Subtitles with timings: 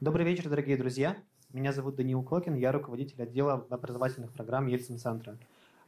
[0.00, 1.14] Добрый вечер, дорогие друзья.
[1.52, 5.36] Меня зовут Даниил Клокин, я руководитель отдела образовательных программ Ельцин-центра.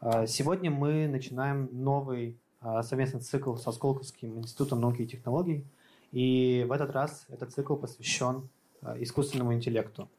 [0.00, 5.64] А, сегодня мы начинаем новый а, совместный цикл со Сколковским институтом науки и технологий.
[6.10, 8.50] И в этот раз этот цикл посвящен
[8.82, 10.10] а, искусственному интеллекту.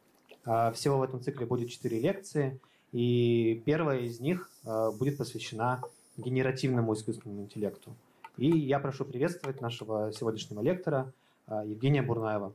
[0.73, 2.59] Всего в этом цикле будет четыре лекции,
[2.93, 4.49] и первая из них
[4.97, 5.83] будет посвящена
[6.17, 7.95] генеративному искусственному интеллекту.
[8.37, 11.13] И я прошу приветствовать нашего сегодняшнего лектора
[11.47, 12.53] Евгения Бурнаева.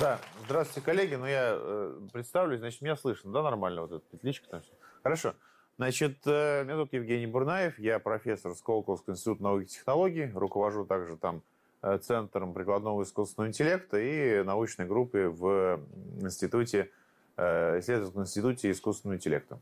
[0.00, 1.14] Да, здравствуйте, коллеги.
[1.14, 4.72] Ну, я э, представлюсь, значит, меня слышно, да, нормально, вот эта петличка там все.
[5.04, 5.34] Хорошо.
[5.76, 11.16] Значит, э, меня зовут Евгений Бурнаев, я профессор Сколковского института науки и технологий, руковожу также
[11.16, 11.42] там
[11.82, 15.80] э, Центром прикладного искусственного интеллекта и научной группой в
[16.20, 16.90] институте,
[17.36, 19.60] э, исследовательском институте искусственного интеллекта.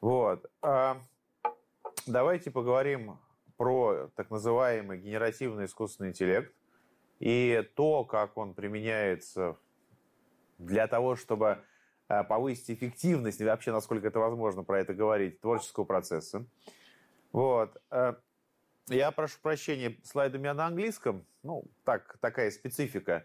[0.00, 0.48] Вот.
[0.62, 1.00] А,
[2.06, 3.18] давайте поговорим
[3.56, 6.52] про так называемый генеративный искусственный интеллект
[7.18, 9.56] и то, как он применяется
[10.58, 11.58] для того, чтобы
[12.08, 16.46] э, повысить эффективность, и вообще, насколько это возможно про это говорить, творческого процесса.
[17.32, 17.76] Вот.
[17.90, 18.14] Э,
[18.88, 23.24] я прошу прощения, слайды у меня на английском, ну, так, такая специфика.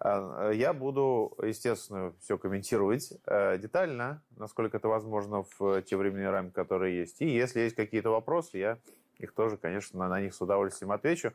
[0.00, 3.12] Э, я буду, естественно, все комментировать
[3.60, 7.20] детально, насколько это возможно в те временные рамки, которые есть.
[7.20, 8.78] И если есть какие-то вопросы, я
[9.18, 11.32] их тоже, конечно, на них с удовольствием отвечу.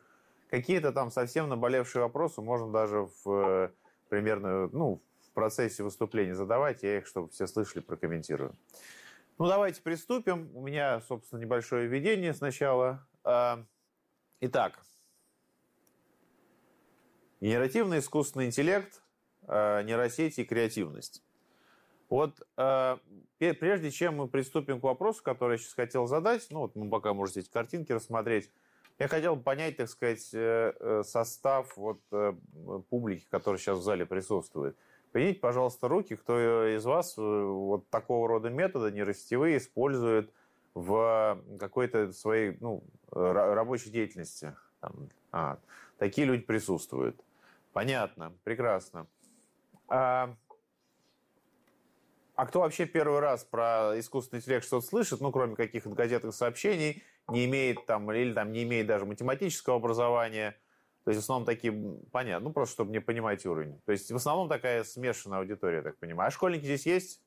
[0.50, 3.70] Какие-то там совсем наболевшие вопросы можно даже в э,
[4.08, 8.56] примерно, ну, в процессе выступления задавать, я их, чтобы все слышали, прокомментирую.
[9.38, 10.50] Ну, давайте приступим.
[10.54, 13.06] У меня, собственно, небольшое введение сначала.
[13.22, 13.64] А,
[14.40, 14.80] итак,
[17.40, 19.00] генеративный искусственный интеллект,
[19.44, 21.22] а, нейросети и креативность.
[22.08, 22.96] Вот э,
[23.38, 27.14] прежде чем мы приступим к вопросу, который я сейчас хотел задать, ну вот мы пока
[27.14, 28.50] можете эти картинки рассмотреть,
[29.00, 32.34] я хотел понять, так сказать, э, э, состав вот э,
[32.90, 34.76] публики, которая сейчас в зале присутствует.
[35.10, 40.30] Поднимите, пожалуйста, руки, кто из вас вот такого рода методы нерастевые использует
[40.74, 44.54] в какой-то своей ну, рабочей деятельности.
[44.80, 45.58] Там, а,
[45.98, 47.18] такие люди присутствуют.
[47.72, 49.06] Понятно, прекрасно.
[49.88, 50.36] А,
[52.36, 57.02] а кто вообще первый раз про искусственный интеллект что-то слышит, ну, кроме каких-то газетных сообщений,
[57.28, 60.56] не имеет там, или там не имеет даже математического образования,
[61.04, 61.72] то есть в основном такие,
[62.12, 63.80] понятно, ну, просто чтобы не понимать уровень.
[63.86, 66.28] То есть в основном такая смешанная аудитория, я так понимаю.
[66.28, 67.22] А школьники здесь есть?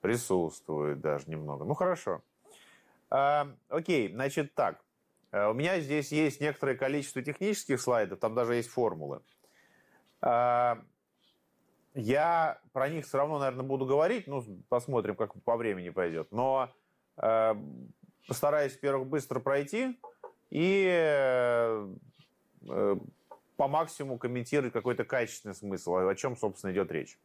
[0.00, 1.64] Присутствует даже немного.
[1.64, 2.22] Ну, хорошо.
[3.10, 4.82] А, окей, значит так.
[5.30, 9.20] А, у меня здесь есть некоторое количество технических слайдов, там даже есть формулы.
[10.22, 10.82] А,
[11.94, 16.32] я про них все равно, наверное, буду говорить, ну, посмотрим, как по времени пойдет.
[16.32, 16.72] Но
[18.26, 19.98] постараюсь, во-первых, быстро пройти
[20.50, 21.88] и э,
[22.68, 22.96] э,
[23.56, 27.18] по максимуму комментировать какой-то качественный смысл, о чем, собственно, идет речь.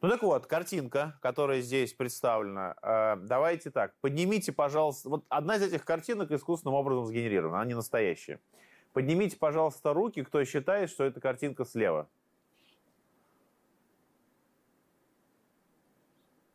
[0.00, 2.74] Ну так вот, картинка, которая здесь представлена.
[2.82, 7.74] Э, давайте так, поднимите, пожалуйста, вот одна из этих картинок искусственным образом сгенерирована, она не
[7.74, 8.40] настоящая.
[8.92, 12.08] Поднимите, пожалуйста, руки, кто считает, что эта картинка слева.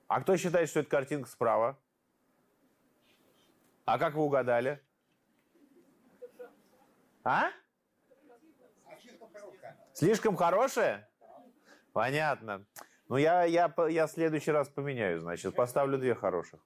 [0.08, 1.78] А кто считает, что это картинка справа?
[3.86, 4.82] А как вы угадали?
[7.24, 7.50] А?
[9.94, 11.08] Слишком хорошая?
[11.94, 12.66] Понятно.
[13.08, 16.60] Ну, я, я, я в следующий раз поменяю, значит, поставлю две хороших.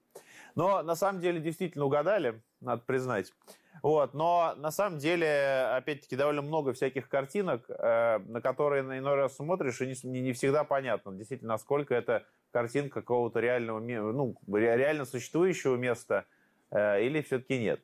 [0.54, 3.32] Но на самом деле действительно угадали, надо признать.
[3.82, 9.14] Вот, но на самом деле, опять-таки, довольно много всяких картинок, э, на которые на иной
[9.14, 15.04] раз смотришь, и не, не всегда понятно, действительно, насколько это картинка какого-то реального, ну, реально
[15.04, 16.26] существующего места
[16.72, 17.80] или все-таки нет.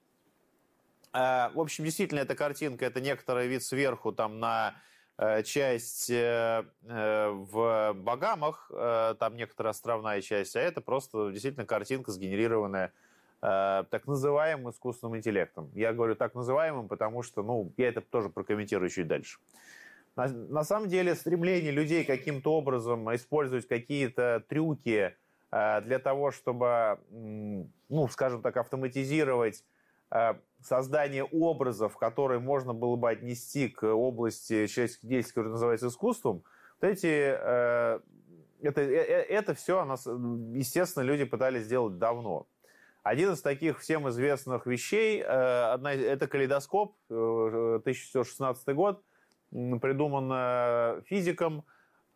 [1.13, 4.75] Э, в общем, действительно, эта картинка, это некоторый вид сверху там на
[5.19, 11.65] э, часть э, э, в Багамах, э, там некоторая островная часть, а это просто действительно
[11.65, 12.93] картинка, сгенерированная
[13.43, 15.71] э, так называемым искусственным интеллектом.
[15.75, 19.39] Я говорю так называемым, потому что, ну, я это тоже прокомментирую чуть дальше.
[20.17, 26.99] На, на самом деле стремление людей каким-то образом использовать какие-то трюки э, для того, чтобы,
[27.11, 29.65] ну, скажем так, автоматизировать
[30.11, 36.43] э, создание образов, которые можно было бы отнести к области человеческой деятельности, которая называется искусством,
[36.81, 38.01] вот эти, э,
[38.63, 39.83] это, э, э, это все,
[40.55, 42.47] естественно, люди пытались сделать давно.
[43.03, 49.03] Один из таких всем известных вещей, э, одна, это калейдоскоп, 1916 год,
[49.51, 51.65] придуман физиком,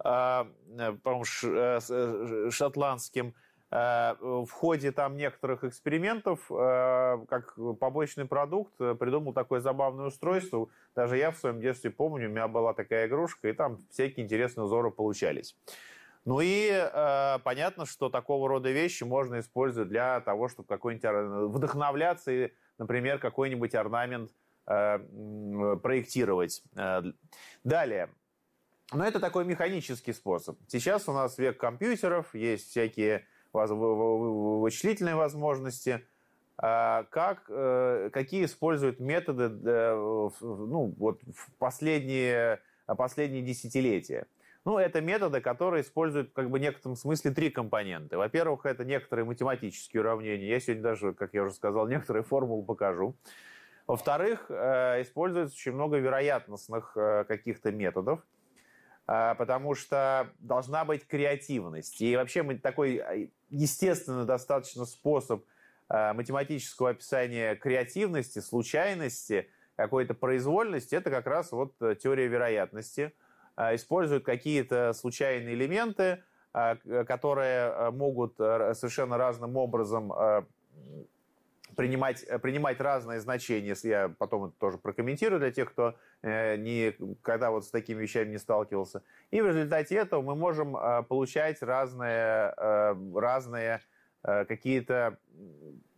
[0.03, 3.35] по-моему, э, э, шотландским,
[3.71, 10.69] Э, в ходе там некоторых экспериментов, э, как побочный продукт, э, придумал такое забавное устройство.
[10.97, 14.65] Даже я в своем детстве помню, у меня была такая игрушка, и там всякие интересные
[14.65, 15.57] узоры получались.
[16.25, 22.33] Ну и э, понятно, что такого рода вещи можно использовать для того, чтобы какой-нибудь вдохновляться
[22.33, 24.33] и, например, какой-нибудь орнамент
[24.67, 24.99] э,
[25.81, 26.63] проектировать.
[27.63, 28.11] Далее.
[28.93, 30.59] Но это такой механический способ.
[30.67, 36.05] Сейчас у нас век компьютеров, есть всякие вычислительные возможности,
[36.57, 44.27] а как, э, какие используют методы ну, вот в последние, последние десятилетия.
[44.67, 48.19] Ну, это методы, которые используют как бы в некотором смысле три компонента.
[48.19, 50.49] Во-первых, это некоторые математические уравнения.
[50.49, 53.17] Я сегодня даже, как я уже сказал, некоторые формулы покажу.
[53.87, 58.21] Во-вторых, э, используется очень много вероятностных э, каких-то методов.
[59.13, 62.01] А, потому что должна быть креативность.
[62.01, 65.45] И вообще мы такой а, естественный достаточно способ
[65.89, 73.13] а, математического описания креативности, случайности, какой-то произвольности, это как раз вот э, теория вероятности.
[73.57, 76.23] Используют какие-то случайные элементы,
[76.53, 80.13] которые э, могут э, совершенно разным образом
[81.77, 87.51] принимать, э, принимать разные значения, я потом это тоже прокомментирую для тех, кто э, никогда
[87.51, 89.03] вот с такими вещами не сталкивался.
[89.31, 93.81] И в результате этого мы можем э, получать разные, э, разные
[94.23, 95.19] э, какие-то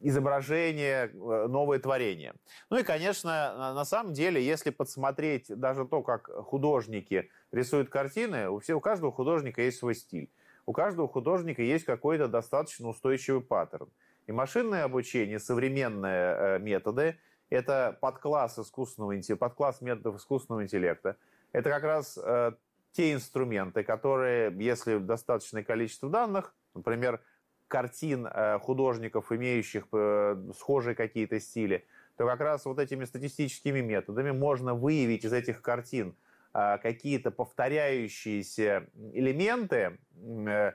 [0.00, 2.34] изображения, э, новые творения.
[2.70, 8.58] Ну и, конечно, на самом деле, если подсмотреть даже то, как художники рисуют картины, у,
[8.60, 10.30] всех, у каждого художника есть свой стиль.
[10.66, 13.88] У каждого художника есть какой-то достаточно устойчивый паттерн.
[14.26, 17.18] И машинное обучение, современные э, методы,
[17.52, 21.16] это подкласс искусственного интеллекта, подкласс методов искусственного интеллекта.
[21.52, 22.52] Это как раз э,
[22.92, 27.20] те инструменты, которые, если достаточное количество данных, например,
[27.68, 34.30] картин э, художников, имеющих э, схожие какие-то стили, то как раз вот этими статистическими методами
[34.30, 36.16] можно выявить из этих картин
[36.54, 40.72] э, какие-то повторяющиеся элементы, э,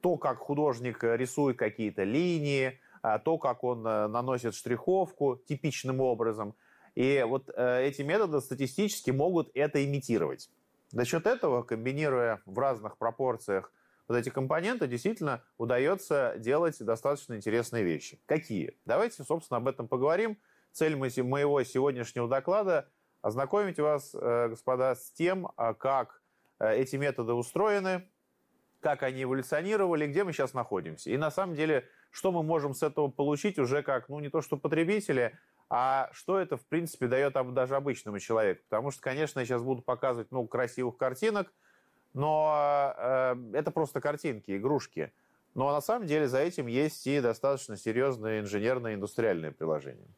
[0.00, 2.80] то, как художник рисует какие-то линии,
[3.18, 6.54] то, как он э, наносит штриховку типичным образом.
[6.94, 10.50] И вот э, эти методы статистически могут это имитировать.
[10.90, 13.72] За счет этого, комбинируя в разных пропорциях
[14.08, 18.18] вот эти компоненты, действительно удается делать достаточно интересные вещи.
[18.26, 18.76] Какие?
[18.86, 20.38] Давайте, собственно, об этом поговорим.
[20.72, 22.88] Цель моего сегодняшнего доклада–
[23.22, 26.22] ознакомить вас, господа, с тем, а, как
[26.58, 28.08] эти методы устроены,
[28.80, 31.10] как они эволюционировали, где мы сейчас находимся.
[31.10, 34.40] И на самом деле, что мы можем с этого получить уже как, ну, не то
[34.40, 35.38] что потребители,
[35.70, 38.62] а что это, в принципе, дает даже обычному человеку.
[38.68, 41.52] Потому что, конечно, я сейчас буду показывать много красивых картинок,
[42.14, 45.12] но э, это просто картинки, игрушки.
[45.54, 50.08] Но на самом деле за этим есть и достаточно серьезные инженерные индустриальные приложения.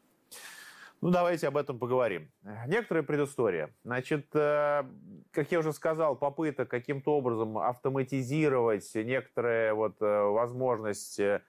[1.01, 2.31] Ну, давайте об этом поговорим.
[2.67, 3.75] Некоторая предыстория.
[3.85, 4.85] Значит, э,
[5.31, 11.41] как я уже сказал, попыток каким-то образом автоматизировать некоторые вот э, возможности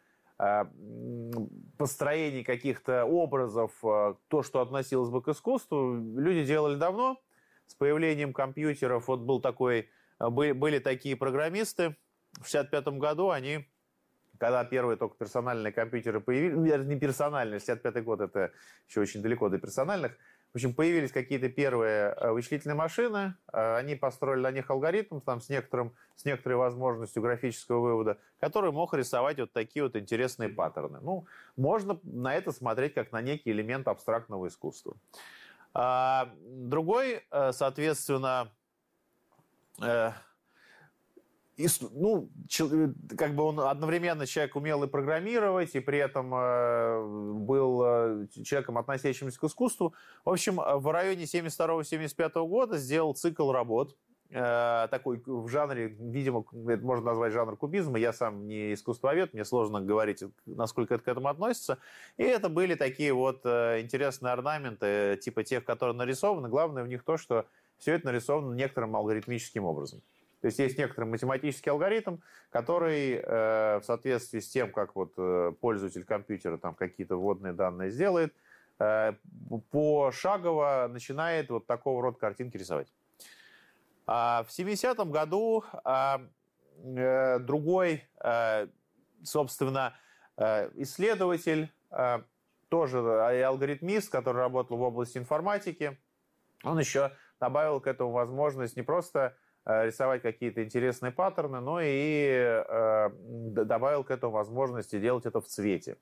[0.42, 0.66] э,
[1.78, 7.18] построения каких-то образов, то, что относилось бы к искусству, люди делали давно.
[7.68, 9.90] С появлением компьютеров вот был такой,
[10.20, 11.96] были такие программисты.
[12.34, 13.68] В 1965 году они
[14.42, 18.52] когда первые только персональные компьютеры появились, ну, не персональные, 65 год, это
[18.88, 20.18] еще очень далеко до персональных,
[20.52, 25.40] в общем, появились какие-то первые э, вычислительные машины, э, они построили на них алгоритм там,
[25.40, 31.00] с, некоторым, с некоторой возможностью графического вывода, который мог рисовать вот такие вот интересные паттерны.
[31.02, 34.98] Ну, можно на это смотреть как на некий элемент абстрактного искусства.
[35.74, 37.52] А, другой, э,
[41.58, 42.30] соответственно, ну,
[43.18, 48.78] как бы он одновременно человек умел и программировать, и при этом э, был э, человеком,
[48.78, 49.94] относящимся к искусству.
[50.26, 53.96] В общем, в районе 72-75 года сделал цикл работ,
[54.30, 58.00] э, такой в жанре, видимо, это можно назвать жанр кубизма.
[58.00, 61.78] Я сам не искусствовед, мне сложно говорить, насколько это к этому относится.
[62.18, 66.50] И это были такие вот интересные орнаменты, типа тех, которые нарисованы.
[66.50, 67.46] Главное в них то, что
[67.78, 70.02] все это нарисовано некоторым алгоритмическим образом.
[70.42, 72.18] То есть есть некоторый математический алгоритм,
[72.50, 77.92] который э, в соответствии с тем, как вот э, пользователь компьютера там какие-то вводные данные
[77.92, 78.34] сделает,
[78.80, 79.14] э,
[79.70, 82.92] пошагово начинает вот такого рода картинки рисовать.
[84.08, 86.22] А в 70-м году а,
[86.84, 88.68] э, другой, э,
[89.24, 89.94] собственно,
[90.38, 92.22] э, исследователь, э,
[92.70, 93.00] тоже
[93.46, 96.00] алгоритмист, который работал в области информатики,
[96.64, 102.64] он еще добавил к этому возможность не просто рисовать какие-то интересные паттерны, но и
[103.64, 105.98] добавил к этому возможности делать это в цвете.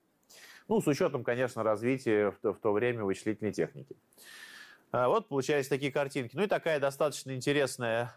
[0.68, 3.96] Ну, с учетом, конечно, развития в то время вычислительной техники.
[4.92, 6.34] Вот получались такие картинки.
[6.36, 8.14] Ну и такая достаточно интересная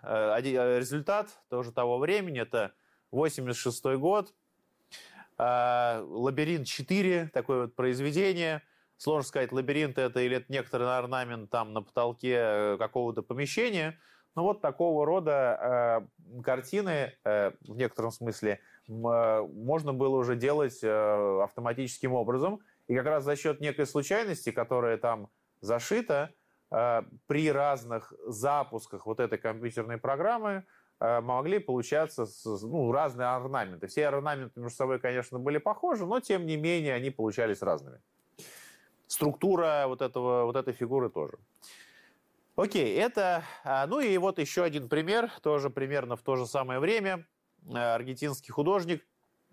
[0.80, 2.40] результат тоже того времени.
[2.42, 2.72] Это
[3.12, 4.34] 86 год.
[5.38, 8.62] Лабиринт 4, такое вот произведение–
[9.04, 14.00] Сложно сказать, лабиринт это или это некоторый орнамент там на потолке э, какого-то помещения.
[14.36, 20.80] Но вот такого рода э, картины э, в некотором смысле э, можно было уже делать
[20.84, 22.60] э, автоматическим образом.
[22.88, 25.30] И как раз за счет некой случайности, которая там
[25.62, 26.32] зашита,
[26.72, 30.66] э, при разных запусках вот этой компьютерной программы
[31.00, 32.26] э, могли получаться
[32.64, 33.88] ну, разные орнаменты.
[33.88, 38.00] Все орнаменты между собой, конечно, были похожи, но тем не менее они получались разными
[39.14, 41.38] структура вот, этого, вот этой фигуры тоже.
[42.56, 43.44] Окей, это...
[43.64, 47.26] А, ну и вот еще один пример, тоже примерно в то же самое время.
[47.68, 49.04] Э, аргентинский художник.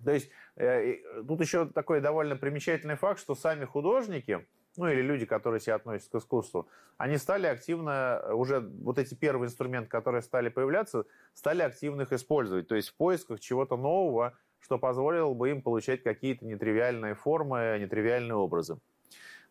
[0.04, 5.26] То есть э, тут еще такой довольно примечательный факт, что сами художники, ну или люди,
[5.26, 10.48] которые себя относятся к искусству, они стали активно, уже вот эти первые инструменты, которые стали
[10.48, 11.04] появляться,
[11.34, 12.68] стали активно их использовать.
[12.68, 18.36] То есть в поисках чего-то нового, что позволило бы им получать какие-то нетривиальные формы, нетривиальные
[18.36, 18.78] образы.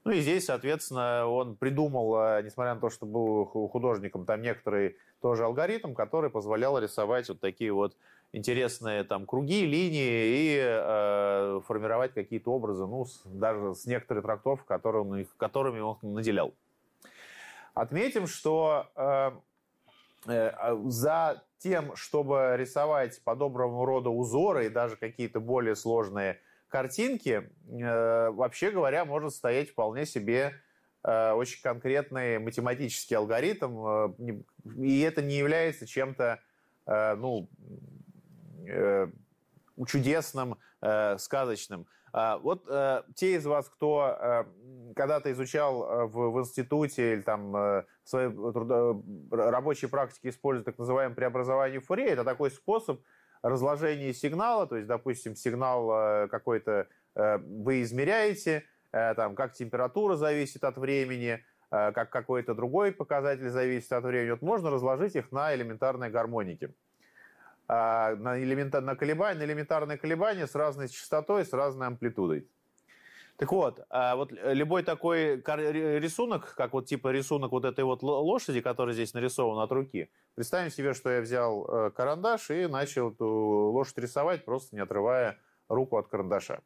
[0.06, 4.98] Ну и здесь, соответственно, он придумал, э, несмотря на то, что был художником, там некоторый
[5.22, 7.98] тоже алгоритм, который позволял рисовать вот такие вот
[8.32, 14.68] интересные там круги, линии и э, формировать какие-то образы, ну, с, даже с некоторой трактовкой,
[14.68, 16.54] которыми, которыми он наделял.
[17.74, 19.32] Отметим, что э,
[20.28, 26.40] э, за тем, чтобы рисовать подобного рода узоры и даже какие-то более сложные
[26.70, 30.54] картинки, э, вообще говоря, может стоять вполне себе
[31.04, 34.10] э, очень конкретный математический алгоритм, э,
[34.78, 36.40] и это не является чем-то
[37.18, 37.48] ну,
[39.86, 40.58] чудесным,
[41.20, 41.86] сказочным.
[42.12, 42.66] А вот
[43.14, 44.48] те из вас, кто
[44.96, 48.32] когда-то изучал в, институте или там в своей
[49.30, 53.02] рабочей практике использует так называемое преобразование Фурье, это такой способ
[53.42, 60.16] разложение сигнала, то есть, допустим, сигнал э, какой-то э, вы измеряете, э, там, как температура
[60.16, 64.32] зависит от времени, как какой-то другой показатель зависит от времени.
[64.32, 66.74] Вот можно разложить их на элементарные гармоники.
[67.68, 68.82] На, элементар...
[68.82, 72.50] на, колебания, на элементарные колебания с разной частотой, с разной амплитудой.
[73.40, 78.60] Так вот, а вот любой такой рисунок, как вот типа рисунок вот этой вот лошади,
[78.60, 83.26] который здесь нарисован от руки, представим себе, что я взял э, карандаш и начал эту
[83.26, 85.38] лошадь рисовать, просто не отрывая
[85.70, 86.60] руку от карандаша.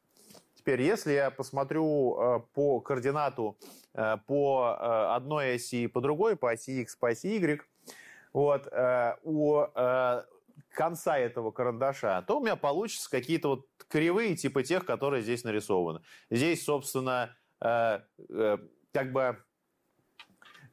[0.55, 3.55] Теперь, если я посмотрю э, по координату
[3.93, 7.61] э, по одной оси и по другой, по оси x, по оси y,
[8.33, 8.67] вот,
[9.21, 9.63] у
[10.73, 16.01] конца этого карандаша, то у меня получится какие-то вот кривые типа тех, которые здесь нарисованы.
[16.29, 17.99] Здесь, собственно, э,
[18.29, 18.57] э,
[18.91, 19.37] как бы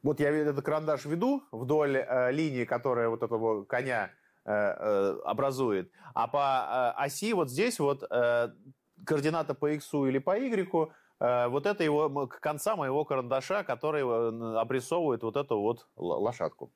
[0.02, 4.11] вот я этот карандаш веду вдоль э, линии, которая вот этого коня
[4.45, 8.02] э, э, образует, а по э, оси вот здесь вот
[9.07, 10.90] координата по x или по y,
[11.50, 14.02] вот это его конца моего карандаша, который
[14.59, 16.73] обрисовывает вот эту вот лошадку.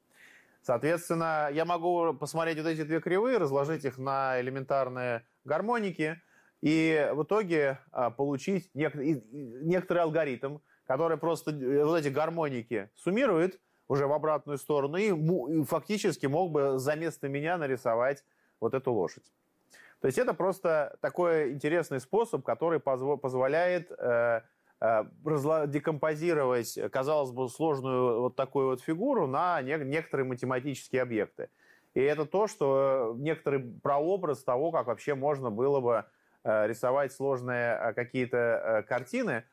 [0.65, 6.23] Соответственно, я могу посмотреть вот эти две кривые, разложить их на элементарные гармоники
[6.63, 14.07] и в итоге а, получить некоторый алгоритм, который просто э, вот эти гармоники суммирует уже
[14.07, 18.25] в обратную сторону и фактически мог бы за место меня нарисовать
[18.59, 19.31] вот эту лошадь.
[20.01, 24.41] То есть это просто такой интересный способ, который позволяет э, Э,
[25.67, 31.49] декомпозировать, казалось бы, сложную вот такую вот фигуру на некоторые математические объекты.
[31.95, 36.05] И это то, что некоторый прообраз того, как вообще можно было бы
[36.43, 39.45] э, рисовать сложные э, какие-то картины.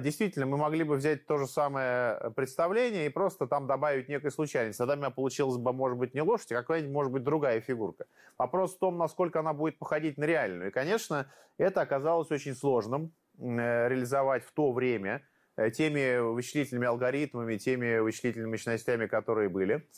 [0.00, 4.78] Действительно, мы могли бы взять то же самое представление и просто там добавить некой случайности.
[4.78, 8.06] Тогда у меня получилась бы, может быть, не лошадь, а какая-нибудь, может быть, другая фигурка.
[8.38, 10.70] Вопрос в том, насколько она будет походить на реальную.
[10.70, 11.26] И, конечно,
[11.58, 13.12] это оказалось очень сложным.
[13.38, 15.22] Э, реализовать в то время
[15.56, 19.88] э, теми вычислительными алгоритмами, теми вычислительными мощностями, которые были.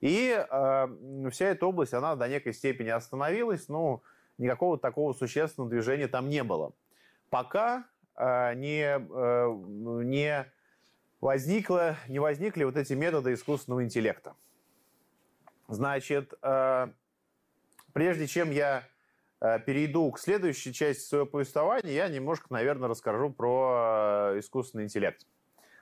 [0.00, 4.02] И э, вся эта область, она до некой степени остановилась, но
[4.38, 6.72] никакого такого существенного движения там не было.
[7.28, 7.84] Пока
[8.16, 10.52] э, не, э, не,
[11.20, 14.34] возникло, не возникли вот эти методы искусственного интеллекта.
[15.68, 16.88] Значит, э,
[17.92, 18.82] прежде чем я
[19.40, 25.26] перейду к следующей части своего повествования, я немножко, наверное, расскажу про э, искусственный интеллект.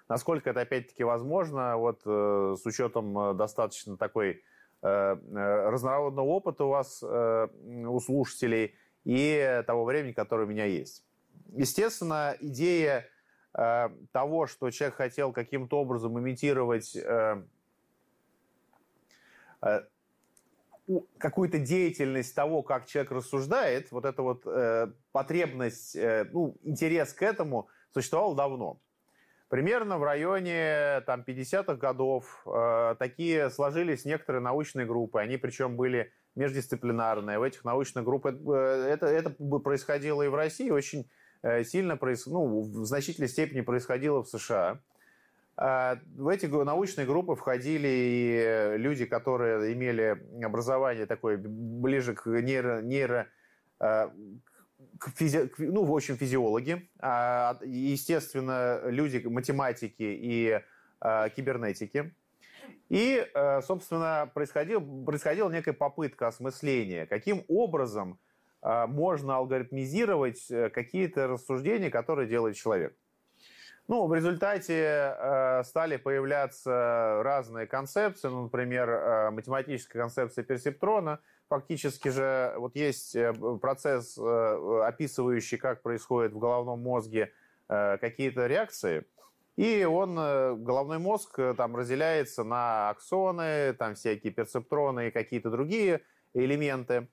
[0.08, 4.42] Насколько это опять-таки возможно, вот э, с учетом достаточно такой
[4.80, 11.04] разнородного опыта у вас, у слушателей, и того времени, которое у меня есть.
[11.48, 13.08] Естественно, идея
[13.52, 16.96] того, что человек хотел каким-то образом имитировать
[21.18, 27.22] какую-то деятельность того, как человек рассуждает, вот эта вот э, потребность, э, ну, интерес к
[27.22, 28.80] этому существовал давно.
[29.48, 35.20] Примерно в районе там, 50-х годов э, такие сложились некоторые научные группы.
[35.20, 37.38] Они причем были междисциплинарные.
[37.38, 41.10] В этих научных группах э, это, это происходило и в России, очень
[41.42, 42.26] э, сильно, проис...
[42.26, 44.80] ну, в значительной степени происходило в США.
[45.58, 53.26] В эти научные группы входили и люди, которые имели образование такое ближе к нейро, нейро
[53.80, 54.12] а,
[55.00, 60.60] к физи, ну, в общем, физиологи, а, естественно, люди математики и
[61.36, 62.14] кибернетики.
[62.88, 63.24] И,
[63.62, 68.18] собственно, происходила, происходила некая попытка осмысления, каким образом
[68.62, 72.96] можно алгоритмизировать э, какие-то рассуждения, которые делает человек.
[73.88, 81.20] Ну, в результате э, стали появляться разные концепции, ну, например, э, математическая концепция персептрона.
[81.48, 87.32] Фактически же вот есть э, процесс, э, описывающий, как происходит в головном мозге
[87.70, 89.06] э, какие-то реакции.
[89.56, 95.48] И он, э, головной мозг, э, там разделяется на аксоны, там всякие перцептроны и какие-то
[95.48, 96.02] другие
[96.34, 97.08] элементы.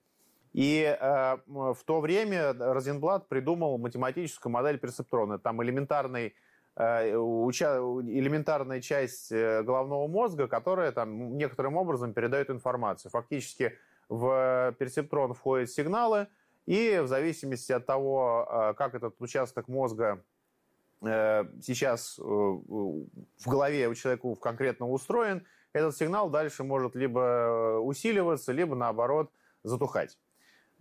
[0.52, 5.40] И э, в то время Розенблат придумал математическую модель персептрона.
[5.40, 6.36] Там элементарный
[6.78, 13.12] элементарная часть э, головного мозга, которая там некоторым образом передает информацию.
[13.12, 13.78] Фактически
[14.10, 16.28] в персептрон входят сигналы,
[16.66, 20.24] и в зависимости от того, э, как этот участок мозга
[21.02, 23.06] сейчас в
[23.46, 29.30] голове у человека конкретно устроен, этот сигнал дальше может либо усиливаться, либо наоборот
[29.62, 30.18] затухать.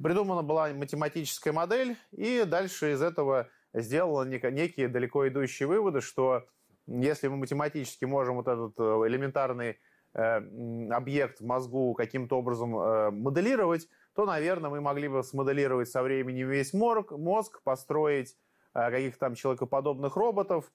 [0.03, 6.47] Придумана была математическая модель, и дальше из этого сделала некие далеко идущие выводы, что
[6.87, 9.79] если мы математически можем вот этот э, элементарный
[10.15, 16.03] э, объект в мозгу каким-то образом э, моделировать, то, наверное, мы могли бы смоделировать со
[16.03, 18.37] временем весь мозг, построить
[18.73, 20.73] каких-то там человекоподобных роботов.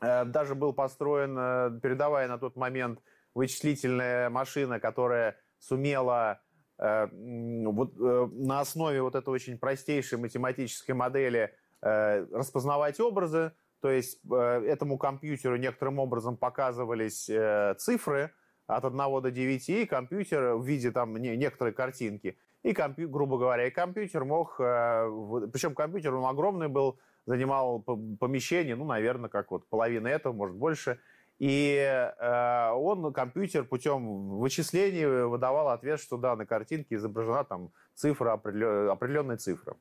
[0.00, 3.00] Даже был построен, передовая на тот момент,
[3.34, 6.40] вычислительная машина, которая сумела
[6.78, 14.98] вот, на основе вот этой очень простейшей математической модели распознавать образы, то есть э, этому
[14.98, 18.32] компьютеру некоторым образом показывались э, цифры
[18.66, 22.36] от 1 до 9, и компьютер в виде там некоторой картинки.
[22.64, 27.80] И, грубо говоря, и компьютер мог, причем компьютер он огромный был, занимал
[28.18, 30.98] помещение, ну, наверное, как вот половина этого, может, больше.
[31.38, 39.36] И он, компьютер, путем вычислений выдавал ответ, что да, на картинке изображена там цифра, определенная
[39.36, 39.76] цифра.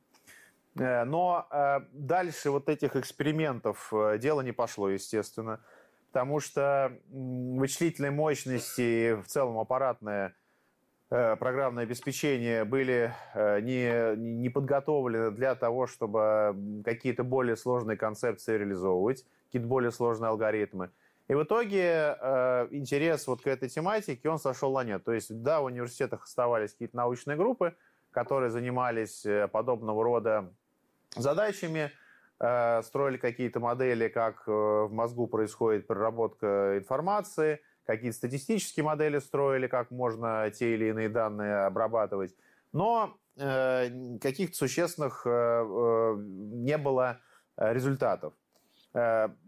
[0.80, 5.60] Э, но э, дальше вот этих экспериментов э, дело не пошло, естественно,
[6.12, 10.36] потому что вычислительные мощности и в целом аппаратное
[11.10, 19.70] программное обеспечение были не, не подготовлены для того, чтобы какие-то более сложные концепции реализовывать, какие-то
[19.70, 20.90] более сложные алгоритмы.
[21.30, 22.18] И в итоге
[22.72, 25.06] интерес вот к этой тематике, он сошел на нет.
[25.06, 27.74] То есть, да, в университетах оставались какие-то научные группы,
[28.12, 30.52] которые занимались подобного рода
[31.22, 31.92] задачами,
[32.40, 39.68] э, строили какие-то модели, как э, в мозгу происходит переработка информации, какие-то статистические модели строили,
[39.68, 42.36] как можно те или иные данные обрабатывать.
[42.74, 47.20] Но э, каких-то существенных не было
[47.56, 48.34] результатов.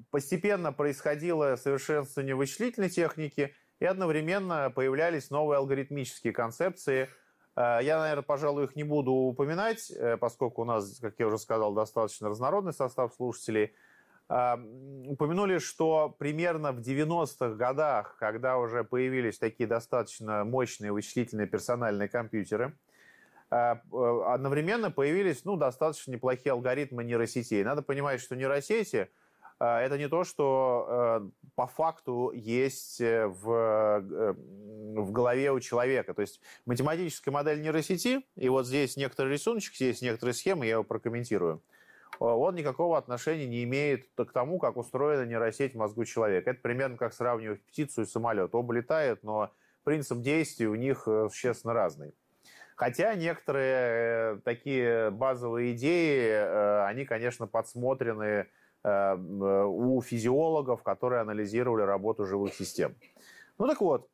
[0.09, 7.09] Постепенно происходило совершенствование вычислительной техники, и одновременно появлялись новые алгоритмические концепции–
[7.55, 11.73] я, наверное, пожалуй, их не буду упоминать, э, поскольку у нас, как я уже сказал,
[11.73, 13.73] достаточно разнородный состав слушателей.
[14.29, 14.55] Э,
[15.07, 22.77] упомянули, что примерно в 90-х годах, когда уже появились такие достаточно мощные вычислительные персональные компьютеры,
[23.49, 27.63] одновременно появились ну, достаточно неплохие алгоритмы нейросетей.
[27.63, 29.09] Надо понимать, что нейросети
[29.59, 36.13] это не то, что э, по факту есть э, в, э, в голове у человека.
[36.13, 40.83] То есть математическая модель нейросети, и вот здесь некоторый рисуночек, здесь некоторые схемы, я его
[40.83, 41.61] прокомментирую.
[42.19, 46.51] Он никакого отношения не имеет к тому, как устроена нейросеть в мозгу человека.
[46.51, 48.55] Это примерно как сравнивать птицу и самолет.
[48.55, 49.51] Оба летают, но
[49.83, 52.13] принцип действий у них существенно разный.
[52.75, 58.47] Хотя некоторые такие базовые идеи, они, конечно, подсмотрены
[58.83, 62.95] у физиологов, которые анализировали работу живых систем.
[63.57, 64.07] Ну так вот,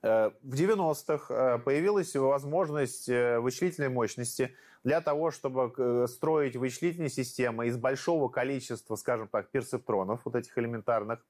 [0.00, 4.54] В 90-х появилась возможность вычислительной мощности
[4.84, 11.26] для того, чтобы строить вычислительные системы из большого количества, скажем так, персептронов, вот этих элементарных.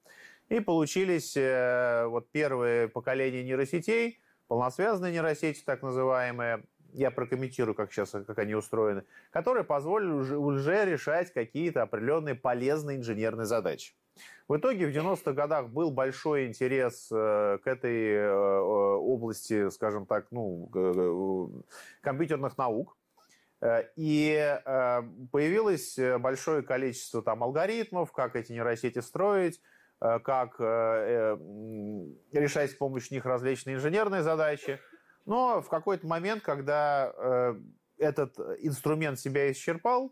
[0.51, 8.39] И получились вот первые поколения нейросетей, полносвязанные нейросети, так называемые, я прокомментирую, как сейчас, как
[8.39, 13.95] они устроены, которые позволили уже, уже решать какие-то определенные полезные инженерные задачи.
[14.49, 20.29] В итоге в 90-х годах был большой интерес э, к этой э, области, скажем так,
[20.31, 21.63] ну,
[22.01, 22.97] компьютерных наук.
[23.61, 24.59] Э, и
[25.31, 29.61] появилось большое количество там алгоритмов, как эти нейросети строить,
[30.01, 34.79] как решать с помощью них различные инженерные задачи.
[35.29, 37.55] Но в какой-то момент, когда э,
[37.99, 40.11] этот инструмент себя исчерпал,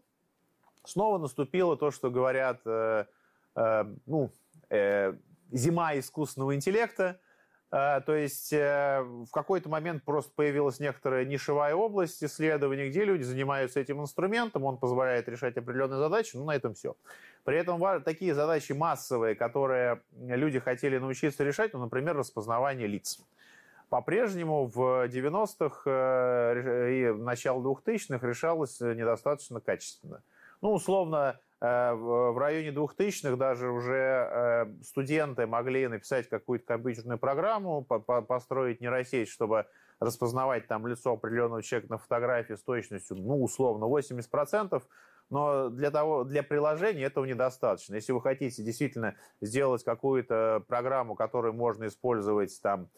[0.84, 3.06] снова наступило то, что говорят, э,
[3.54, 4.30] э, ну,
[4.68, 5.14] э,
[5.52, 7.18] зима искусственного интеллекта.
[7.72, 13.22] Э, то есть э, в какой-то момент просто появилась некоторая нишевая область исследований, где люди
[13.22, 16.94] занимаются этим инструментом, он позволяет решать определенные задачи, ну, на этом все.
[17.42, 23.18] При этом такие задачи массовые, которые люди хотели научиться решать, ну, например, распознавание лиц.
[23.88, 30.22] По-прежнему в 90-х э, и начало 2000-х решалось недостаточно качественно.
[30.60, 37.84] Ну, условно, э, в районе 2000-х даже уже э, студенты могли написать какую-то компьютерную программу,
[37.84, 39.66] построить нейросеть, чтобы
[40.00, 44.82] распознавать там лицо определенного человека на фотографии с точностью, ну, условно, 80%,
[45.30, 47.94] но для, того, для приложения этого недостаточно.
[47.94, 52.88] Если вы хотите действительно сделать какую-то программу, которую можно использовать там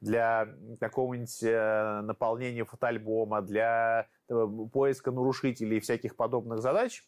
[0.00, 0.48] для
[0.80, 7.04] какого-нибудь э, наполнения фотоальбома, для э, поиска нарушителей и всяких подобных задач,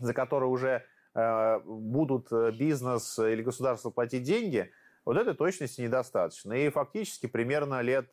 [0.00, 4.70] за которые уже э, будут бизнес или государство платить деньги,
[5.04, 6.52] вот этой точности недостаточно.
[6.52, 8.12] И фактически примерно лет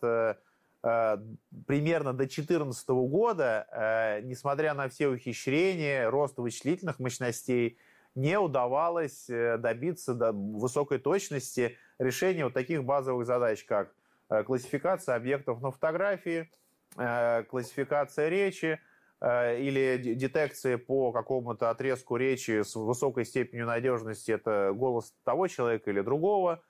[1.65, 7.79] примерно до 2014 года, несмотря на все ухищрения, рост вычислительных мощностей,
[8.13, 13.93] не удавалось добиться до высокой точности решения вот таких базовых задач, как
[14.29, 16.49] э, классификация объектов на фотографии,
[16.97, 18.79] э, классификация речи
[19.21, 25.89] э, или детекция по какому-то отрезку речи с высокой степенью надежности, это голос того человека
[25.89, 26.61] или другого,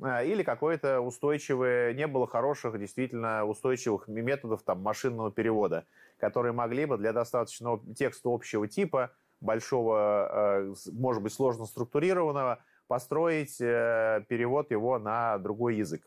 [0.00, 5.84] или какое-то устойчивое, не было хороших, действительно устойчивых методов там, машинного перевода,
[6.18, 14.24] которые могли бы для достаточного текста общего типа, большого, может быть, сложно структурированного, построить э,
[14.28, 16.06] перевод его на другой язык.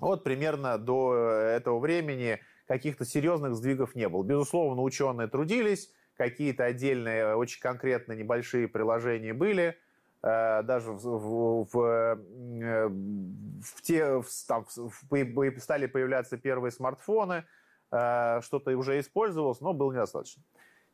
[0.00, 4.22] Вот примерно до этого времени каких-то серьезных сдвигов не было.
[4.22, 9.76] Безусловно, ученые трудились, какие-то отдельные, очень конкретно небольшие приложения были,
[10.22, 17.44] э, даже в, в, в, э, в те, в, там, в, стали появляться первые смартфоны,
[17.90, 20.42] что-то уже использовалось, но было недостаточно.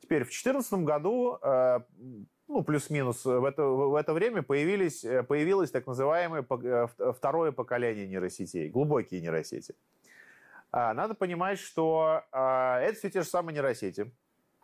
[0.01, 1.41] Теперь в 2014 году
[2.49, 8.07] ну, плюс-минус, в это, в это время появились, э, появилось так называемое э, второе поколение
[8.07, 9.75] нейросетей, глубокие нейросети.
[10.71, 14.13] А, надо понимать, что а, это все те же самые нейросети.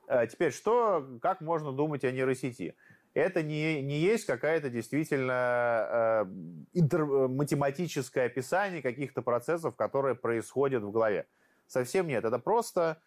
[0.08, 2.74] А, теперь, что, как можно думать о нейросети?
[3.14, 6.28] Это не, не есть какая-то действительно
[6.74, 11.26] интер, математическое описание каких-то процессов, которые происходят в голове.
[11.66, 12.24] Совсем нет.
[12.24, 13.02] Это просто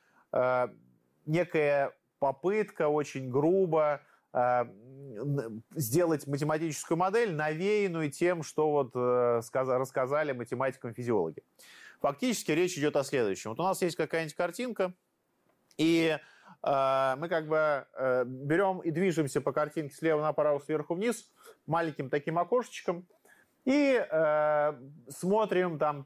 [1.25, 4.01] некая попытка очень грубо
[5.75, 11.43] сделать математическую модель, навеянную тем, что вот э, рассказали математикам-физиологи.
[12.01, 13.51] Фактически речь идет о следующем.
[13.51, 14.93] Вот у нас есть какая-нибудь картинка,
[15.77, 16.17] и
[16.63, 21.31] э, мы как бы э, берем и движемся по картинке слева направо, сверху вниз,
[21.65, 23.07] маленьким таким окошечком,
[23.65, 24.73] и э,
[25.07, 26.05] смотрим там,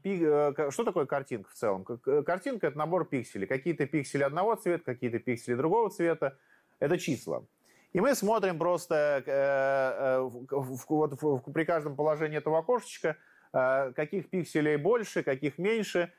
[0.70, 1.84] что такое картинка в целом.
[1.84, 3.48] Картинка– это набор пикселей.
[3.48, 6.38] Какие-то пиксели одного цвета, какие-то пиксели другого цвета.
[6.78, 7.42] Это числа.
[7.92, 10.20] И мы смотрим просто э, э,
[10.50, 13.16] вот, при каждом положении этого окошечка,
[13.52, 16.12] э, каких пикселей больше, каких меньше.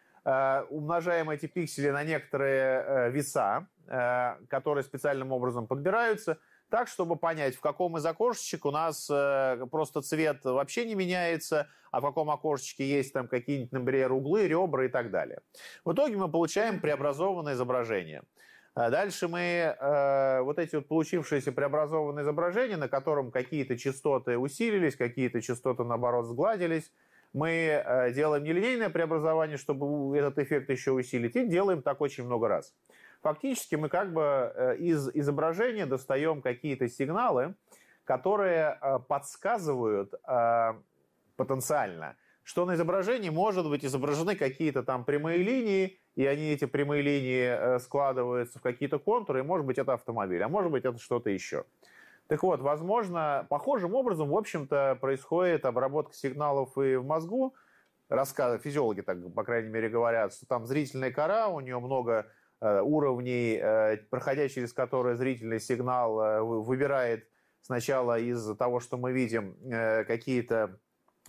[0.70, 3.68] Умножаем эти пиксели на некоторые веса,
[4.50, 6.38] которые специальным образом подбираются,
[6.70, 9.10] так, чтобы понять, в каком из окошечек у нас
[9.72, 14.86] просто цвет вообще не меняется, а в каком окошечке есть там какие-нибудь, например, углы, ребра
[14.86, 15.40] и так далее.
[15.86, 18.24] В итоге мы получаем преобразованное изображение–
[18.80, 24.96] а дальше мы э, вот эти вот получившиеся преобразованные изображения, на котором какие-то частоты усилились,
[24.96, 26.90] какие-то частоты, наоборот, сгладились,
[27.34, 32.48] мы э, делаем нелинейное преобразование, чтобы этот эффект еще усилить, и делаем так очень много
[32.48, 32.74] раз.
[33.22, 37.56] Фактически мы как бы э, из изображения достаем какие-то сигналы,
[38.06, 40.74] которые э, подсказывают э,
[41.36, 47.02] потенциально, что на изображении может быть изображены какие-то там прямые линии, и они, эти прямые
[47.02, 50.98] линии, э, складываются в какие-то контуры, и может быть это автомобиль, а может быть это
[51.00, 51.64] что-то еще.
[52.28, 57.56] Так вот, возможно, похожим образом, в общем-то, происходит обработка сигналов и в мозгу.
[58.10, 62.28] Рассказ, физиологи так, по крайней мере, говорят, что там зрительная кора, у нее много
[62.60, 67.30] э, уровней, э, проходя через которые зрительный сигнал выбирает
[67.62, 69.56] сначала из того, что мы видим,
[70.06, 70.80] какие-то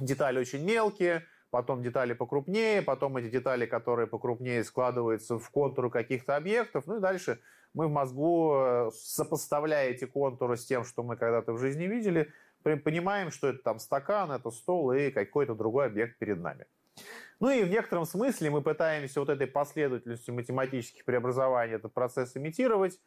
[0.01, 6.37] детали очень мелкие, потом детали покрупнее, потом эти детали, которые покрупнее, складываются в контуры каких-то
[6.37, 7.41] объектов, ну и дальше
[7.75, 12.33] мы в мозгу, э, сопоставляя эти контуры с тем, что мы когда-то в жизни видели,
[12.63, 16.67] понимаем, что это там стакан, это стол и какой-то другой объект перед нами.
[17.39, 23.01] Ну и в некотором смысле мы пытаемся вот этой последовательностью математических преобразований этот процесс имитировать,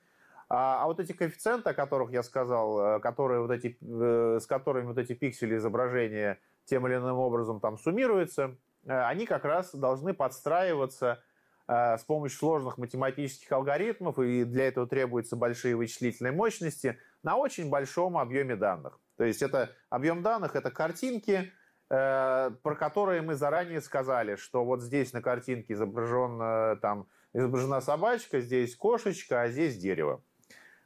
[0.50, 4.46] а, а вот эти коэффициенты, о которых я сказал, э, которые вот эти, э, с
[4.46, 9.74] которыми вот эти пиксели изображения тем или иным образом там суммируются, э, они как раз
[9.74, 11.24] должны подстраиваться
[11.66, 18.18] с помощью сложных математических алгоритмов, и для этого требуются большие вычислительные мощности на очень большом
[18.18, 19.00] объеме данных.
[19.16, 21.54] То есть это объем данных, это картинки,
[21.88, 28.76] про которые мы заранее сказали, что вот здесь на картинке изображен, там, изображена собачка, здесь
[28.76, 30.22] кошечка, а здесь дерево.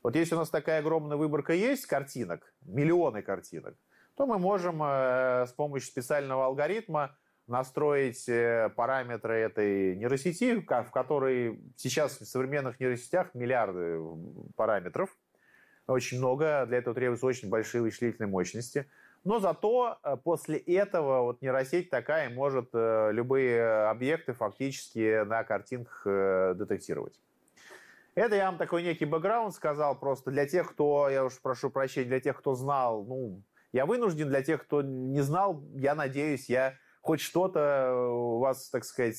[0.04, 3.76] Вот если у нас такая огромная выборка есть картинок, миллионы картинок,
[4.17, 11.62] то мы можем э, с помощью специального алгоритма настроить э, параметры этой нейросети, в которой
[11.77, 14.01] сейчас в современных нейросетях миллиарды
[14.56, 15.15] параметров,
[15.86, 18.89] очень много, для этого требуются очень большие вычислительные мощности.
[19.23, 26.01] Но зато э, после этого вот нейросеть такая может любые объекты фактически на картинках
[26.58, 27.19] детектировать.
[28.15, 32.08] Это я вам такой некий бэкграунд сказал просто для тех, кто, я уж прошу прощения,
[32.08, 36.75] для тех, кто знал, ну, я вынужден, для тех, кто не знал, я надеюсь, я
[37.01, 39.17] хоть что-то у вас, так сказать,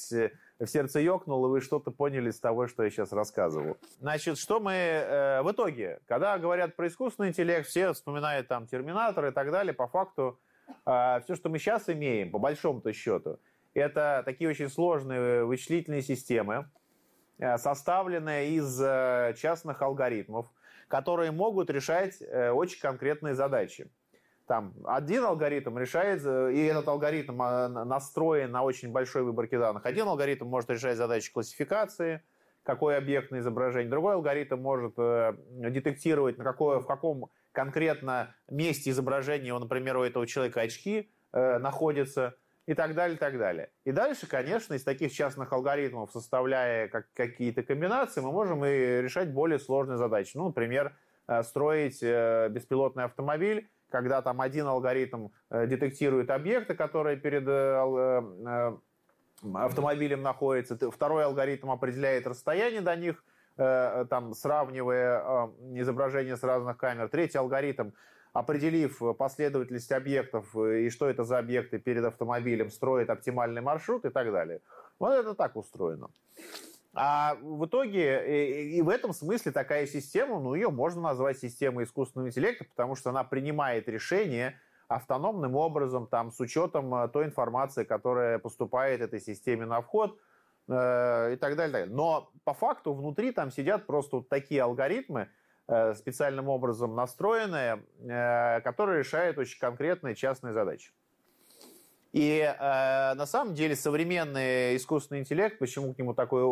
[0.58, 3.76] в сердце ёкнул, и вы что-то поняли из того, что я сейчас рассказывал.
[4.00, 9.26] Значит, что мы э, в итоге, когда говорят про искусственный интеллект, все вспоминают там Терминатор
[9.26, 10.38] и так далее, по факту
[10.84, 13.38] э, все, что мы сейчас имеем, по большому-то счету,
[13.72, 16.66] это такие очень сложные вычислительные системы,
[17.38, 20.50] Э, составленная из э, частных алгоритмов,
[20.88, 23.88] которые могут решать э, очень конкретные задачи.
[24.48, 29.84] Там один алгоритм решает, и этот алгоритм настроен на очень большой выборке данных.
[29.84, 32.22] Один алгоритм может решать задачи классификации,
[32.62, 33.90] какой объект на изображении.
[33.90, 40.62] Другой алгоритм может детектировать, на какое, в каком конкретно месте изображения, например, у этого человека
[40.62, 42.34] очки находятся
[42.64, 43.70] и так далее, и так далее.
[43.84, 49.32] И дальше, конечно, из таких частных алгоритмов, составляя как, какие-то комбинации, мы можем и решать
[49.32, 50.32] более сложные задачи.
[50.37, 50.94] Ну, например,
[51.26, 57.48] э, строить э, беспилотный автомобиль, когда там один алгоритм э, детектирует объекты, которые перед
[59.55, 63.24] автомобилем находятся, второй алгоритм определяет расстояние до них,
[63.57, 67.90] там, сравнивая изображения с разных камер, третий алгоритм
[68.33, 74.11] определив последовательность объектов э, и что это за объекты перед автомобилем, строит оптимальный маршрут и
[74.11, 74.61] так далее.
[74.98, 76.09] Вот это так устроено.
[77.00, 82.28] А в итоге, и в этом смысле такая система, ну, ее можно назвать системой искусственного
[82.28, 88.38] интеллекта, потому что она принимает решения автономным образом, там, с учетом э, той информации, которая
[88.38, 90.18] поступает этой системе на вход,
[90.66, 91.84] э, и так далее.
[91.84, 95.28] Но по факту внутри там сидят просто вот такие алгоритмы,
[95.70, 100.92] Э, специальным образом настроенная, э, которая решает очень конкретные частные задачи.
[102.12, 106.42] И э, на самом деле современный искусственный интеллект, почему к нему такой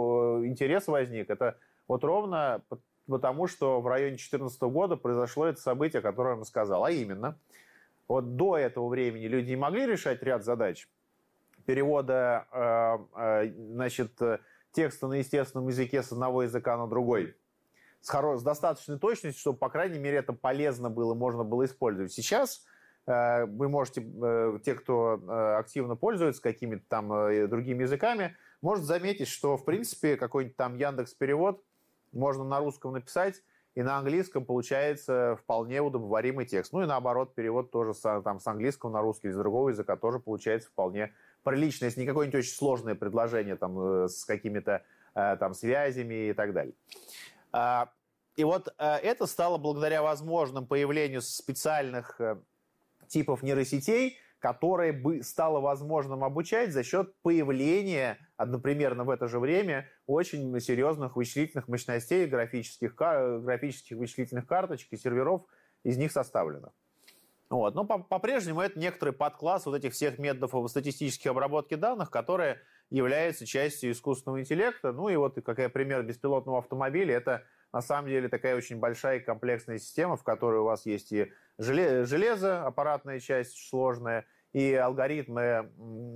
[0.47, 1.57] интерес возник, это
[1.88, 2.62] вот ровно
[3.07, 6.85] потому, что в районе 2014 года произошло это событие, которое я вам сказал.
[6.85, 7.38] А именно,
[8.09, 10.88] вот до этого времени люди не могли решать ряд задач
[11.64, 14.12] перевода э, э, значит,
[14.73, 17.35] текста на естественном языке с одного языка на другой
[18.07, 18.37] с, хоро...
[18.37, 22.12] с достаточной точностью, чтобы, по крайней мере, это полезно было, можно было использовать.
[22.12, 22.75] Сейчас э,
[23.07, 29.29] вы можете, э, те, кто э, активно пользуется какими-то там э, другими языками, может заметить,
[29.29, 31.62] что, в принципе, какой-нибудь там Яндекс Перевод
[32.12, 33.42] можно на русском написать,
[33.77, 36.73] и на английском получается вполне удобоваримый текст.
[36.73, 39.97] Ну и наоборот, перевод тоже с, там, с английского на русский или с другого языка
[39.97, 41.12] тоже получается вполне
[41.45, 44.83] прилично, если не какое-нибудь очень сложное предложение там, э, с какими-то
[45.14, 46.75] э, там связями и так далее.
[47.53, 47.90] А,
[48.35, 52.37] и вот э, это стало благодаря возможным появлению специальных э,
[53.09, 59.88] типов нейросетей, которые бы стало возможным обучать за счет появления однопримерно в это же время
[60.07, 65.42] очень серьезных вычислительных мощностей, графических, графических вычислительных карточек и серверов
[65.83, 66.73] из них составленных.
[67.49, 67.75] Вот.
[67.75, 73.92] Но по-прежнему это некоторый подкласс вот этих всех методов статистической обработки данных, которые являются частью
[73.92, 74.92] искусственного интеллекта.
[74.92, 79.19] Ну и вот, как я пример беспилотного автомобиля, это на самом деле такая очень большая
[79.19, 85.71] и комплексная система, в которой у вас есть и железо, аппаратная часть сложная, и алгоритмы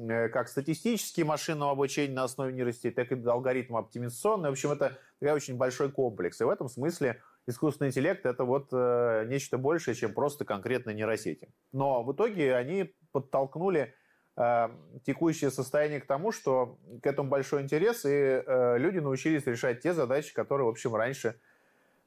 [0.08, 4.48] э, как статистические машинного обучения на основе нейросетей, так и алгоритмы оптимизационные.
[4.48, 6.40] В общем, это такой очень большой комплекс.
[6.40, 11.52] И в этом смысле искусственный интеллект это вот э, нечто большее, чем просто конкретно нейросети.
[11.72, 13.94] Но в итоге они подтолкнули
[14.38, 14.68] э,
[15.04, 18.42] текущее состояние к тому, что к этому большой интерес, и
[18.78, 21.38] люди научились решать те задачи, которые, в общем, раньше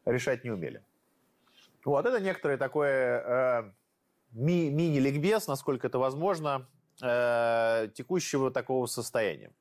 [0.04, 0.84] решать не умели.
[1.86, 3.72] Вот это некоторое такое э,
[4.32, 6.68] ми- мини-ликбез, насколько это возможно,
[7.02, 9.52] э, текущего такого состояния.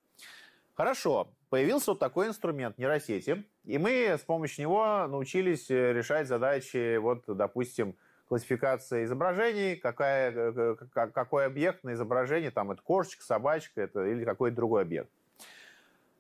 [0.75, 6.97] Хорошо, появился вот такой инструмент нейросети, и мы с помощью него научились э, решать задачи,
[6.97, 7.97] вот, допустим,
[8.29, 14.57] классификация изображений, какая, э, какой объект на изображении, там это кошечка, собачка это, или какой-то
[14.57, 15.11] другой объект.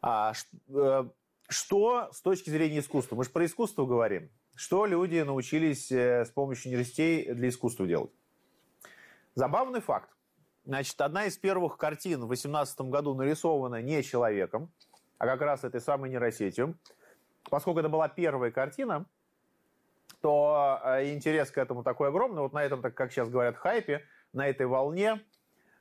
[0.02, 0.34] А,
[0.68, 1.04] э,
[1.48, 3.16] что с точки зрения искусства?
[3.16, 4.28] Мы же про искусство говорим.
[4.62, 8.12] Что люди научились с помощью нейросетей для искусства делать?
[9.34, 10.08] Забавный факт.
[10.64, 14.70] Значит, одна из первых картин в 18 году нарисована не человеком,
[15.18, 16.78] а как раз этой самой нейросетью.
[17.50, 19.06] Поскольку это была первая картина,
[20.20, 22.42] то э, интерес к этому такой огромный.
[22.42, 25.20] Вот на этом, так как сейчас говорят, хайпе, на этой волне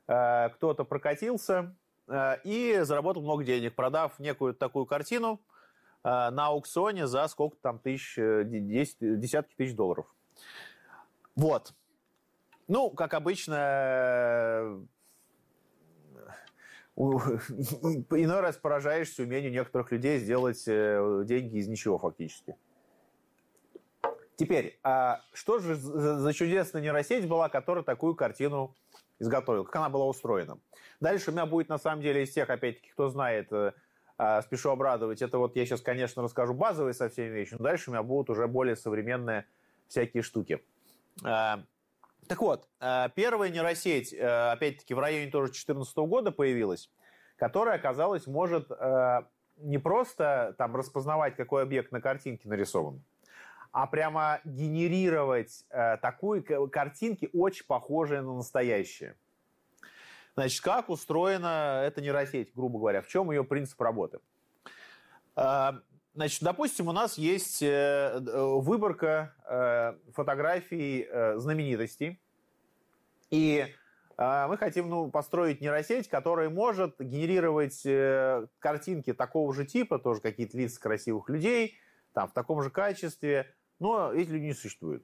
[0.08, 1.76] э, кто-то прокатился
[2.08, 5.40] э, и заработал много денег, продав некую такую картину
[6.04, 10.06] на аукционе за сколько там тысяч, 10, десятки тысяч долларов.
[11.36, 11.74] Вот.
[12.68, 14.86] Ну, как обычно,
[16.96, 22.56] иной раз поражаешься умению некоторых людей сделать э, деньги из ничего фактически.
[24.36, 28.74] Теперь, а что же за чудесная нейросеть была, которая такую картину
[29.18, 29.64] изготовила?
[29.64, 30.58] Как она была устроена?
[31.00, 33.72] Дальше у меня будет, на самом деле, из тех, опять-таки, кто знает, э,
[34.42, 38.02] спешу обрадовать, это вот я сейчас, конечно, расскажу базовые совсем вещи, но дальше у меня
[38.02, 39.46] будут уже более современные
[39.88, 40.62] всякие штуки.
[41.24, 41.60] А,
[42.28, 46.90] так вот, э, первая нейросеть, опять-таки, в районе тоже 2014 года появилась,
[47.36, 48.70] которая, оказалось, может
[49.56, 53.02] не просто там распознавать, какой объект на картинке нарисован,
[53.70, 55.64] а прямо генерировать
[56.00, 59.16] такую картинки, очень похожие на настоящие.
[60.34, 64.18] Значит, как устроена эта нейросеть, грубо говоря, в чем ее принцип работы?
[66.14, 72.20] Значит, допустим, у нас есть э, выборка э, фотографий э, знаменитостей,
[73.30, 73.66] и
[74.18, 77.82] мы хотим ну, построить нейросеть, которая может генерировать
[78.58, 81.78] картинки такого же типа, тоже какие-то лица красивых людей,
[82.12, 85.02] там, в таком же качестве, но эти люди не существуют.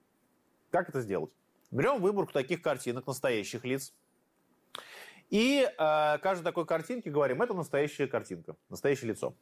[0.70, 1.32] Как это сделать?
[1.70, 3.94] Берем выборку таких картинок, настоящих лиц,
[5.30, 9.34] и э, каждой такой картинке говорим, это настоящая картинка, настоящее лицо.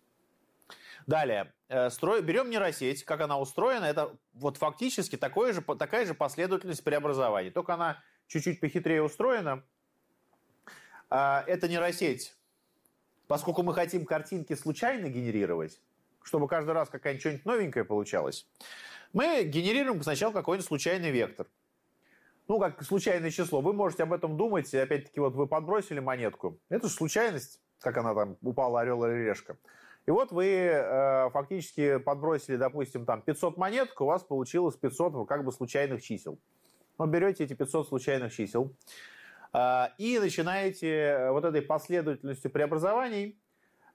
[1.06, 6.14] Далее, э, строй, берем нейросеть, как она устроена, это вот фактически такое же, такая же
[6.14, 9.62] последовательность преобразований, только она чуть-чуть похитрее устроена.
[11.08, 12.34] А, это нейросеть,
[13.28, 15.80] поскольку мы хотим картинки случайно генерировать,
[16.22, 18.48] чтобы каждый раз какая-нибудь что-нибудь новенькое получалось,
[19.12, 21.46] мы генерируем сначала какой-нибудь случайный вектор.
[22.48, 23.60] Ну, как случайное число.
[23.60, 26.58] Вы можете об этом думать, опять-таки, вот вы подбросили монетку.
[26.68, 29.56] Это же случайность, как она там упала, орел или решка.
[30.06, 35.44] И вот вы э, фактически подбросили, допустим, там 500 монеток, у вас получилось 500 как
[35.44, 36.38] бы случайных чисел.
[36.98, 38.72] Ну, берете эти 500 случайных чисел
[39.52, 43.36] э, и начинаете э, вот этой последовательностью преобразований,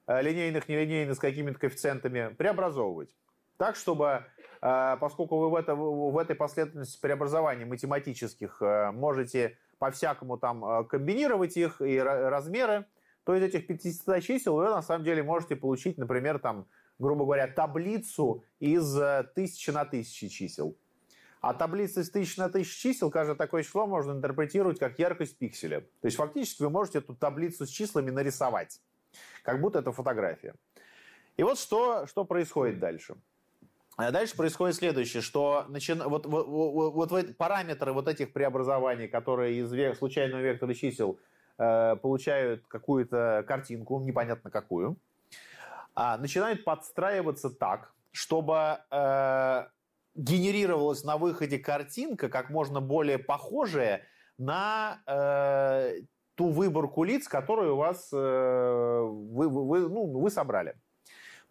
[0.06, 3.16] э, линейных, нелинейных, с какими-то коэффициентами, преобразовывать.
[3.56, 4.26] Так, чтобы,
[4.62, 11.56] поскольку вы в, это, в этой последовательности преобразований математических э, можете по-всякому там э, комбинировать
[11.56, 12.86] их и размеры,
[13.24, 16.68] то из этих 500 чисел вы на самом деле можете получить, например, там,
[17.00, 20.76] грубо говоря, таблицу из э, тысячи на тысячи чисел.
[21.40, 25.80] А таблица из тысячи на тысячи чисел, каждое такое число можно интерпретировать как яркость пикселя.
[25.80, 28.80] То есть фактически вы можете эту таблицу с числами нарисовать,
[29.42, 30.54] как будто это фотография.
[31.36, 33.16] И вот что, что происходит дальше.
[33.96, 35.92] А дальше происходит следующее, что начи...
[35.92, 41.18] вот, вот, вот, вот параметры вот этих преобразований, которые из случайного вектора чисел
[41.58, 44.96] Э, получают какую-то картинку, непонятно какую,
[45.94, 49.66] а, начинают подстраиваться так, чтобы э,
[50.14, 54.02] генерировалась на выходе картинка как можно более похожая
[54.38, 56.00] на э,
[56.34, 60.74] ту выборку лиц, которую у вас э, вы, вы, ну, вы собрали.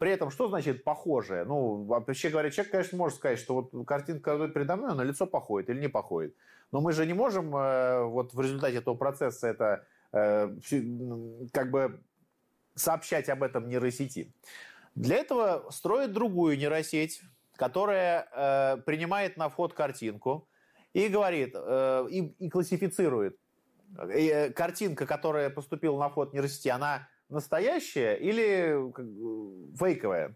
[0.01, 1.43] При этом, что значит похожее?
[1.43, 5.69] Ну, вообще говоря, человек, конечно, может сказать, что вот картинка, передо мной, на лицо походит
[5.69, 6.35] или не походит.
[6.71, 10.57] Но мы же не можем э, вот в результате этого процесса это э,
[11.53, 12.01] как бы
[12.73, 14.33] сообщать об этом нейросети.
[14.95, 17.21] Для этого строят другую нейросеть,
[17.55, 20.49] которая э, принимает на вход картинку
[20.93, 23.37] и говорит, э, и, и классифицирует.
[24.15, 28.91] И, э, картинка, которая поступила на вход нейросети, она настоящая или
[29.77, 30.35] фейковая?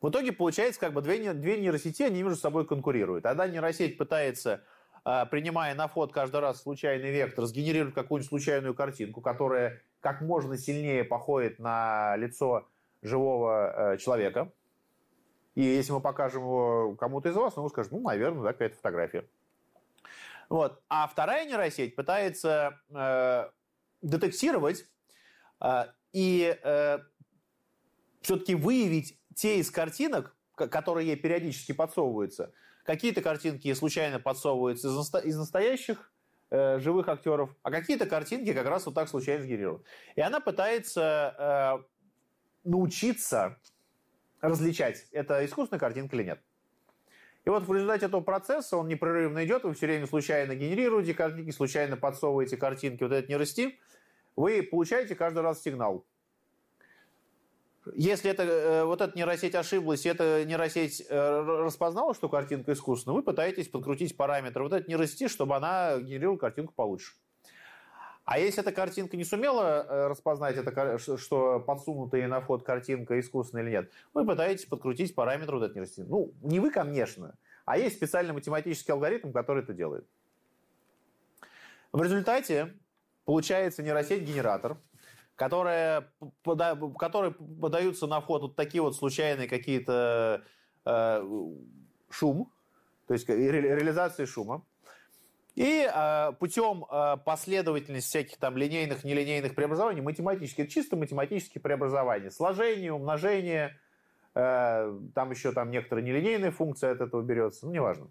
[0.00, 3.26] В итоге получается, как бы две, две нейросети, они между собой конкурируют.
[3.26, 4.62] Одна нейросеть пытается,
[5.04, 10.56] э, принимая на вход каждый раз случайный вектор, сгенерировать какую-нибудь случайную картинку, которая как можно
[10.56, 12.68] сильнее походит на лицо
[13.02, 14.52] живого э, человека.
[15.56, 19.24] И если мы покажем его кому-то из вас, он скажет, ну, наверное, да, какая-то фотография.
[20.48, 20.80] Вот.
[20.88, 23.50] А вторая нейросеть пытается э,
[24.00, 24.86] детектировать
[26.12, 26.98] и э,
[28.20, 32.52] все-таки выявить те из картинок, которые ей периодически подсовываются.
[32.84, 36.10] Какие-то картинки случайно подсовываются из, из настоящих
[36.50, 39.84] э, живых актеров, а какие-то картинки как раз вот так случайно сгенерированы.
[40.16, 43.58] И она пытается э, научиться
[44.40, 46.40] различать, это искусственная картинка или нет.
[47.44, 51.50] И вот в результате этого процесса он непрерывно идет, вы все время случайно генерируете картинки,
[51.50, 53.78] случайно подсовываете картинки, вот это не расти,
[54.38, 56.04] вы получаете каждый раз сигнал.
[57.94, 63.16] Если это, э, вот эта нейросеть ошиблась, и эта нейросеть э, распознала, что картинка искусственная,
[63.16, 67.14] вы пытаетесь подкрутить параметры вот это не расти, чтобы она генерировала картинку получше.
[68.24, 73.64] А если эта картинка не сумела э, распознать, это, что подсунутая на вход картинка искусственная
[73.64, 76.04] или нет, вы пытаетесь подкрутить параметр вот этой нейросети.
[76.06, 77.34] Ну, не вы, конечно,
[77.64, 80.06] а есть специальный математический алгоритм, который это делает.
[81.90, 82.74] В результате
[83.28, 84.78] получается нейросеть-генератор,
[85.36, 86.10] которая,
[86.98, 90.44] который подаются на вход вот такие вот случайные какие-то
[90.86, 91.22] э,
[92.08, 92.50] шум,
[93.06, 94.64] то есть реализации шума.
[95.56, 102.94] И э, путем э, последовательности всяких там линейных, нелинейных преобразований, математически, чисто математические преобразования, сложение,
[102.94, 103.78] умножение,
[104.34, 108.08] э, там еще там некоторые нелинейные функции от этого берется, ну, неважно.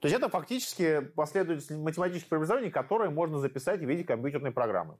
[0.00, 4.96] То есть это фактически последовательность математических преобразований, которые можно записать в виде компьютерной программы.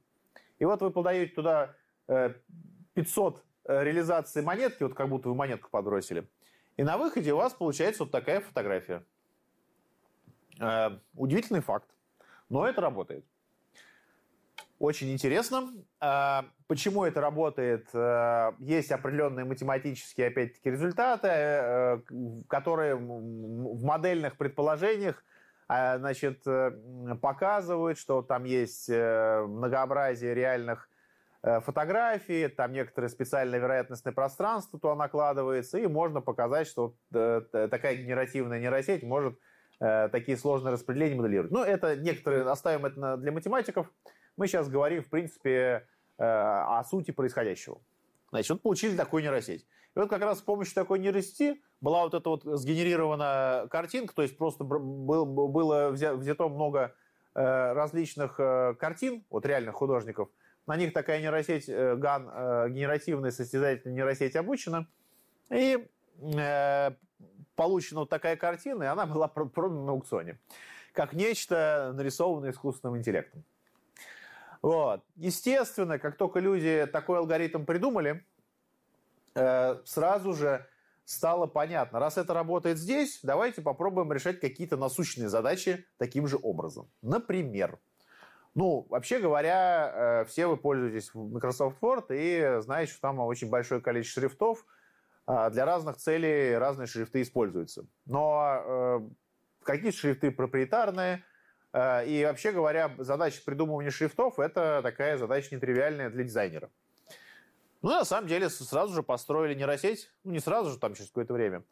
[0.59, 1.75] И вот вы подаете туда
[2.93, 6.27] 500 реализаций монетки, вот как будто вы монетку подбросили,
[6.79, 9.03] и на выходе у вас получается вот такая фотография.
[10.61, 11.89] Э, удивительный факт,
[12.47, 13.25] но это работает.
[14.79, 15.71] Очень интересно.
[16.01, 17.87] Э, почему это работает?
[17.93, 22.01] Э, есть определенные математические, опять-таки, результаты,
[22.47, 25.23] которые в модельных предположениях
[25.67, 26.43] значит,
[27.21, 30.89] показывают, что там есть многообразие реальных
[31.43, 39.03] фотографий, там некоторое специальное вероятностное пространство туда накладывается, и можно показать, что такая генеративная нейросеть
[39.03, 39.37] может
[39.81, 41.51] Э, такие сложные распределения моделировать.
[41.51, 43.87] Но это некоторые, оставим это для математиков.
[44.39, 45.85] Мы сейчас говорим, в принципе,
[46.17, 47.81] э, о сути происходящего.
[48.29, 49.63] Значит, вот получили такую нейросеть.
[49.95, 54.21] И вот как раз с помощью такой нейросети была вот эта вот сгенерирована картинка, то
[54.21, 56.95] есть просто был, было взято много
[57.35, 60.29] э, различных картин от реальных художников.
[60.67, 64.87] На них такая нейросеть GAN, генеративная состязательная нейросеть обучена.
[65.49, 65.85] И
[67.55, 70.39] получена вот такая картина, и она была продана на аукционе.
[70.93, 73.43] Как нечто, нарисованное искусственным интеллектом.
[74.61, 75.03] Вот.
[75.15, 78.25] Естественно, как только люди такой алгоритм придумали,
[79.35, 80.67] э, сразу же
[81.05, 86.89] стало понятно, раз это работает здесь, давайте попробуем решать какие-то насущные задачи таким же образом.
[87.01, 87.79] Например,
[88.53, 93.81] ну, вообще говоря, э, все вы пользуетесь Microsoft Word и знаете, что там очень большое
[93.81, 94.65] количество шрифтов–
[95.31, 97.85] а, для разных целей разные шрифты используются.
[98.07, 98.99] Но э,
[99.61, 101.19] какие шрифты проприетарные, э,
[101.73, 106.69] и вообще говоря, задача придумывания шрифтов– это такая задача нетривиальная для дизайнера.
[107.81, 111.33] Ну, на самом деле, сразу же построили нейросеть, ну, не сразу же, там через какое-то
[111.33, 111.63] время.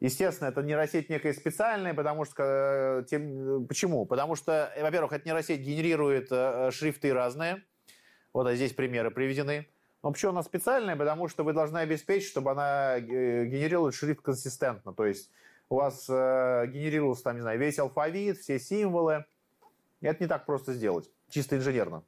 [0.00, 2.42] Естественно, это нейросеть некая специальная, потому что...
[2.42, 4.04] Э, тем, почему?
[4.06, 6.28] Потому что, во-первых, эта нейросеть генерирует
[6.74, 7.62] шрифты разные.
[8.32, 9.68] Вот а здесь примеры приведены.
[10.02, 10.96] Но почему она специальная?
[10.96, 13.00] Потому что вы должны обеспечить, чтобы она э,
[13.46, 14.92] генерировала шрифт консистентно.
[14.92, 15.30] То есть
[15.68, 19.24] у вас э, генерировался, там, не знаю, весь алфавит, все символы.
[20.00, 22.04] Это не так просто сделать, чисто инженерно.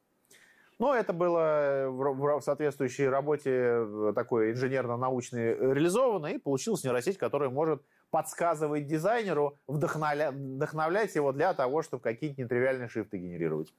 [0.78, 7.82] Но это было в соответствующей работе э, такой инженерно-научной реализовано, и получилась нейросеть, которая может
[8.10, 13.72] подсказывать дизайнеру, вдохновлять его для того, чтобы какие-то нетривиальные шрифты генерировать.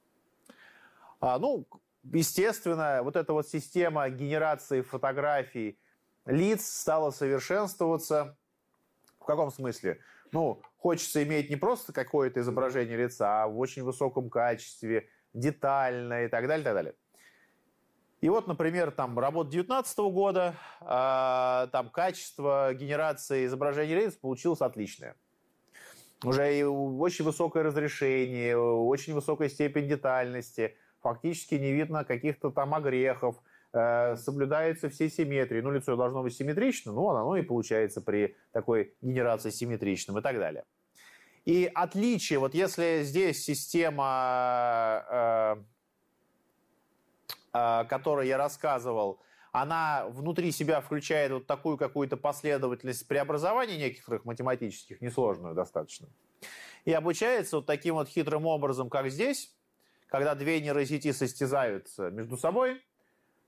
[1.20, 1.66] А, ну,
[2.02, 5.78] естественно, вот эта вот система генерации фотографий
[6.26, 8.36] лиц стало совершенствоваться.
[9.28, 10.00] Каком смысле?
[10.32, 16.28] Ну, хочется иметь не просто какое-то изображение лица, а в очень высоком качестве, детально и
[16.28, 16.94] так далее, и так далее.
[18.22, 25.14] И вот, например, там работа 2019 года, э, там качество генерации изображений лиц получилось отличное.
[26.24, 33.36] Уже и очень высокое разрешение, очень высокая степень детальности, фактически не видно каких-то там огрехов,
[33.72, 35.60] соблюдаются все симметрии.
[35.60, 40.38] Ну, лицо должно быть симметрично, ну, оно и получается при такой генерации симметричным и так
[40.38, 40.64] далее.
[41.48, 45.56] И отличие, вот если здесь система, э,
[47.54, 55.00] э, которой я рассказывал, она внутри себя включает вот такую какую-то последовательность преобразований некоторых математических,
[55.00, 56.08] несложную достаточно,
[56.84, 59.56] и обучается вот таким вот хитрым образом, как здесь,
[60.06, 62.82] когда две нейросети состязаются между собой,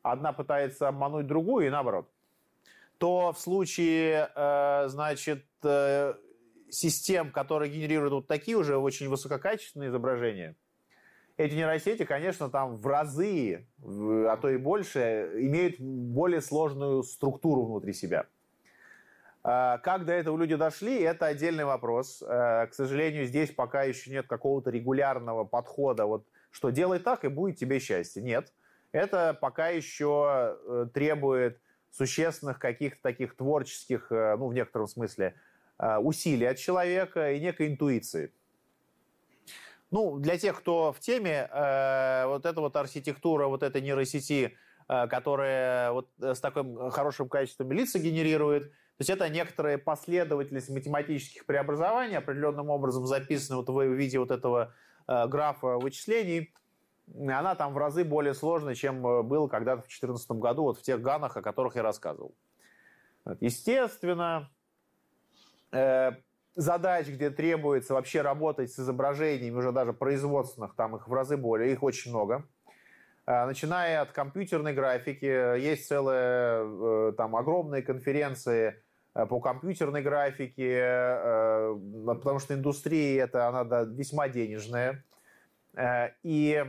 [0.02, 2.08] одна пытается обмануть другую и наоборот,
[2.98, 6.14] то в случае, э, значит, э,
[6.68, 10.56] систем, которые генерируют вот такие уже очень высококачественные изображения,
[11.36, 17.94] эти нейросети, конечно, там в разы, а то и больше, имеют более сложную структуру внутри
[17.94, 18.26] себя.
[19.42, 22.22] А, как до этого люди дошли, это отдельный вопрос.
[22.22, 27.28] Э, к сожалению, здесь пока еще нет какого-то регулярного подхода, вот что делай так и
[27.28, 28.22] будет тебе счастье.
[28.22, 28.52] Нет.
[28.92, 31.60] Это пока еще э, требует
[31.90, 35.34] существенных каких-то таких творческих, э, ну, в некотором смысле,
[36.02, 38.30] усилий от человека и некой интуиции.
[39.90, 44.56] Ну, для тех, кто в теме, э, вот эта вот архитектура, вот этой нейросети,
[44.88, 51.44] э, которая вот с таким хорошим качеством лица генерирует, то есть это некоторая последовательность математических
[51.44, 54.74] преобразований, определенным образом записана вот в виде вот этого
[55.08, 56.54] э, графа вычислений.
[57.14, 61.00] Она там в разы более сложная, чем было когда-то в 2014 году, вот в тех
[61.00, 62.34] ганах, о которых я рассказывал.
[63.40, 64.50] Естественно,
[66.54, 71.72] задач, где требуется вообще работать с изображениями, уже даже производственных, там их в разы более,
[71.72, 72.44] их очень много.
[73.26, 78.82] А, начиная от компьютерной графики, есть целые э, там огромные конференции
[79.14, 85.04] э, по компьютерной графике, э, потому что индустрия это она да, весьма денежная.
[86.24, 86.64] И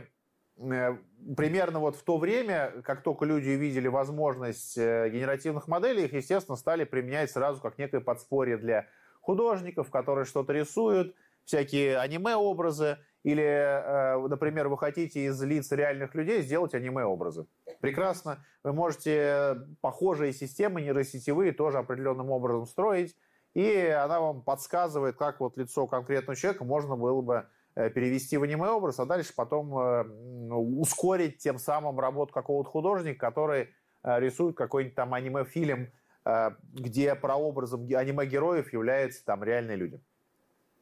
[0.56, 6.84] примерно вот в то время, как только люди увидели возможность генеративных моделей, их, естественно, стали
[6.84, 8.86] применять сразу как некое подспорье для
[9.20, 16.42] художников, которые что-то рисуют, всякие аниме-образы, или, э, например, вы хотите из лиц реальных людей
[16.42, 17.46] сделать аниме-образы.
[17.80, 18.44] Прекрасно.
[18.64, 23.16] Вы можете похожие системы нейросетевые тоже определенным образом строить,
[23.54, 27.44] и она вам подсказывает, как вот лицо конкретного человека можно было бы э,
[27.74, 30.04] перевести в аниме-образ, а дальше потом э,
[30.52, 33.70] ускорить тем самым работу какого-то художника, который
[34.02, 35.88] рисует какой-нибудь там аниме-фильм
[36.24, 40.00] Э, где прообразом аниме-героев являются там реальные люди.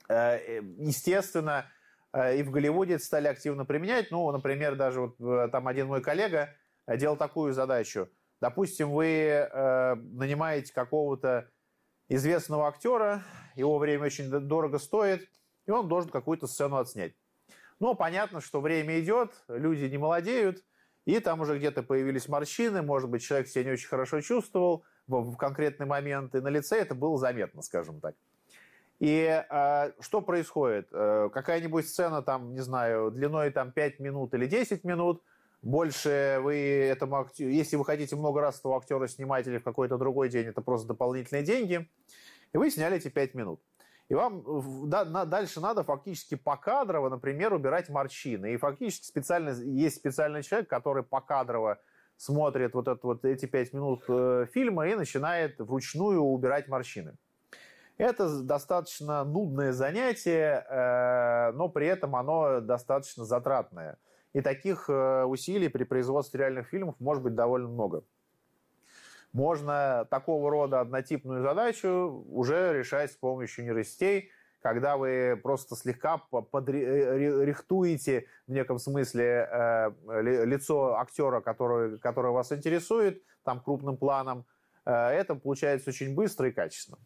[0.09, 1.66] Э, э, естественно,
[2.12, 4.11] и в Голливуде это стали активно применять.
[4.11, 6.51] Ну, например, даже вот там один мой коллега
[6.88, 8.09] делал такую задачу.
[8.41, 11.49] Допустим, вы нанимаете какого-то
[12.09, 13.22] известного актера,
[13.55, 15.30] его время очень дорого стоит,
[15.70, 17.14] и он должен какую-то сцену отснять.
[17.78, 20.64] Но понятно, что время идет, люди не молодеют,
[21.06, 25.32] и там уже где-то появились морщины, может быть, человек себя не очень хорошо чувствовал, в,
[25.32, 28.16] в конкретный момент, и на лице это было заметно, скажем так.
[28.98, 30.88] И э, что происходит?
[30.92, 35.22] Э, какая-нибудь сцена, там, не знаю, длиной там 5 минут или 10 минут,
[35.62, 39.98] больше вы этому актеру, если вы хотите много раз этого актера снимать или в какой-то
[39.98, 41.88] другой день, это просто дополнительные деньги,
[42.52, 43.60] и вы сняли эти 5 минут.
[44.11, 44.42] И вам
[44.90, 48.54] да, на, дальше надо фактически покадрово, например, убирать морщины.
[48.54, 51.78] И фактически специально, есть специальный человек, который покадрово
[52.16, 57.14] смотрит вот, это, вот эти пять минут э, фильма и начинает вручную убирать морщины.
[57.98, 63.96] Это достаточно нудное занятие, э, но при этом оно достаточно затратное.
[64.32, 68.02] И таких э, усилий при производстве реальных фильмов может быть довольно много.
[69.33, 78.26] Можно такого рода однотипную задачу уже решать с помощью нейросетей, когда вы просто слегка подрихтуете
[78.47, 79.91] в неком смысле э,
[80.22, 84.45] лицо актера, который, который вас интересует, там крупным планом,
[84.85, 86.99] э, это получается очень быстро и качественно.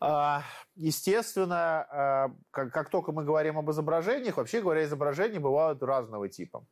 [0.00, 0.42] А,
[0.74, 6.64] естественно, э, как, только мы говорим об изображениях, вообще говоря, изображения бывают разного типа.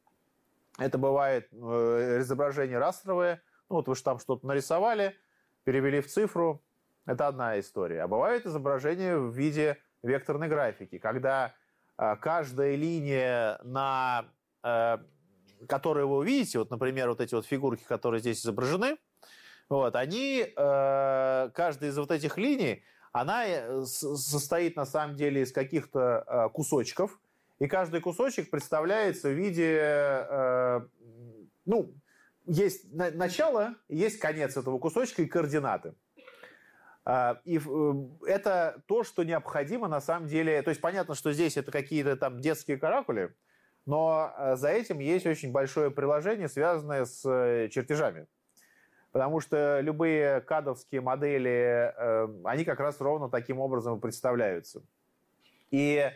[0.78, 5.16] Это бывает изображения растровые, ну вот вы же там что-то нарисовали,
[5.64, 6.62] перевели в цифру,
[7.06, 8.02] это одна история.
[8.02, 11.54] А бывают изображения в виде векторной графики, когда
[11.96, 14.26] э, каждая линия, на
[14.62, 14.98] э,
[15.68, 18.98] которую вы увидите, вот, например, вот эти вот фигурки, которые здесь изображены,
[19.68, 25.52] вот, они, э, каждая из вот этих линий, она э, состоит на самом деле из
[25.52, 27.18] каких-то э, кусочков,
[27.60, 30.88] и каждый кусочек представляется в виде,
[31.66, 31.94] ну,
[32.50, 35.94] есть начало, есть конец этого кусочка и координаты.
[37.04, 37.60] А, и
[38.26, 40.60] это то, что необходимо на самом деле.
[40.62, 43.34] То есть понятно, что здесь это какие-то там детские каракули,
[43.86, 47.22] но за этим есть очень большое приложение, связанное с
[47.70, 48.26] чертежами.
[49.12, 54.82] Потому что любые кадовские модели, э, они как раз ровно таким образом представляются.
[55.70, 56.10] И,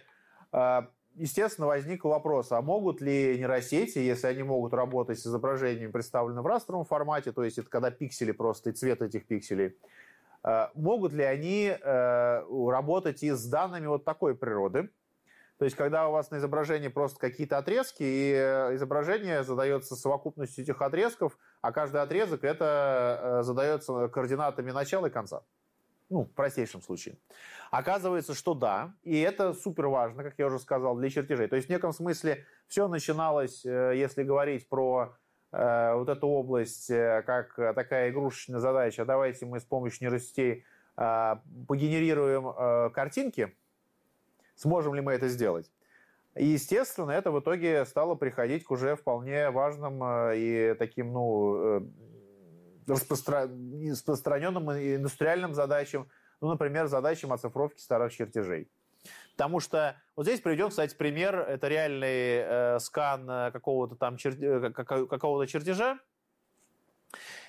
[0.52, 0.82] э,
[1.14, 6.46] естественно, возник вопрос, а могут ли нейросети, если они могут работать с изображением, представленным в
[6.46, 9.76] растровом формате, то есть это когда пиксели просто и цвет этих пикселей,
[10.44, 14.90] э, могут ли они работать и с данными вот такой природы,
[15.58, 20.64] то есть, когда у вас на изображении просто какие-то отрезки, и э, изображение задается совокупностью
[20.64, 25.42] этих отрезков, а каждый отрезок это э, задается координатами начала и конца.
[26.14, 27.16] Ну, в простейшем случае.
[27.70, 31.48] Оказывается, что да, и это супер важно, как я уже сказал, для чертежей.
[31.48, 35.16] То есть, в неком смысле, все начиналось, э, если говорить про
[35.56, 40.64] вот эту область, как такая игрушечная задача, давайте мы с помощью нейросетей
[40.96, 43.54] погенерируем картинки,
[44.56, 45.70] Сможем ли мы это сделать?
[46.36, 51.56] И, естественно, это в итоге стало приходить к уже вполне важным э, и таким, ну,
[51.56, 51.80] э.
[52.86, 56.08] Распространенным индустриальным задачам,
[56.40, 58.68] ну, например, задачам оцифровки старых чертежей.
[59.32, 61.36] Потому что вот здесь приведем, кстати, пример.
[61.36, 64.72] Это реальный э, скан э, какого-то там чер...
[64.72, 65.98] какого-то чертежа.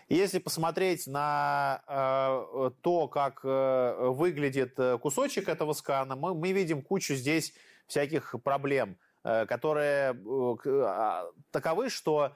[0.08, 6.82] Если посмотреть на э, то, как э, выглядит э, кусочек этого скана, мы, мы видим
[6.84, 7.54] кучу здесь
[7.88, 12.36] всяких проблем, э, которые э, а, таковы, что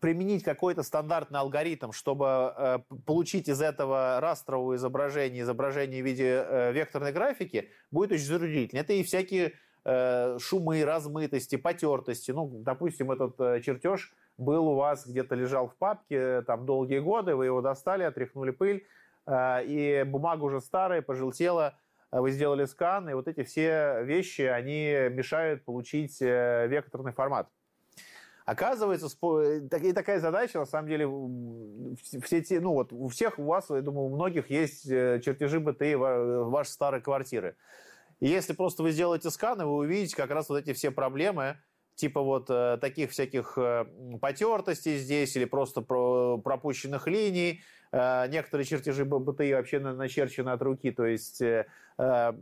[0.00, 6.72] применить какой-то стандартный алгоритм, чтобы э, получить из этого растрового изображения, изображение в виде э,
[6.72, 8.80] векторной графики, будет очень затруднительно.
[8.80, 12.30] Это и всякие э, шумы, размытости, потертости.
[12.30, 17.46] Ну, допустим, этот чертеж– был у вас где-то лежал в папке там долгие годы, вы
[17.46, 18.86] его достали, отряхнули пыль,
[19.30, 21.74] и бумага уже старая, пожелтела,
[22.10, 27.48] вы сделали скан, и вот эти все вещи, они мешают получить векторный формат.
[28.48, 29.08] Оказывается,
[29.82, 31.06] и такая задача, на самом деле,
[32.22, 35.96] все те, ну вот у всех у вас, я думаю, у многих есть чертежи БТИ
[35.96, 37.56] вашей старой квартиры.
[38.20, 41.58] И если просто вы сделаете сканы, вы увидите как раз вот эти все проблемы,
[41.94, 43.84] типа вот э, таких всяких э,
[44.18, 47.60] потертостей здесь или просто про, пропущенных линий.
[47.92, 51.66] Э, некоторые чертежи БТИ вообще начерчены от руки, то есть э,
[51.98, 52.32] э,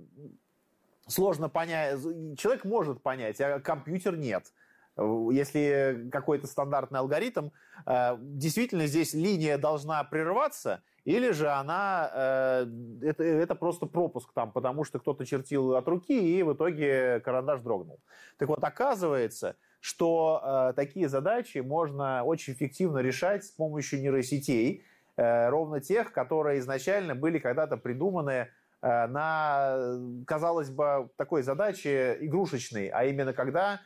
[1.09, 2.01] сложно понять.
[2.39, 4.53] Человек может понять, а компьютер нет
[4.97, 7.51] если какой-то стандартный алгоритм,
[7.87, 12.67] э, действительно здесь линия должна прерваться, или же она, э,
[13.03, 17.61] это, это просто пропуск там, потому что кто-то чертил от руки, и в итоге карандаш
[17.61, 18.01] дрогнул.
[18.39, 24.85] Так вот, оказывается, что э, такие задачи можно очень эффективно решать с помощью нейросетей,
[25.19, 28.51] ровно тех, которые изначально были когда-то придуманы
[28.83, 33.81] на, казалось бы, такой задаче игрушечной, а именно когда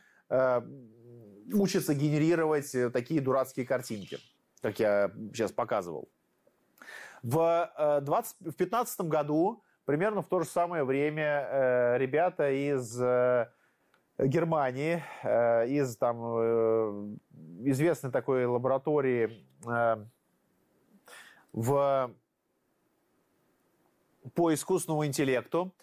[1.53, 4.19] учится генерировать э, такие дурацкие картинки,
[4.61, 6.09] как я сейчас показывал.
[7.23, 12.97] В 2015 э, году, примерно в то же самое время, э, ребята из
[14.17, 15.03] Германии,
[15.67, 17.17] из там
[17.63, 19.43] известной такой лаборатории
[21.53, 22.11] в,
[24.35, 25.73] по искусственному интеллекту,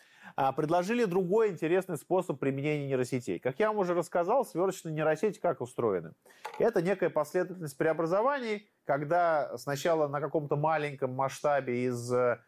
[0.56, 3.40] предложили другой интересный способ применения нейросетей.
[3.40, 6.12] Как я вам уже рассказал, сверочные нейросети как устроены?
[6.60, 12.38] Это некая последовательность преобразований, когда сначала на каком-то маленьком масштабе из э,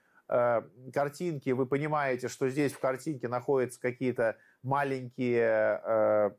[0.92, 6.30] картинки вы понимаете, что здесь в картинке находятся какие-то маленькие э,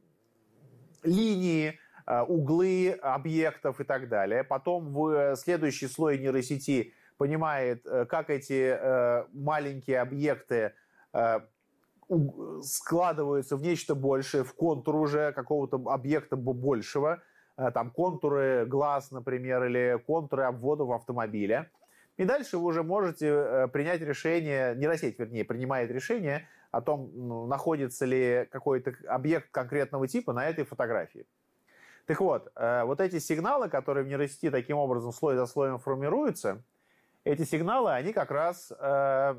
[1.04, 1.78] линии,
[2.08, 4.45] э, углы объектов и так далее.
[4.45, 10.72] Потом в э, следующий слой нейросети понимает, э, как эти маленькие объекты Э,
[12.62, 17.22] складываются в нечто большее, в контур уже какого-то объекта большего,
[17.57, 21.72] э, там контуры глаз, например, или контуры обводов автомобиля.
[22.18, 27.47] И дальше вы уже можете э, принять решение, нейросеть, вернее, принимает решение о том, ну,
[27.47, 31.26] находится ли какой-то объект конкретного типа на этой фотографии.
[32.07, 36.64] Так вот, вот эти сигналы, которые в нейросети таким образом слой за слоем формируются,
[37.24, 39.36] эти сигналы, они как раз Э,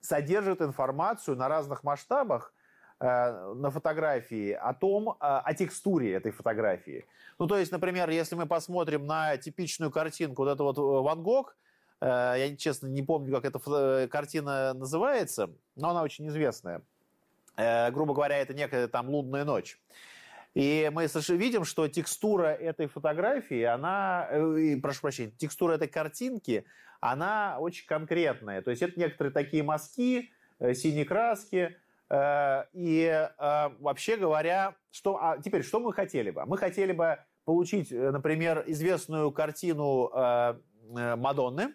[0.00, 2.54] содержит информацию на разных масштабах
[3.00, 7.06] на фотографии о том, о текстуре этой фотографии.
[7.38, 11.56] Ну, то есть, например, если мы посмотрим на типичную картинку, вот это вот Ван Гог,
[12.02, 16.82] я, честно, не помню, как эта картина называется, но она очень известная.
[17.56, 19.78] Грубо говоря, это некая там лунная ночь.
[20.54, 26.64] И мы видим, что текстура этой фотографии, она, э, прошу прощения, текстура этой картинки,
[27.00, 28.62] она очень конкретная.
[28.62, 31.76] То есть это некоторые такие мазки, э, синие краски.
[32.08, 36.44] Э, и вообще говоря, что, а теперь, что мы хотели бы?
[36.44, 40.10] Мы хотели бы получить, например, известную картину
[40.90, 41.74] Мадонны,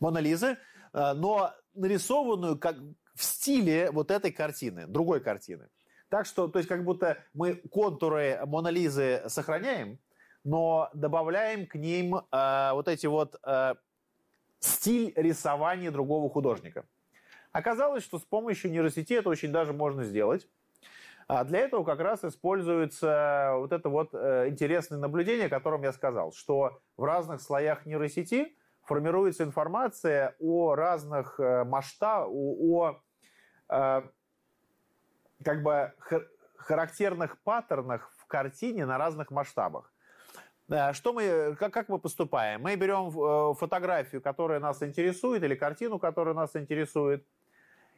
[0.00, 0.58] Мона Лизы,
[0.92, 2.76] но нарисованную как
[3.14, 5.68] в стиле вот этой картины, другой картины.
[6.08, 9.98] Так что, то есть как будто мы контуры Мона Лизы сохраняем,
[10.48, 13.74] но добавляем к ним э, вот эти вот э,
[14.60, 16.86] стиль рисования другого художника.
[17.52, 20.48] Оказалось, что с помощью нейросети это очень даже можно сделать.
[21.26, 25.92] А для этого как раз используется вот это вот э, интересное наблюдение, о котором я
[25.92, 32.96] сказал, что в разных слоях нейросети формируется информация о разных э, масштабах, о,
[33.68, 34.02] о
[35.44, 35.92] как бы
[36.56, 39.92] характерных паттернах в картине на разных масштабах.
[40.92, 42.60] Что мы, как, как мы поступаем?
[42.60, 47.26] Мы берем э, фотографию, которая нас интересует, или картину, которая нас интересует,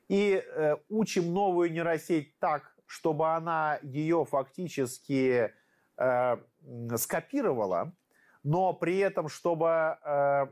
[0.09, 5.53] и э, учим новую нейросеть так, чтобы она ее фактически
[5.97, 6.37] э,
[6.97, 7.93] скопировала,
[8.45, 10.47] но при этом, чтобы э,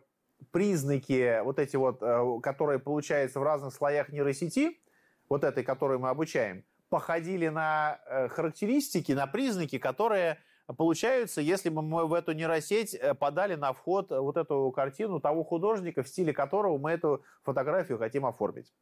[0.50, 4.80] признаки, вот эти вот, э, которые получаются в разных слоях нейросети,
[5.28, 10.38] вот этой, которую мы обучаем, походили на э, характеристики, на признаки, которые
[10.76, 15.44] получаются, если бы мы в эту нейросеть э, подали на вход вот эту картину того
[15.44, 18.72] художника, в стиле которого мы эту фотографию хотим оформить.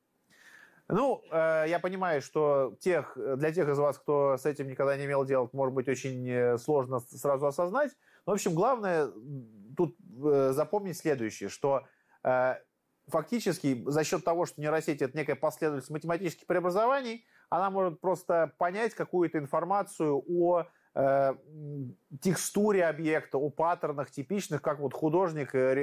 [0.88, 5.04] Ну, э, я понимаю, что тех, для тех из вас, кто с этим никогда не
[5.04, 7.92] имел дела, может быть очень сложно сразу осознать.
[8.24, 9.10] Но, в общем, главное
[9.76, 9.96] тут
[10.52, 11.84] запомнить следующее, что
[13.08, 18.94] фактически за счет того, что нейросеть это некая последовательность математических преобразований, она может просто понять
[18.94, 20.64] какую-то информацию о э,
[22.22, 25.74] текстуре объекта, о паттернах типичных, как вот художник э,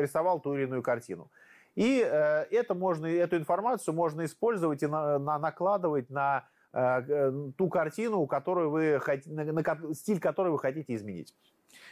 [0.00, 1.30] рисовал ту или иную картину.
[1.74, 7.68] И э, это можно, эту информацию можно использовать и на, на, накладывать на э, ту
[7.68, 11.34] картину, которую вы, на, на стиль которой вы хотите изменить.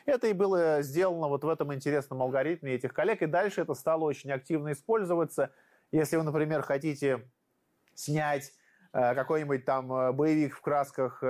[0.06, 4.04] Это и было сделано вот в этом интересном алгоритме этих коллег, и дальше это стало
[4.04, 5.50] очень активно использоваться.
[5.90, 7.28] Если вы, например, хотите
[7.94, 8.52] снять
[8.92, 11.24] э, какой-нибудь там э, боевик в красках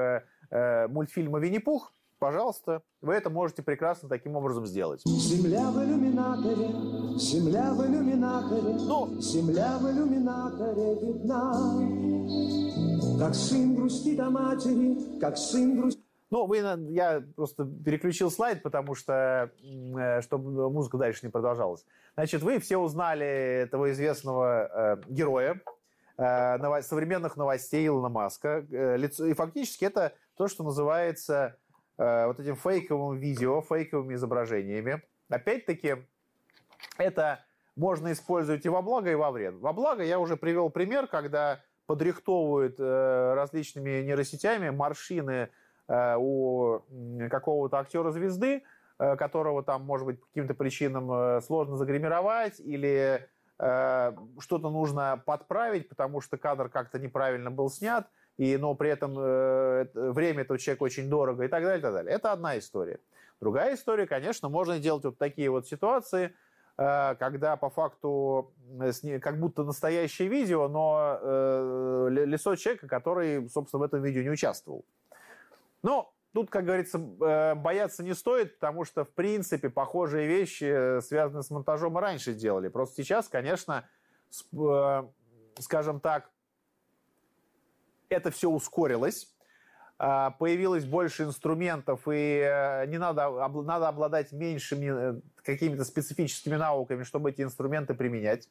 [0.52, 5.02] э, мультфильма «Винни-Пух», пожалуйста, вы это можете прекрасно таким образом сделать.
[5.04, 6.68] Земля в иллюминаторе,
[7.18, 11.52] земля в иллюминаторе, ну, земля в иллюминаторе видна,
[13.18, 18.94] как сын грустит о матери, как сын грустит ну, вы, я просто переключил слайд, потому
[18.94, 21.84] что, э, чтобы музыка дальше не продолжалась.
[22.14, 25.60] Значит, вы все узнали этого известного э, героя
[26.16, 28.64] э, ново- современных новостей Илона Маска.
[28.70, 31.56] Э, лицо, и фактически это то, что называется
[31.98, 35.02] э, вот этим фейковым видео, фейковыми изображениями.
[35.28, 35.96] Опять-таки,
[36.98, 37.44] это
[37.76, 39.54] можно использовать и во благо, и во вред.
[39.54, 45.50] Во благо я уже привел пример, когда подрихтовывают э, различными нейросетями маршины
[45.88, 46.80] Э, у
[47.30, 48.62] какого-то актера-звезды,
[48.98, 53.28] э, которого там, может быть, по каким-то причинам э, сложно загримировать или
[53.58, 58.08] что-то нужно подправить, потому что кадр как-то неправильно был снят,
[58.38, 59.14] и, но при этом
[60.12, 62.14] время этого человека очень дорого и так далее, и так далее.
[62.14, 62.98] Это одна история.
[63.40, 66.34] Другая история, конечно, можно делать вот такие вот ситуации,
[66.76, 68.52] когда по факту
[69.20, 74.84] как будто настоящее видео, но лицо человека, который, собственно, в этом видео не участвовал.
[75.82, 81.00] Но тут, как говорится, э, бояться не стоит, потому что, в принципе, похожие вещи, э,
[81.02, 82.68] связанные с монтажом, мы раньше делали.
[82.68, 83.86] Просто сейчас, конечно,
[84.52, 85.02] э,
[85.58, 86.30] скажем так,
[88.12, 89.34] это все ускорилось,
[89.98, 97.42] а, появилось больше инструментов, и не надо, надо обладать меньшими какими-то специфическими науками, чтобы эти
[97.42, 98.48] инструменты применять.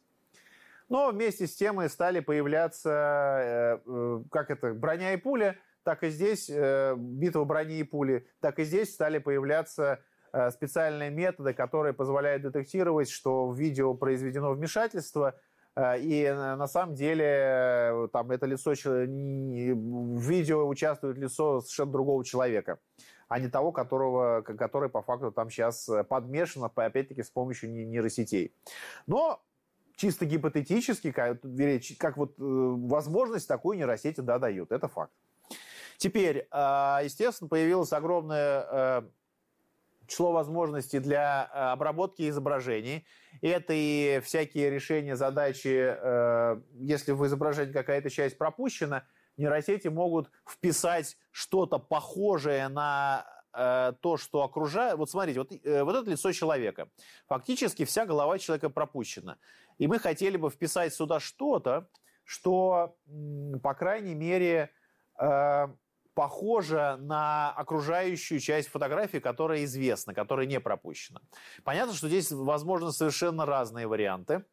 [0.90, 3.82] Но вместе с тем и стали появляться,
[4.30, 8.64] как это, броня и пуля– так и здесь э, битва брони и пули, так и
[8.64, 10.00] здесь стали появляться
[10.32, 15.40] э, специальные методы, которые позволяют детектировать, что в видео произведено вмешательство, э,
[15.78, 22.80] и на самом деле там это лицо, в видео участвует лицо совершенно другого человека,
[23.30, 28.54] а не того, которого, который по факту там сейчас подмешан, опять-таки с помощью нейросетей.
[29.08, 29.42] Но
[29.96, 31.40] чисто гипотетически, как,
[32.00, 34.72] как вот э, возможность такую нейросети да, дают.
[34.72, 35.14] Это факт.
[35.98, 39.02] Теперь, естественно, появилось огромное э,
[40.12, 43.06] число возможностей для э, обработки изображений.
[43.42, 45.98] Это и всякие решения задачи,
[46.74, 49.06] если в изображении какая-то часть пропущена,
[49.38, 54.98] нейросети могут вписать что-то похожее на то, что окружает.
[54.98, 56.90] Вот смотрите, вот, вот это лицо человека.
[57.28, 59.38] Фактически вся голова человека пропущена.
[59.78, 61.90] И мы хотели бы вписать сюда что-то,
[62.24, 62.96] что,
[63.64, 64.72] по крайней мере,
[66.12, 71.22] э, похоже на окружающую часть фотографии, которая известна, которая не пропущена.
[71.64, 74.44] Понятно, что здесь возможны совершенно разные варианты.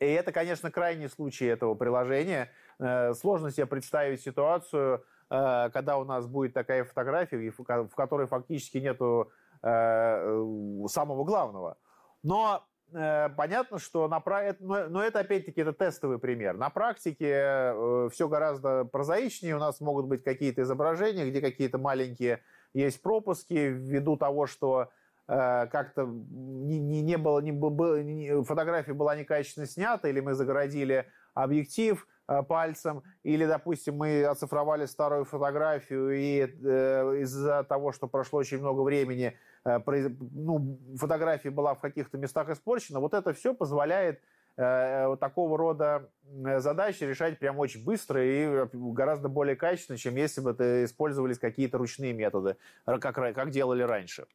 [0.00, 2.50] И это, конечно, крайний случай этого приложения.
[2.78, 8.78] Э, сложно себе представить ситуацию, э, когда у нас будет такая фотография, в которой фактически
[8.78, 9.30] нету
[9.62, 11.78] самого главного.
[12.22, 14.22] Но Э, понятно, что на
[14.60, 16.56] но это опять-таки это тестовый пример.
[16.56, 19.56] На практике э, все гораздо прозаичнее.
[19.56, 22.40] У нас могут быть какие-то изображения, где какие-то маленькие
[22.72, 24.90] есть пропуски ввиду того, что
[25.28, 31.06] э, как-то не, не, не было, не, не, фотография была некачественно снята, или мы загородили
[31.34, 32.06] объектив
[32.48, 38.80] пальцем, или, допустим, мы оцифровали старую фотографию, и э, из-за того, что прошло очень много
[38.80, 44.20] времени, Э, ну, фотография была в каких-то местах испорчена, вот это все позволяет
[44.56, 46.10] э, вот такого рода
[46.58, 51.78] задачи решать прям очень быстро и гораздо более качественно, чем если бы это использовались какие-то
[51.78, 54.26] ручные методы, как, как делали раньше.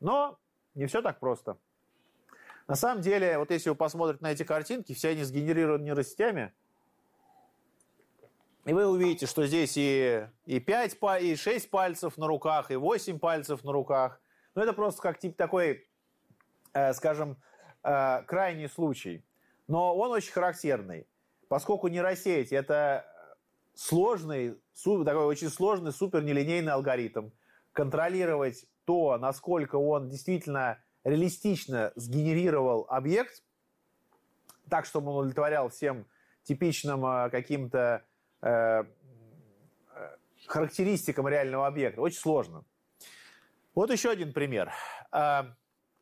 [0.00, 0.38] Но
[0.74, 1.58] не все так просто.
[2.66, 6.52] На самом деле, вот если вы посмотрите на эти картинки, все они сгенерированы нейросетями,
[8.64, 13.18] и вы увидите, что здесь и, и 5, и 6 пальцев на руках, и 8
[13.18, 14.18] пальцев на руках–
[14.58, 15.86] но ну, это просто как тип такой,
[16.72, 17.36] э, скажем,
[17.84, 19.24] э, крайний случай.
[19.68, 21.06] Но он очень характерный,
[21.46, 23.06] поскольку нейросеть– это
[23.76, 27.30] сложный, такой очень сложный, супер нелинейный алгоритм.
[27.70, 33.44] Контролировать то, насколько он действительно реалистично сгенерировал объект,
[34.68, 36.04] так, чтобы он удовлетворял всем
[36.42, 38.04] типичным э, каким-то
[38.42, 38.84] э, э,
[40.48, 42.64] характеристикам реального объекта, очень сложно.
[43.78, 44.72] Вот еще один пример.
[45.12, 45.54] А,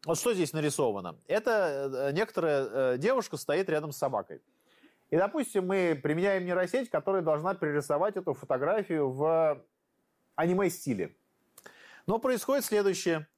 [0.06, 1.20] вот что здесь нарисовано?
[1.28, 4.40] Это э, некоторая э, девушка стоит рядом с собакой.
[5.10, 9.62] И, допустим, мы применяем нейросеть, которая должна перерисовать эту фотографию в
[10.36, 11.14] аниме-стиле.
[12.06, 13.28] Но происходит следующее.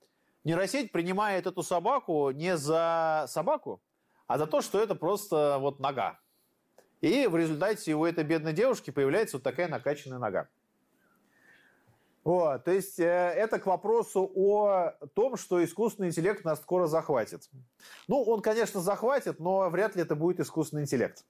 [0.45, 3.83] Нейросеть принимает эту собаку не за собаку,
[4.29, 6.17] а за то, что это просто вот нога.
[7.01, 10.49] И в результате у этой бедной девушки появляется вот такая накачанная нога.
[12.29, 17.49] Вот, то есть э, это к вопросу о том, что искусственный интеллект нас скоро захватит.
[18.07, 21.25] Ну, он, конечно, захватит, но вряд ли это будет искусственный интеллект.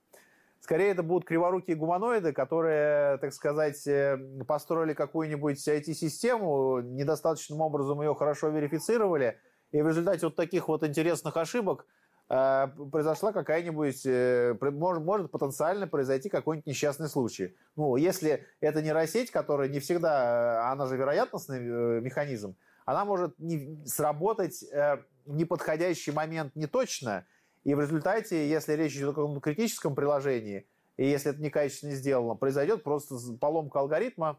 [0.58, 4.18] Скорее, это будут криворукие гуманоиды, которые, так сказать, э,
[4.48, 9.38] построили какую-нибудь IT-систему, недостаточным образом ее хорошо верифицировали,
[9.70, 11.86] и в результате вот таких вот интересных ошибок–
[12.28, 17.56] произошла какая-нибудь, э, может, может потенциально произойти какой-нибудь несчастный случай.
[17.74, 21.60] Ну, если это нейросеть, которая не всегда, э, она же вероятностный
[22.00, 22.54] механизм,
[22.84, 27.26] она может не, сработать в неподходящий момент не точно,
[27.64, 30.66] и в результате, если речь идет о каком-то критическом приложении,
[30.96, 34.38] и если это некачественно сделано, произойдет просто поломка алгоритма,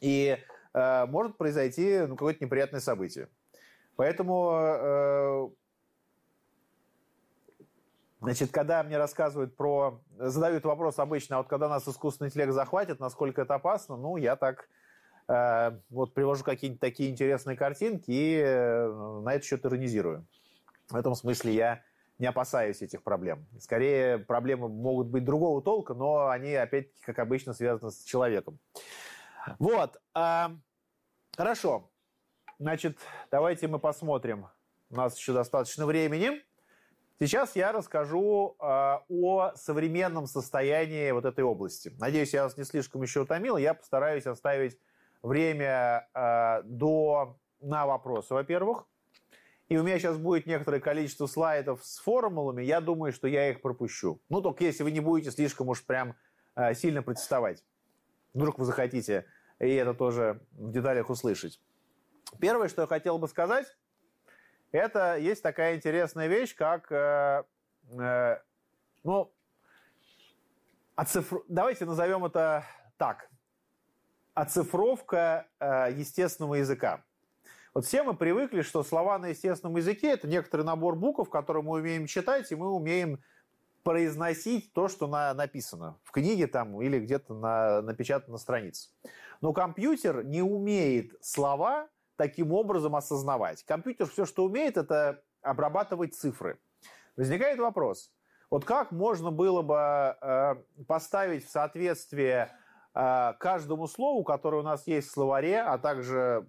[0.00, 0.38] и
[0.74, 3.28] э, может произойти ну, какое-то неприятное событие.
[3.96, 5.54] Поэтому
[8.26, 10.00] Значит, когда мне рассказывают про...
[10.18, 14.34] Задают вопрос обычно, а вот когда нас искусственный интеллект захватит, насколько это опасно, ну, я
[14.34, 14.68] так
[15.28, 20.26] э, вот привожу какие-нибудь такие интересные картинки и э, на этот счет иронизирую.
[20.88, 21.82] В этом смысле я
[22.18, 23.46] не опасаюсь этих проблем.
[23.60, 28.58] Скорее, проблемы могут быть другого толка, но они, опять-таки, как обычно, связаны с человеком.
[29.60, 30.00] Вот.
[30.16, 30.48] Э,
[31.36, 31.92] хорошо.
[32.58, 32.98] Значит,
[33.30, 34.48] давайте мы посмотрим.
[34.90, 36.42] У нас еще достаточно времени.
[37.18, 38.64] Сейчас я расскажу э,
[39.08, 41.92] о современном состоянии вот этой области.
[41.98, 43.56] Надеюсь, я вас не слишком еще утомил.
[43.56, 44.78] Я постараюсь оставить
[45.22, 48.86] время э, до, на вопросы, во-первых.
[49.68, 52.62] И у меня сейчас будет некоторое количество слайдов с формулами.
[52.62, 54.20] Я думаю, что я их пропущу.
[54.28, 56.14] Ну, только если вы не будете слишком уж прям
[56.54, 57.64] э, сильно протестовать.
[58.34, 59.24] Вдруг вы захотите
[59.58, 61.60] и это тоже в деталях услышать.
[62.40, 63.66] Первое, что я хотел бы сказать,
[64.72, 67.44] это есть такая интересная вещь, как, э,
[67.98, 68.38] э,
[69.04, 69.32] ну,
[70.94, 71.42] оцифр...
[71.48, 72.64] давайте назовем это
[72.96, 73.28] так,
[74.34, 77.04] оцифровка э, естественного языка.
[77.74, 81.72] Вот все мы привыкли, что слова на естественном языке– это некоторый набор букв, которые мы
[81.78, 83.22] умеем читать, и мы умеем
[83.82, 88.88] произносить то, что на, написано в книге там или где-то на, напечатано на странице.
[89.40, 93.62] Но компьютер не умеет слова таким образом осознавать.
[93.64, 96.58] Компьютер все, что умеет, это обрабатывать цифры.
[97.16, 98.12] Возникает вопрос,
[98.50, 100.54] вот как можно было бы э,
[100.86, 102.50] поставить в соответствие
[102.94, 106.46] э, каждому слову, которое у нас есть в словаре, а также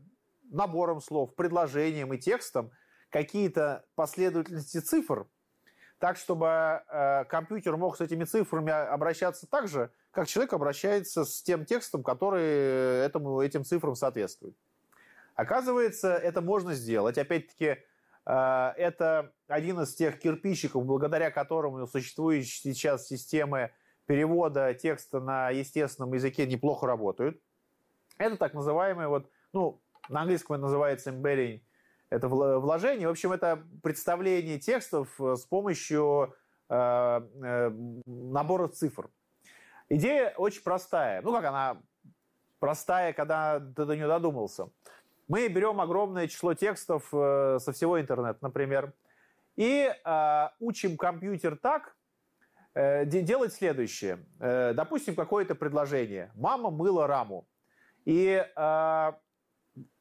[0.49, 2.71] набором слов, предложением и текстом,
[3.09, 5.27] какие-то последовательности цифр,
[5.99, 11.41] так, чтобы э, компьютер мог с этими цифрами обращаться так же, как человек обращается с
[11.41, 14.55] тем текстом, который этому, этим цифрам соответствует.
[15.37, 17.17] Оказывается, это можно сделать.
[17.17, 17.77] Опять-таки,
[18.25, 23.71] э, это один из тех кирпичиков, благодаря которому существующие сейчас системы
[24.05, 27.39] перевода текста на естественном языке неплохо работают.
[28.17, 31.61] Это так называемый вот, ну, на английском это называется embedding
[32.09, 33.07] это вложение.
[33.07, 36.33] В общем, это представление текстов э, с помощью
[36.69, 37.69] э, э,
[38.05, 39.09] набора цифр.
[39.89, 41.21] Идея очень простая.
[41.21, 41.81] Ну, как она
[42.59, 44.69] простая, когда ты до нее додумался.
[45.27, 48.93] Мы берем огромное число текстов э, со всего интернета, например,
[49.55, 51.95] и э, учим компьютер так,
[52.73, 54.25] э, делать следующее.
[54.39, 56.31] Э, допустим, какое-то предложение.
[56.35, 57.45] Мама мыла раму.
[58.05, 59.11] И э,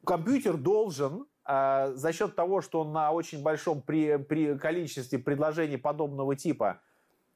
[0.05, 5.77] компьютер должен а, за счет того, что он на очень большом при, при количестве предложений
[5.77, 6.81] подобного типа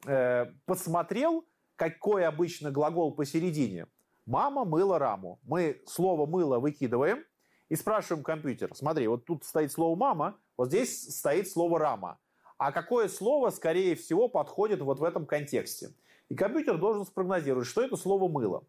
[0.05, 1.45] э, посмотрел,
[1.77, 3.87] какой обычно глагол посередине.
[4.27, 5.39] Мама мыла раму.
[5.45, 7.25] Мы слово мыло выкидываем
[7.71, 8.75] и спрашиваем компьютер.
[8.75, 12.19] Смотри, вот тут стоит слово мама, вот здесь стоит слово рама.
[12.59, 15.95] А какое слово, скорее всего, подходит вот в этом контексте?
[16.29, 18.65] И компьютер должен спрогнозировать, что это слово мыло.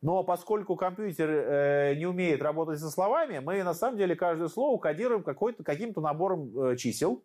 [0.00, 4.78] Но поскольку компьютер э, не умеет работать со словами, мы на самом деле каждое слово
[4.78, 7.22] кодируем каким-то набором э, чисел.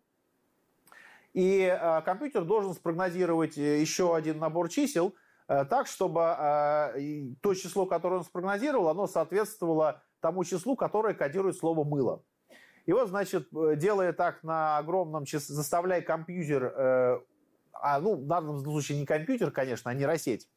[1.32, 5.14] И э, компьютер должен спрогнозировать э, еще один набор чисел
[5.48, 11.56] э, так, чтобы э, то число, которое он спрогнозировал, оно соответствовало тому числу, которое кодирует
[11.56, 12.22] слово «мыло».
[12.86, 17.20] И вот, значит, э, делая так на огромном числе, заставляя компьютер, э,
[17.72, 20.48] а, ну, в данном случае не компьютер, конечно, а нейросеть,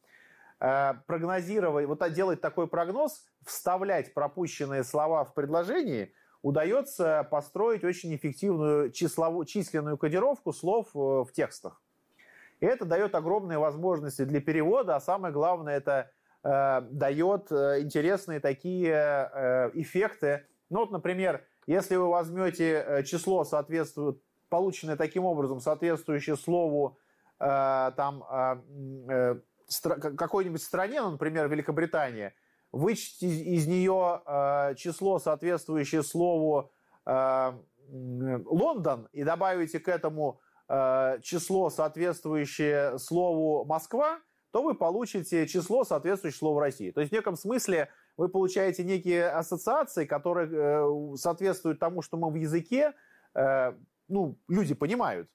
[0.60, 6.12] Э, прогнозировать, вот делать такой прогноз, вставлять пропущенные слова в предложении,
[6.42, 11.80] удается построить очень эффективную числовую, численную кодировку слов э, в текстах.
[12.58, 16.10] И это дает огромные возможности для перевода, а самое главное, это
[16.48, 20.46] э, дает э, интересные такие э, эффекты.
[20.70, 26.98] Ну вот, например, если вы возьмете число, соответствует, полученное таким образом, соответствующее слову
[27.40, 28.24] э, там,
[29.08, 29.40] э,
[30.16, 32.34] какой-нибудь стране, ну, например, Великобритания,
[32.72, 36.72] вычесть из, из нее э, число, соответствующее слову
[37.06, 37.52] э,
[37.90, 44.20] Лондон, и добавите к этому э, число, соответствующее слову Москва,
[44.58, 46.90] то вы получите число, соответствующее слову России.
[46.90, 52.28] То есть в неком смысле вы получаете некие ассоциации, которые э, соответствуют тому, что мы
[52.28, 52.92] в языке,
[53.34, 53.72] э,
[54.08, 55.30] ну, люди понимают.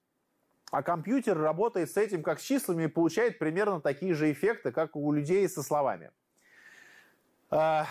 [0.72, 4.98] А компьютер работает с этим как с числами и получает примерно такие же эффекты, как
[4.98, 6.12] у людей со словами.
[7.50, 7.86] А,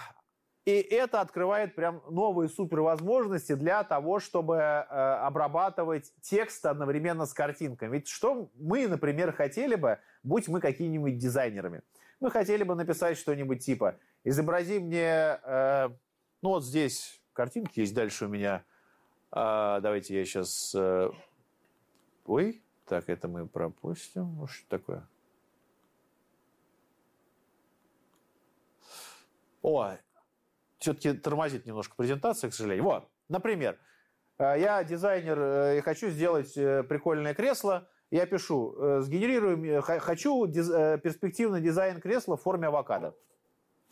[0.66, 7.96] и это открывает прям новые супервозможности для того, чтобы э, обрабатывать текст одновременно с картинками.
[7.96, 11.82] Ведь что мы, например, хотели бы, будь мы какими-нибудь дизайнерами?
[12.20, 15.88] Мы хотели бы написать что-нибудь типа «Изобрази мне...» э,
[16.42, 18.64] Ну вот здесь картинки есть дальше у меня.
[19.30, 20.74] А, давайте я сейчас...
[20.74, 21.10] Э,
[22.26, 24.36] ой, так, это мы пропустим.
[24.36, 25.08] Ну, что такое?
[29.62, 29.96] О,
[30.78, 32.84] все-таки тормозит немножко презентация, к сожалению.
[32.84, 33.78] Вот, например,
[34.38, 37.88] э, я дизайнер э, и хочу сделать э, прикольное кресло.
[38.12, 40.68] Я пишу, сгенерируем, хочу диз,
[41.02, 43.16] перспективный дизайн кресла в форме авокадо.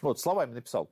[0.03, 0.91] Вот, словами написал.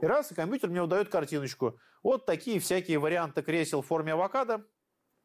[0.00, 1.78] И раз, и компьютер мне выдает картиночку.
[2.02, 4.64] Вот такие всякие варианты кресел в форме авокадо.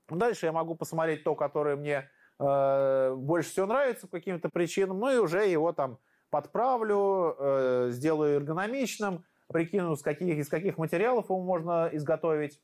[0.10, 5.10] Дальше я могу посмотреть то, которое мне э, больше всего нравится по каким-то причинам, ну
[5.10, 5.98] и уже его там
[6.30, 12.62] подправлю, э, сделаю эргономичным, прикину, с каких, из каких материалов его можно изготовить.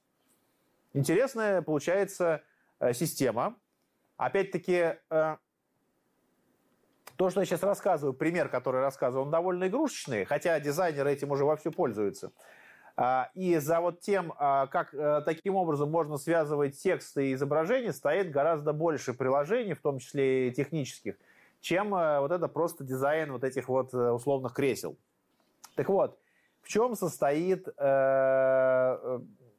[0.94, 2.44] Интересная получается
[2.82, 3.56] э, система.
[4.22, 5.36] Опять-таки, э,
[7.16, 11.44] то, что я сейчас рассказываю, пример, который рассказываю, он довольно игрушечный, хотя дизайнеры этим уже
[11.44, 12.32] вовсю пользуются.
[12.96, 17.94] А, и за вот тем, а, как э, таким образом можно связывать тексты и изображения,
[17.94, 21.16] стоит гораздо больше приложений, в том числе и технических,
[21.60, 24.98] чем э, вот это просто дизайн вот этих вот условных кресел.
[25.74, 26.20] Так вот,
[26.62, 27.68] в чем состоит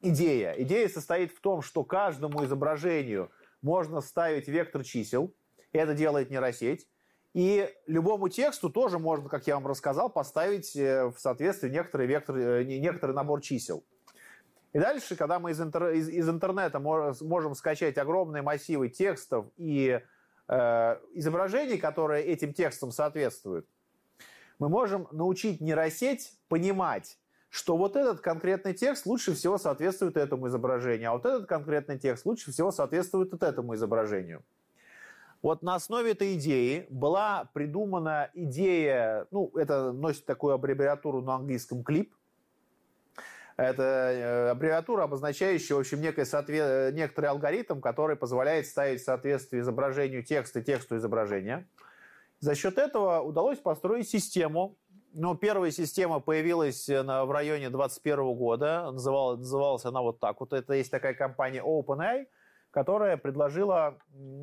[0.03, 0.53] идея?
[0.53, 3.29] Идея состоит в том, что каждому изображению
[3.63, 5.35] можно ставить вектор чисел,
[5.73, 6.87] Это делает нейросеть.
[7.33, 12.37] И любому тексту тоже можно, как я вам рассказал, поставить э, в соответствии некоторый, вектор,
[12.37, 13.85] э, некоторый набор чисел.
[14.75, 20.01] И дальше, когда мы из, интер, из, из интернета можем скачать огромные массивы текстов и
[20.49, 23.67] э, изображений, которые этим текстам соответствуют,
[24.59, 27.19] мы можем научить нейросеть понимать,
[27.53, 32.25] что вот этот конкретный текст лучше всего соответствует этому изображению, а вот этот конкретный текст
[32.25, 34.43] лучше всего соответствует вот этому изображению.
[35.43, 41.85] Вот на основе этой идеи была придумана идея, ну, это носит такую аббревиатуру на английском
[41.85, 42.15] клип.
[43.59, 46.95] Это э, аббревиатура, обозначающая, в общем, некий соответ...
[46.95, 51.69] некоторый алгоритм, который позволяет ставить соответствие изображению текста тексту изображения.
[52.41, 54.79] За счет этого удалось построить систему,
[55.15, 58.91] ну, первая система появилась э, в районе 2021 года.
[58.93, 60.41] Называлась, называлась она вот так.
[60.41, 62.27] Вот это есть такая компания OpenAI,
[62.71, 63.99] которая предложила,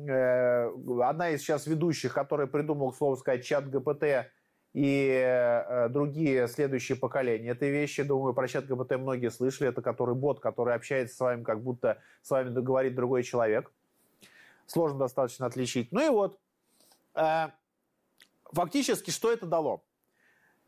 [0.08, 0.70] э,
[1.02, 4.30] одна из сейчас ведущих, которая придумала, слово сказать, чат ГПТ
[4.72, 7.50] и э, другие следующие поколения.
[7.50, 9.70] Это вещи, думаю, про чат ГПТ многие слышали.
[9.70, 13.72] Это который бот, который общается с вами, как будто с вами говорит другой человек.
[14.66, 15.90] Сложно достаточно отличить.
[15.90, 16.38] Ну и вот,
[17.16, 17.48] э,
[18.52, 19.82] фактически, что это дало?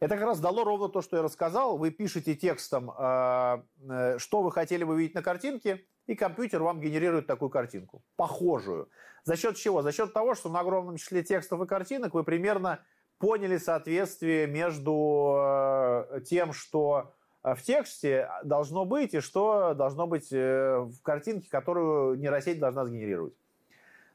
[0.03, 1.79] Это как раз дало ровно то, что я рассказал.
[1.79, 6.81] Вы пишете текстом, э, э, что вы хотели бы видеть на картинке, и компьютер вам
[6.81, 8.89] генерирует такую картинку, похожую.
[9.23, 9.81] За счет чего?
[9.81, 12.81] За счет того, что на огромном числе текстов и картинок вы примерно
[13.19, 21.01] поняли соответствие между э, тем, что в тексте должно быть, и что должно быть в
[21.05, 23.35] картинке, которую нейросеть должна сгенерировать.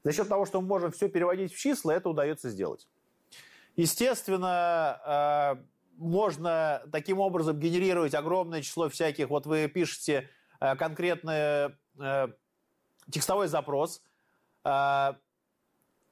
[0.04, 2.90] За счет того, что мы можем все переводить в числа, это удается сделать.
[3.78, 5.60] Естественно,
[5.98, 10.30] можно таким образом генерировать огромное число всяких, вот вы пишете
[10.60, 12.28] э, конкретный э,
[13.12, 14.02] текстовой запрос,
[14.64, 15.14] э,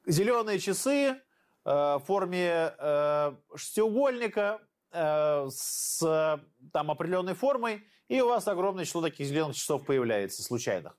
[0.06, 1.20] зеленые часы
[1.64, 2.72] в форме
[3.56, 4.60] шестиугольника
[4.92, 5.98] с
[6.72, 10.96] там определенной формой, и у вас огромное число таких зеленых часов появляется случайных.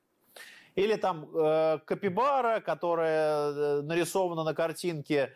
[0.76, 5.36] Или там э, капибара, которая нарисована на картинке Э,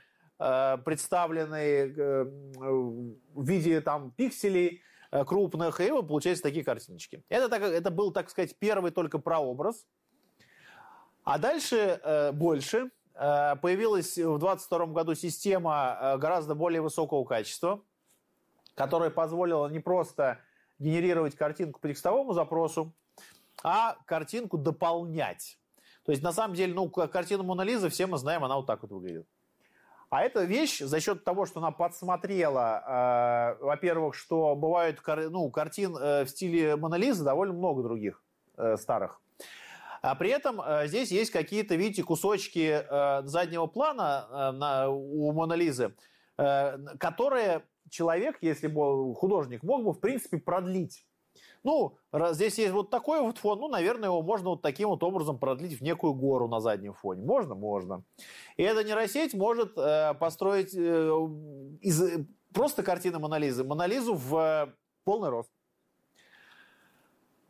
[0.83, 4.81] представлены э, в виде там пикселей
[5.11, 7.23] э, крупных, и вот получаются такие картиночки.
[7.29, 9.85] Это, так, это был, так сказать, первый только прообраз.
[11.23, 12.89] А дальше больше.
[13.13, 17.83] Появилась в 2022 году система гораздо более высокого качества,
[18.73, 20.39] которая позволила не просто
[20.79, 22.91] генерировать картинку по текстовому запросу,
[23.63, 25.59] а картинку дополнять.
[26.03, 28.81] То есть, на самом деле, ну, картину Мона Лизы все мы знаем, она вот так
[28.81, 29.27] вот выглядит.
[30.11, 35.95] А эта вещь за счет того, что она подсмотрела, э, во-первых, что бывают ну, картин
[35.95, 38.21] э, в стиле Монолизы довольно много других
[38.57, 39.21] э, старых.
[40.01, 45.31] А при этом э, здесь есть какие-то, видите, кусочки э, заднего плана э, на, у
[45.31, 45.95] Монолизы,
[46.37, 51.05] э, которые человек, если бы художник, мог бы, в принципе, продлить.
[51.63, 51.97] Ну,
[52.31, 55.79] здесь есть вот такой вот фон, ну, наверное, его можно вот таким вот образом продлить
[55.79, 57.23] в некую гору на заднем фоне.
[57.23, 57.55] Можно?
[57.55, 58.03] Можно.
[58.57, 60.79] И эта нейросеть может э, построить э,
[61.81, 64.73] из просто картины Монолизы, Монолизу в э,
[65.03, 65.51] полный рост.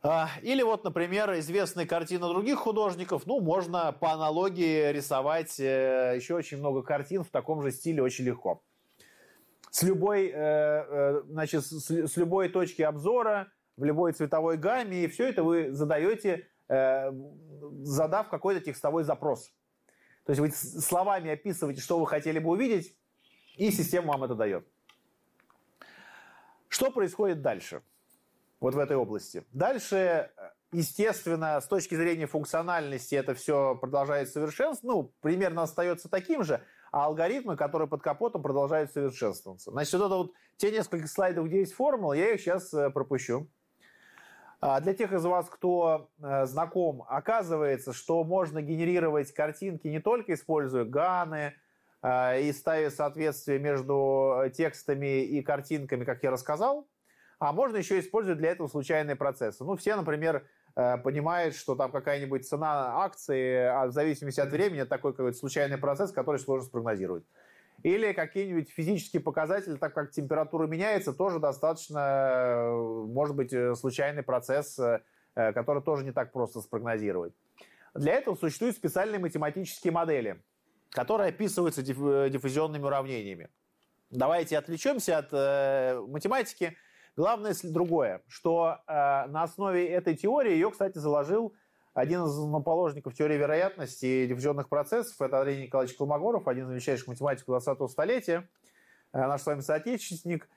[0.03, 6.33] А, или вот, например, известные картины других художников, ну, можно по аналогии рисовать э, еще
[6.33, 8.63] очень много картин в таком же стиле очень легко.
[9.69, 13.51] С любой, э, э, значит, с любой точки обзора
[13.81, 17.11] в любой цветовой гамме, и все это вы задаете, э,
[17.81, 19.51] задав какой-то текстовой запрос.
[20.23, 22.95] То есть вы словами описываете, что вы хотели бы увидеть,
[23.57, 24.67] и система вам это дает.
[26.67, 27.81] Что происходит дальше?
[28.59, 29.43] Вот в этой области.
[29.51, 30.29] Дальше,
[30.71, 37.05] естественно, с точки зрения функциональности это все продолжает совершенствоваться, ну, примерно остается таким же, а
[37.05, 39.71] алгоритмы, которые под капотом, продолжают совершенствоваться.
[39.71, 43.49] Значит, вот это вот те несколько слайдов, где есть формула, я их сейчас э, пропущу.
[44.61, 50.35] А для тех из вас, кто э, знаком, оказывается, что можно генерировать картинки не только
[50.35, 51.55] используя ганы
[52.03, 56.87] э, и ставя соответствие между текстами и картинками, как я рассказал,
[57.39, 59.63] а можно еще использовать для этого случайные процессы.
[59.63, 64.83] Ну, все, например, э, понимают, что там какая-нибудь цена акции, а в зависимости от времени,
[64.83, 67.23] такой какой-то случайный процесс, который сложно спрогнозировать.
[67.83, 72.71] Или какие-нибудь физические показатели, так как температура меняется, тоже достаточно, э,
[73.07, 75.01] может быть, э, случайный процесс, э,
[75.33, 77.33] который тоже не так просто спрогнозировать.
[77.95, 80.43] Для этого существуют специальные математические модели,
[80.91, 83.49] которые описываются диффузионными уравнениями.
[84.09, 85.31] Давайте отвлечемся от
[86.09, 86.77] математики.
[87.15, 91.55] Главное другое, что на основе этой теории ее, кстати, заложил
[91.93, 97.07] один из основоположников теории вероятности и диффузионных процессов, это Андрей Николаевич Колмогоров, один из величайших
[97.07, 98.47] математиков 20-го столетия,
[99.13, 100.47] наш с вами соотечественник.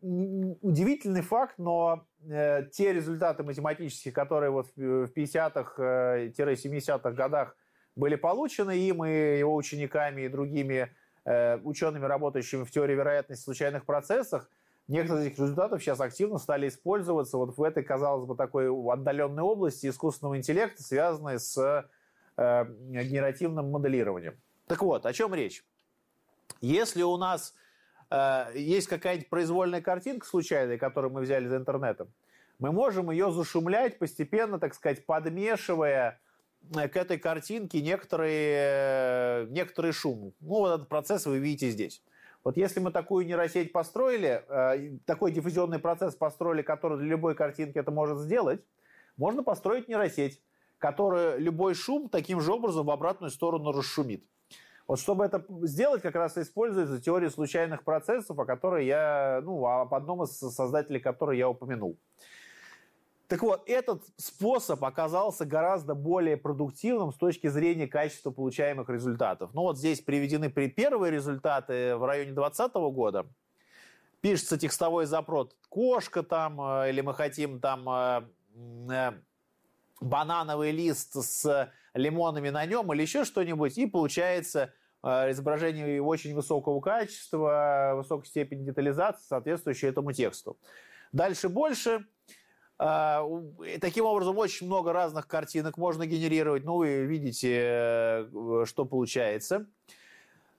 [0.00, 7.56] Удивительный факт, но те результаты математические, которые вот в 50-х-70-х годах
[7.96, 10.88] были получены им и его учениками и другими
[11.64, 14.48] учеными, работающими в теории вероятности случайных процессах,
[14.88, 19.42] некоторые из этих результатов сейчас активно стали использоваться вот в этой, казалось бы, такой отдаленной
[19.42, 21.56] области искусственного интеллекта, связанной с
[22.36, 24.40] э, генеративным моделированием.
[24.66, 25.64] Так вот, о чем речь?
[26.60, 27.54] Если у нас
[28.10, 32.08] э, есть какая-нибудь произвольная картинка случайная, которую мы взяли из интернета,
[32.60, 36.20] мы можем ее зашумлять постепенно, так сказать, подмешивая
[36.74, 40.34] э, к этой картинке некоторые, э, некоторый шум.
[40.40, 42.02] Ну, вот этот процесс вы видите здесь.
[42.42, 47.76] Вот если мы такую нейросеть построили, э, такой диффузионный процесс построили, который для любой картинки
[47.78, 48.64] это может сделать,
[49.16, 50.42] можно построить нейросеть,
[50.78, 54.24] которая любой шум таким же образом в обратную сторону расшумит.
[54.86, 59.94] Вот чтобы это сделать, как раз используется теория случайных процессов, о которой я, ну, об
[59.94, 61.96] одном из создателей которой я упомянул.
[63.30, 69.50] Так вот, этот способ оказался гораздо более продуктивным с точки зрения качества получаемых результатов.
[69.54, 73.26] Ну вот здесь приведены первые результаты в районе 2020 года.
[74.20, 78.22] Пишется текстовой запрос «кошка» там, э, или мы хотим там э,
[78.90, 79.12] э,
[80.00, 87.92] банановый лист с лимонами на нем или еще что-нибудь, и получается изображение очень высокого качества,
[87.94, 90.58] высокой степени детализации, соответствующее этому тексту.
[91.12, 92.04] Дальше больше–
[92.80, 96.64] таким образом, очень много разных картинок можно генерировать.
[96.64, 99.66] Ну, вы видите, э, что получается.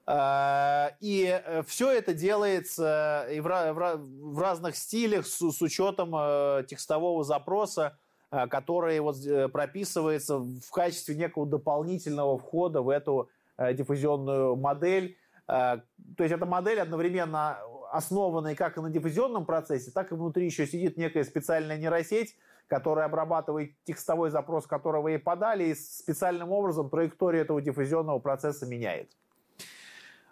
[0.06, 7.98] А, и э, все это делается и в разных стилях с учетом э, текстового запроса,
[8.30, 9.18] который вот
[9.52, 15.18] прописывается в качестве некого дополнительного входа в эту диффузионную модель.
[15.48, 15.84] То
[16.18, 17.58] есть эта модель одновременно
[17.92, 22.36] основанной как и на диффузионном процессе, так и внутри еще сидит некая специальная нейросеть,
[22.68, 29.12] которая обрабатывает текстовой запрос, которого ей подали, и специальным образом траекторию этого диффузионного процесса меняет.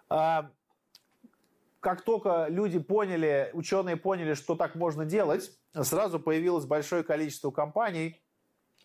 [0.08, 0.50] А,
[1.80, 8.22] как только люди поняли, ученые поняли, что так можно делать, сразу появилось большое количество компаний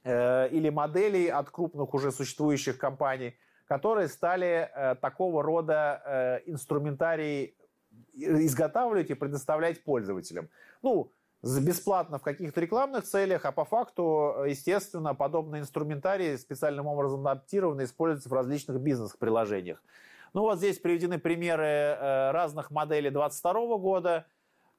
[0.03, 3.35] э, или моделей от крупных уже существующих компаний,
[3.67, 7.55] которые стали э, такого рода э, инструментарий
[8.15, 10.49] изготавливать и предоставлять пользователям.
[10.81, 11.11] Ну,
[11.43, 18.29] бесплатно в каких-то рекламных целях, а по факту, естественно, подобные инструментарии специальным образом адаптированы используются
[18.29, 19.81] в различных бизнес-приложениях.
[20.33, 24.25] Ну вот здесь приведены примеры э, разных моделей 2022 года.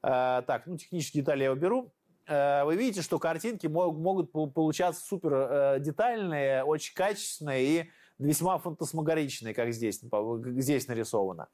[0.02, 1.92] Э, так, ну технические детали я уберу.
[2.26, 9.72] Э, вы видите, что картинки могут получаться супер детальные, очень качественные и весьма фантасмагоричные, как
[9.72, 11.48] здесь, здесь нарисовано.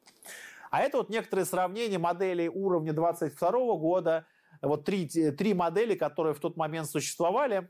[0.72, 4.26] А это вот некоторые сравнения моделей уровня 22 года.
[4.62, 7.68] Вот три, три модели, которые в тот момент существовали.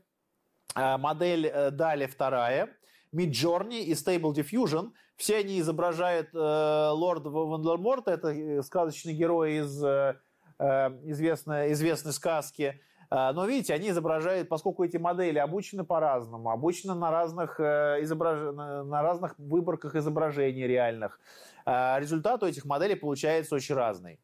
[0.73, 2.69] Э, модель э, далее вторая.
[3.13, 4.91] Midjourney и Stable Diffusion.
[5.17, 10.15] Все они изображают э, лорда Вандерморта, это сказочный герой из э,
[10.59, 12.79] известной, известной сказки.
[13.13, 18.55] Но видите, они изображают, поскольку эти модели обучены по-разному, обучены на разных, изображ...
[18.55, 21.19] на разных выборках изображений реальных,
[21.63, 24.19] а результат у этих моделей получается очень разный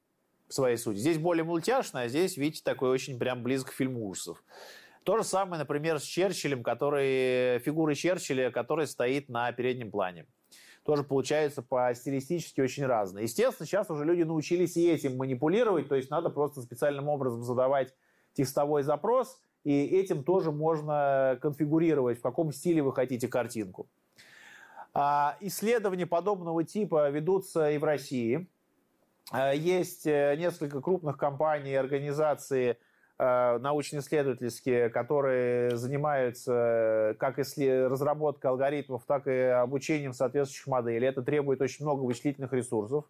[0.48, 0.98] в своей сути.
[0.98, 4.44] Здесь более мультяшно, а здесь, видите, такой очень прям близко к фильму ужасов.
[5.04, 10.26] То же самое, например, с Черчиллем, который, фигурой Черчилля, который стоит на переднем плане.
[10.84, 13.26] Тоже получается по стилистически очень разные.
[13.26, 17.94] Естественно, сейчас уже люди научились и этим манипулировать, то есть надо просто специальным образом задавать
[18.34, 23.88] текстовой запрос, и этим тоже можно конфигурировать, в каком стиле вы хотите картинку.
[24.94, 28.48] А, исследования подобного типа ведутся и в России.
[29.32, 32.78] А, есть э, несколько крупных компаний и организаций
[33.20, 41.08] э, научно-исследовательские, которые занимаются как разработкой алгоритмов, так и обучением соответствующих моделей.
[41.08, 43.06] Это требует очень много вычислительных ресурсов.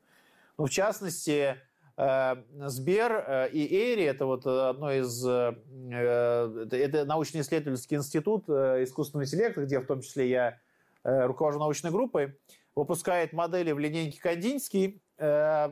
[0.58, 1.58] Ну, в частности, э,
[2.00, 10.02] Сбер и Эйри, это вот одно из, это научно-исследовательский институт искусственного интеллекта, где в том
[10.02, 10.60] числе я
[11.04, 12.38] Э, руковожу научной группой,
[12.76, 15.02] выпускает модели в линейке Кандинский.
[15.18, 15.70] Э,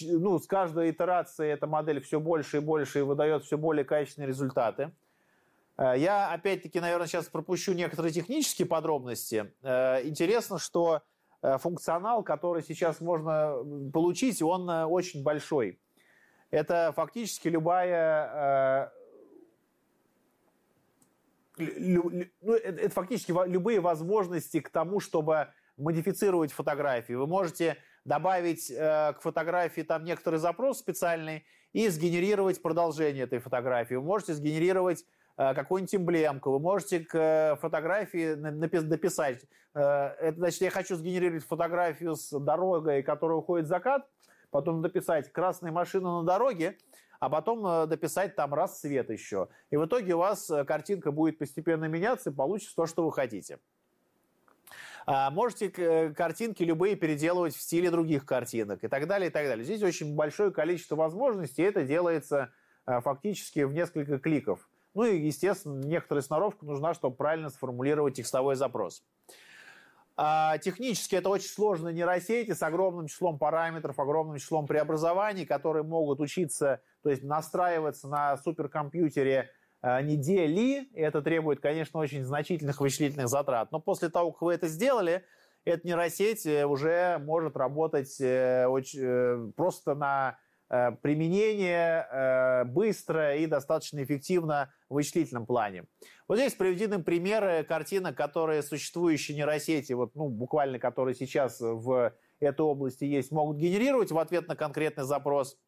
[0.00, 4.28] ну, с каждой итерацией эта модель все больше и больше и выдает все более качественные
[4.28, 4.90] результаты.
[5.76, 9.52] Э, я, опять-таки, наверное, сейчас пропущу некоторые технические подробности.
[9.62, 11.02] Интересно, что
[11.58, 13.56] функционал, который сейчас можно
[13.92, 15.78] получить, он очень большой.
[16.50, 18.92] Это фактически любая
[21.56, 27.14] ну, это, это фактически любые возможности к тому, чтобы модифицировать фотографии.
[27.14, 33.94] Вы можете добавить э, к фотографии там некоторый запрос специальный и сгенерировать продолжение этой фотографии.
[33.94, 35.04] Вы можете сгенерировать э,
[35.36, 39.44] какую-нибудь эмблемку, вы можете к э, фотографии написать,
[39.74, 44.06] э, это значит, я хочу сгенерировать фотографию с дорогой, которая уходит в закат,
[44.50, 46.78] потом дописать красная машина на дороге,
[47.24, 49.48] а потом э, дописать там рассвет еще.
[49.70, 53.12] И в итоге у вас э, картинка будет постепенно меняться, и получится то, что вы
[53.12, 53.58] хотите.
[55.06, 59.46] А, можете э, картинки любые переделывать в стиле других картинок и так далее, и так
[59.46, 59.64] далее.
[59.64, 62.52] Здесь очень большое количество возможностей, и это делается
[62.86, 64.68] фактически в несколько кликов.
[64.94, 69.04] Ну и, естественно, некоторая сноровка нужна, чтобы правильно сформулировать текстовой запрос.
[70.16, 76.20] А, технически это очень сложные нейросети с огромным числом параметров, огромным числом преобразований, которые могут
[76.20, 79.50] учиться, то есть настраиваться на суперкомпьютере
[79.82, 80.88] а, недели.
[80.92, 83.72] И это требует, конечно, очень значительных вычислительных затрат.
[83.72, 85.24] Но после того, как вы это сделали,
[85.64, 90.38] эта нейросеть э, уже может работать э, очень, э, просто на
[91.02, 95.84] применение э, быстро и достаточно эффективно в вычислительном плане.
[96.26, 102.62] Вот здесь приведены примеры картинок, которые существующие нейросети, вот, ну, буквально которые сейчас в этой
[102.62, 105.58] области есть, могут генерировать в ответ на конкретный запрос.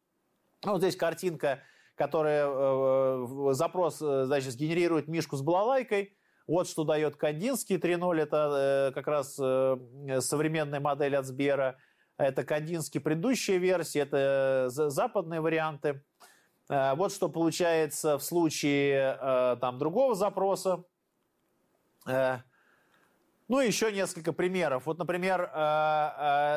[0.65, 1.59] Ну, вот здесь картинка,
[1.95, 6.17] которая э, запрос значит, сгенерирует мишку с балалайкой.
[6.47, 11.77] Вот что дает Кандинский 3.0, это как раз современная модель от Сбера.
[12.17, 16.01] Это Кандинский предыдущая версия, это западные варианты.
[16.69, 20.83] Э, вот что получается в случае э, там, другого запроса.
[22.07, 22.39] Э,
[23.47, 24.87] ну, еще несколько примеров.
[24.87, 25.49] Вот, например,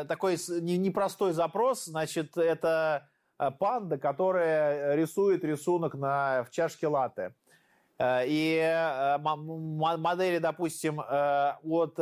[0.08, 3.08] такой непростой запрос, значит, это
[3.60, 7.32] панда, которая рисует рисунок на, в чашке латте.
[8.00, 11.96] Э, и э, модели, допустим, э, от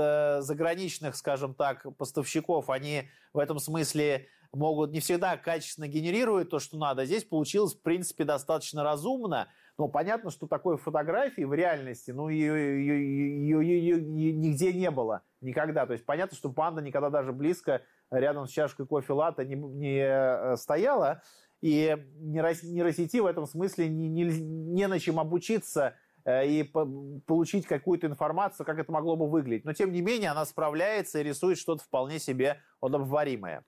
[0.44, 6.78] заграничных, скажем так, поставщиков, они в этом смысле могут не всегда качественно генерировать то, что
[6.78, 7.04] надо.
[7.04, 9.48] Здесь получилось, в принципе, достаточно разумно.
[9.76, 14.00] Но понятно, что такой фотографии в реальности, ну, ее, ее, ее, ее
[14.32, 15.22] нигде не было.
[15.40, 15.84] Никогда.
[15.84, 20.56] То есть понятно, что панда никогда даже близко рядом с чашкой кофе латте не, не
[20.56, 21.22] стояла.
[21.60, 28.06] И нейросети в этом смысле не, не, не на чем обучиться э, и получить какую-то
[28.06, 29.64] информацию, как это могло бы выглядеть.
[29.64, 33.64] Но, тем не менее, она справляется и рисует что-то вполне себе удобоваримое.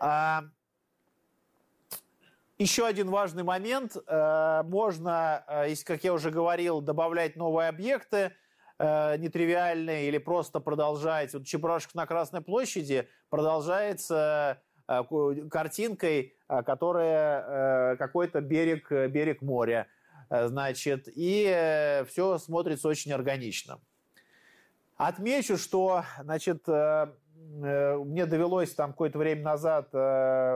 [0.00, 0.44] А,
[2.56, 3.96] еще один важный момент.
[4.06, 8.32] Э, можно, э, как я уже говорил, добавлять новые объекты
[8.76, 11.32] нетривиальные или просто продолжать.
[11.32, 19.86] Вот Чебурашка на Красной площади продолжается картинкой, э, которая э, какой-то берег, берег моря.
[20.30, 23.78] Значит, и все смотрится очень органично.
[24.96, 29.90] Отмечу, что, значит, мне довелось там какое-то время назад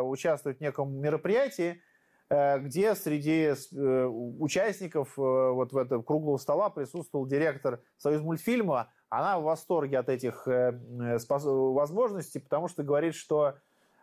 [0.05, 1.83] участвовать в неком мероприятии,
[2.31, 8.91] где среди участников вот в этом круглого стола присутствовал директор Союз мультфильма.
[9.11, 13.59] Она в восторге от этих возможностей, потому что говорит, что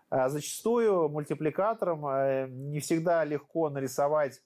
[0.10, 4.42] зачастую мультипликатором э, не всегда легко нарисовать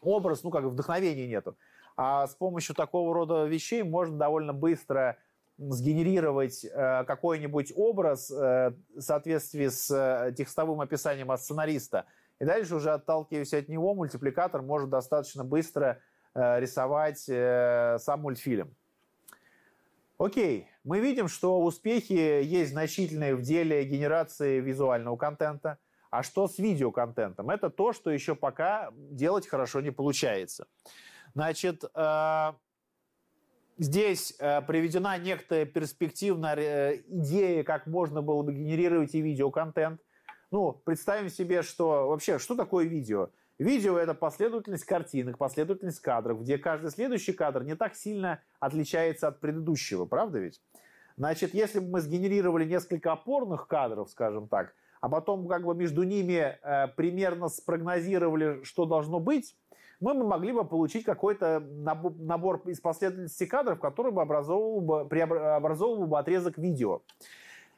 [0.00, 1.56] образ, ну, как вдохновения нету.
[1.96, 5.16] А с помощью такого рода вещей можно довольно быстро
[5.56, 12.06] сгенерировать э, какой-нибудь образ э, в соответствии с текстовым описанием от сценариста.
[12.40, 16.00] И дальше уже отталкиваясь от него, мультипликатор может достаточно быстро
[16.34, 18.74] рисовать сам мультфильм.
[20.18, 25.78] Окей, мы видим, что успехи есть значительные в деле генерации визуального контента.
[26.10, 27.50] А что с видеоконтентом?
[27.50, 30.66] Это то, что еще пока делать хорошо не получается.
[31.34, 32.52] Значит, э,
[33.78, 40.00] здесь э, приведена некая перспективная э, идея, как можно было бы генерировать и видеоконтент.
[40.52, 43.30] Ну, представим себе, что вообще, что такое видео?
[43.58, 49.40] Видео– это последовательность картинок, последовательность кадров, где каждый следующий кадр не так сильно отличается от
[49.40, 50.60] предыдущего, правда ведь?
[51.16, 56.02] Значит, если бы мы сгенерировали несколько опорных кадров, скажем так, а потом как бы между
[56.02, 59.54] ними э, примерно спрогнозировали, что должно быть,
[60.00, 66.18] мы могли бы получить какой-то набор из последовательности кадров, который бы образовывал бы, преобразовывал бы
[66.18, 67.02] отрезок видео.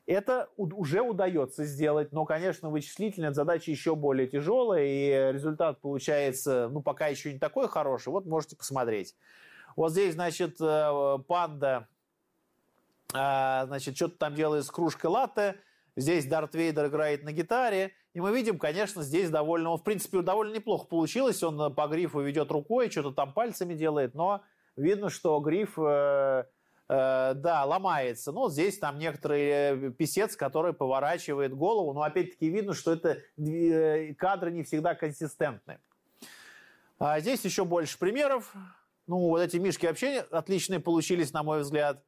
[0.06, 6.80] Это уже удается сделать, но, конечно, вычислительная задача еще более тяжелая, и результат получается, ну,
[6.80, 8.10] пока еще не такой хороший.
[8.10, 9.16] Вот можете посмотреть.
[9.74, 11.88] Вот здесь, значит, э, панда,
[13.14, 15.60] э, значит, что-то там делает с кружкой латте.
[15.96, 17.92] Здесь Дарт Вейдер играет на гитаре.
[18.14, 21.42] И мы видим, конечно, здесь довольно, в принципе, довольно неплохо получилось.
[21.42, 24.42] Он по грифу ведет рукой, что-то там пальцами делает, но
[24.76, 25.76] видно, что гриф
[26.88, 28.32] да, ломается.
[28.32, 33.18] Ну, здесь там некоторый писец, который поворачивает голову, но опять-таки видно, что это
[34.16, 35.78] кадры не всегда консистентны.
[36.98, 38.54] А здесь еще больше примеров.
[39.06, 42.02] Ну, вот эти мишки вообще отличные получились, на мой взгляд.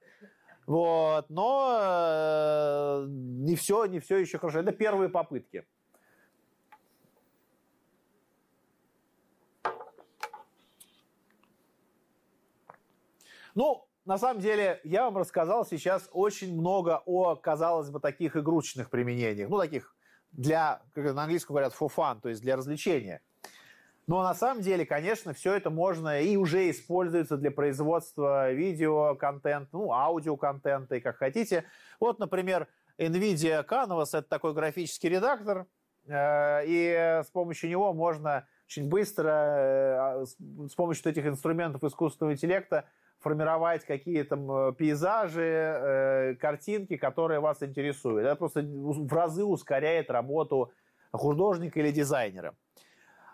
[0.69, 4.59] Вот, но э, не все, не все еще хорошо.
[4.59, 5.67] Это первые попытки.
[13.55, 18.91] Ну, на самом деле, я вам рассказал сейчас очень много о, казалось бы, таких игрушечных
[18.91, 19.49] применениях.
[19.49, 19.97] Ну, таких
[20.33, 23.23] для, как на английском говорят, for fun, то есть для развлечения.
[24.09, 29.93] Но на самом деле, конечно, все это можно и уже используется для производства видеоконтента, ну,
[29.93, 31.65] аудиоконтента и как хотите.
[32.01, 35.67] Вот, например, NVIDIA Canvas– это такой графический редактор,
[36.07, 40.25] э, и с помощью него можно очень быстро, э,
[40.71, 42.87] с помощью этих инструментов искусственного интеллекта
[43.21, 48.25] формировать какие-то пейзажи, э, картинки, которые вас интересуют.
[48.25, 50.73] Это просто в разы ускоряет работу
[51.13, 52.55] художника или дизайнера.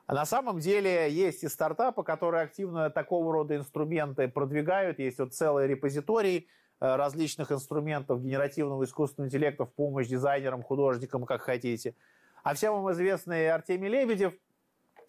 [0.06, 4.98] А на самом деле есть и стартапы, которые активно такого рода инструменты продвигают.
[4.98, 6.48] Есть вот целый репозиторий
[6.80, 11.94] э, различных инструментов генеративного искусственного интеллекта в помощь дизайнерам, художникам, как хотите.
[12.42, 14.34] А всем вам известный Артемий Лебедев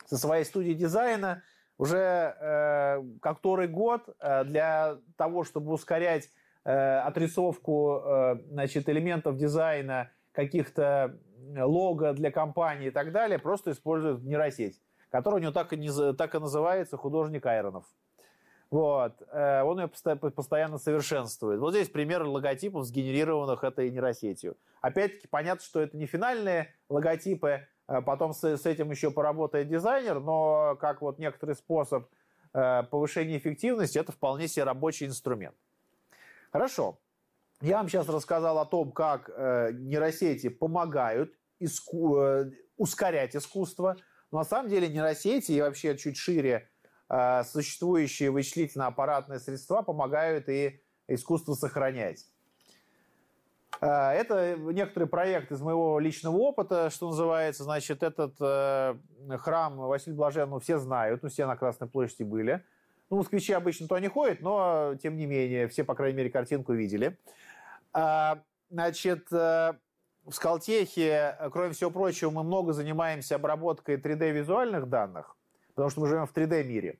[0.05, 1.43] со своей студией дизайна
[1.77, 1.97] уже
[2.39, 6.29] э, который год э, для того, чтобы ускорять
[6.63, 11.17] э, отрисовку э, значит, элементов дизайна, каких-то
[11.57, 14.81] лого для компании и так далее, просто используют нейросеть
[15.15, 17.85] который у него так и, не, так и называется «Художник Айронов».
[18.69, 19.21] Вот.
[19.31, 21.61] Э, он ее постоянно совершенствует.
[21.61, 24.57] Вот здесь пример логотипов, сгенерированных этой нейросетью.
[24.81, 30.19] Опять-таки, понятно, что это не финальные логотипы, э, потом с, с этим еще поработает дизайнер,
[30.19, 32.09] но как вот некоторый способ
[32.53, 35.55] э, повышения эффективности, это вполне себе рабочий инструмент.
[36.51, 36.99] Хорошо.
[37.61, 42.19] Я вам сейчас рассказал о том, как нейросети помогают иску...
[42.77, 43.95] ускорять искусство,
[44.31, 46.69] но на самом деле нейросети и вообще чуть шире
[47.09, 52.25] э, существующие вычислительно-аппаратные средства помогают и искусство сохранять.
[53.81, 57.63] Э, это некоторый проект из моего личного опыта, что называется.
[57.63, 58.95] Значит, этот э,
[59.37, 62.63] храм Василия Блаженного ну, все знают, ну, все на Красной площади были.
[63.09, 66.73] Ну, москвичи обычно туда не ходят, но, тем не менее, все, по крайней мере, картинку
[66.73, 67.19] видели.
[67.95, 68.35] Э,
[68.69, 69.73] значит, э,
[70.25, 75.37] в Скалтехе, э, кроме всего прочего, мы много занимаемся обработкой 3D-визуальных данных,
[75.69, 76.99] потому что мы живем в 3D-мире.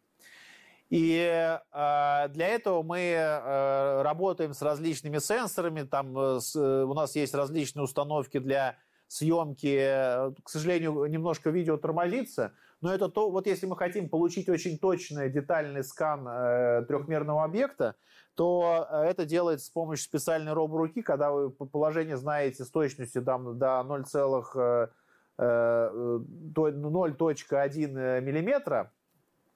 [0.89, 5.81] И э, для этого мы э, работаем с различными сенсорами.
[5.81, 8.77] Там у нас есть различные установки для
[9.07, 9.77] съемки.
[10.43, 15.31] К сожалению, немножко видео тормозится, но это то, вот если мы хотим получить очень точный
[15.31, 16.23] детальный скан
[16.85, 17.95] трехмерного объекта,
[18.35, 23.57] то э, это делается с помощью специальной роборуки, когда вы положение знаете с точностью там,
[23.57, 24.89] до 0,1
[27.97, 28.91] э, миллиметра,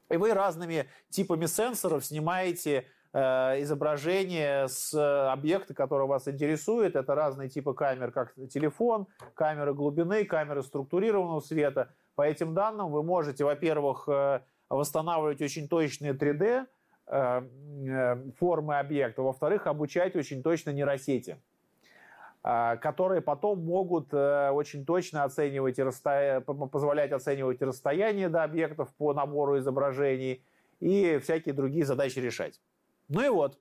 [0.09, 4.93] и вы разными типами сенсоров снимаете э, изображение с
[5.31, 6.95] объекта, который вас интересует.
[6.95, 11.93] Это разные типы камер, как телефон, камеры глубины, камеры структурированного света.
[12.15, 14.09] По этим данным вы можете, во-первых,
[14.69, 16.78] восстанавливать очень точные 3D Э, э,
[17.09, 21.41] формы объекта, во-вторых, обучать очень точно нейросети,
[22.43, 26.41] э, которые потом могут очень точно оценивать и расстоя...
[26.41, 30.43] позволять оценивать расстояние до объектов по набору изображений
[30.79, 32.61] и всякие другие задачи решать.
[33.07, 33.57] Ну и вот,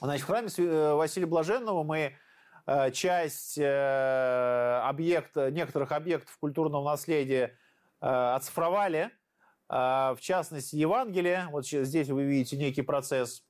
[0.00, 0.48] значит, в храме
[0.94, 2.12] Василия Блаженного мы
[2.92, 7.58] часть объекта, некоторых объектов культурного наследия
[8.00, 9.25] оцифровали– а,
[9.68, 13.42] в частности, Евангелие, вот здесь вы видите некий процесс,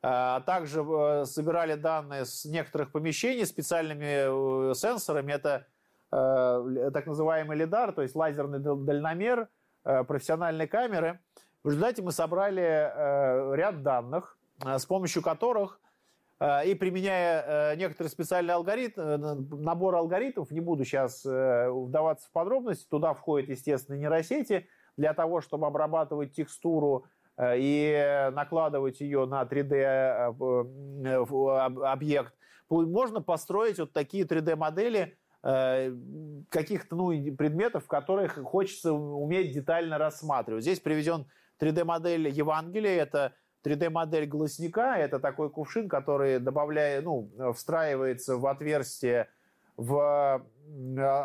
[0.00, 5.66] а также э, собирали данные с некоторых помещений специальными э, сенсорами, это
[6.12, 9.48] э, так называемый лидар, то есть лазерный дальномер,
[9.82, 11.20] профессиональные камеры.
[11.64, 15.80] В результате мы собрали ряд данных, с помощью которых
[16.42, 23.48] и применяя некоторые специальные алгоритмы, набор алгоритмов, не буду сейчас вдаваться в подробности, туда входят,
[23.48, 24.68] естественно, нейросети,
[24.98, 27.06] для того, чтобы обрабатывать текстуру
[27.38, 30.34] э, и накладывать ее на 3D э,
[31.06, 31.24] э,
[31.86, 32.34] объект,
[32.68, 40.64] можно построить вот такие 3D-модели каких-то ну, предметов, которых хочется уметь детально рассматривать.
[40.64, 41.26] Здесь приведен
[41.60, 43.32] 3D-модель Евангелия, это
[43.64, 49.28] 3D-модель гласника, это такой кувшин, который добавляет, ну, встраивается в отверстие
[49.76, 50.44] в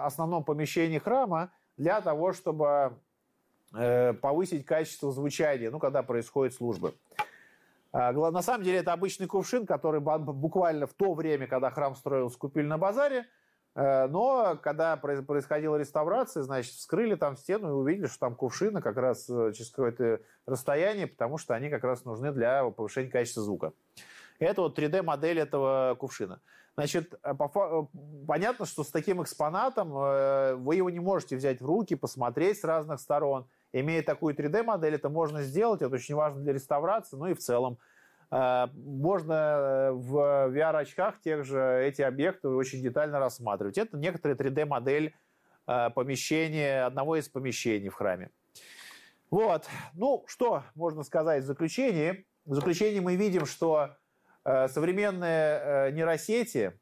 [0.06, 3.00] основном помещении храма для того, чтобы
[3.74, 6.94] повысить качество звучания, ну, когда происходит служба.
[7.94, 12.38] А, на самом деле это обычный кувшин, который буквально в то время, когда храм строился,
[12.40, 13.26] купили на базаре.
[13.76, 18.98] Э, но когда происходила реставрация, значит, вскрыли там стену и увидели, что там кувшины как
[18.98, 23.74] раз э, через какое-то расстояние, потому что они как раз нужны для повышения качества звука.
[24.40, 26.42] Это вот 3D-модель этого кувшина.
[26.76, 27.34] Значит, э,
[28.28, 33.00] понятно, что с таким экспонатом вы его не можете взять в руки, посмотреть с разных
[33.00, 37.40] сторон– Имея такую 3D-модель, это можно сделать, это очень важно для реставрации, ну и в
[37.40, 37.80] целом.
[38.30, 40.16] Э, можно э, в
[40.56, 43.80] VR-очках тех же эти объекты очень детально рассматривать.
[43.80, 45.16] Это некоторая 3D-модель
[45.68, 48.30] э, помещения, одного из помещений в храме.
[49.32, 49.68] Вот.
[49.94, 52.28] Ну, что можно сказать в заключении?
[52.46, 53.96] В заключении мы видим, что
[54.44, 56.78] современные нейросети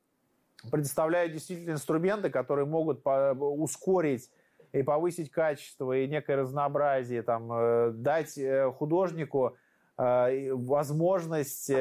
[0.71, 4.31] предоставляют действительно инструменты, которые могут ускорить
[4.73, 9.57] и повысить качество и некое разнообразие, там, э, дать э, художнику
[9.97, 11.71] э, возможность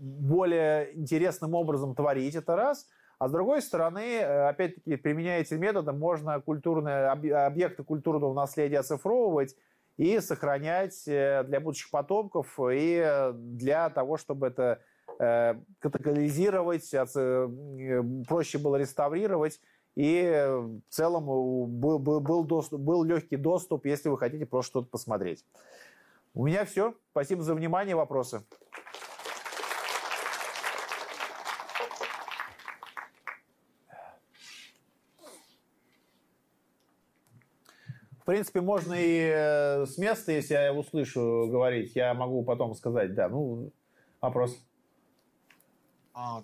[0.00, 2.86] более интересным образом творить, это раз.
[3.18, 9.56] А с другой стороны, опять-таки, применяя эти методы, можно культурные, объекты культурного наследия оцифровывать
[9.96, 14.80] и сохранять для будущих потомков и для того, чтобы это
[15.16, 16.90] катализировать,
[18.28, 19.60] проще было реставрировать
[19.94, 24.88] и в целом был, был, был, доступ, был легкий доступ, если вы хотите просто что-то
[24.88, 25.44] посмотреть.
[26.34, 26.94] У меня все.
[27.12, 27.94] Спасибо за внимание.
[27.94, 28.44] Вопросы?
[38.24, 43.14] В принципе, можно и э, с места, если я услышу говорить, я могу потом сказать,
[43.14, 43.28] да.
[43.28, 43.70] Ну,
[44.22, 44.58] вопрос.
[46.14, 46.42] А,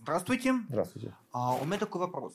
[0.00, 0.54] Здравствуйте.
[0.68, 1.14] Здравствуйте.
[1.32, 2.32] А, у меня такой вопрос.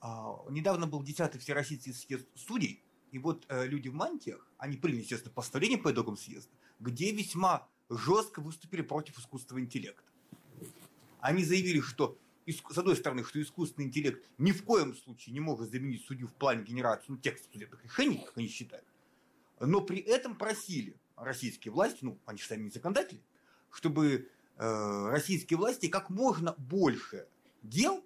[0.00, 2.82] А, недавно был 10-й Всероссийский съезд судей,
[3.12, 7.66] и вот э, люди в мантиях, они приняли, естественно, постановление по итогам съезда, где весьма
[7.88, 10.08] жестко выступили против искусственного интеллекта.
[11.20, 12.16] Они заявили, что
[12.46, 16.34] с одной стороны, что искусственный интеллект ни в коем случае не может заменить судью в
[16.34, 18.86] плане генерации ну, текста судебных решений, как они считают,
[19.58, 23.20] но при этом просили российские власти, ну, они же сами не законодатели,
[23.70, 24.30] чтобы
[24.60, 27.26] российские власти как можно больше
[27.62, 28.04] дел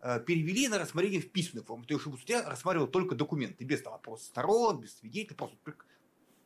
[0.00, 1.84] э, перевели на рассмотрение в письменную форму.
[1.84, 5.56] То есть, чтобы судья рассматривал только документы, без там вопроса сторон, без свидетелей, просто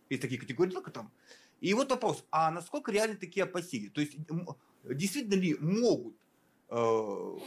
[0.08, 1.10] есть такие категории только там.
[1.60, 3.88] И вот вопрос, а насколько реально такие опасения?
[3.88, 4.14] То есть,
[4.84, 6.14] действительно ли могут,
[6.68, 7.38] э,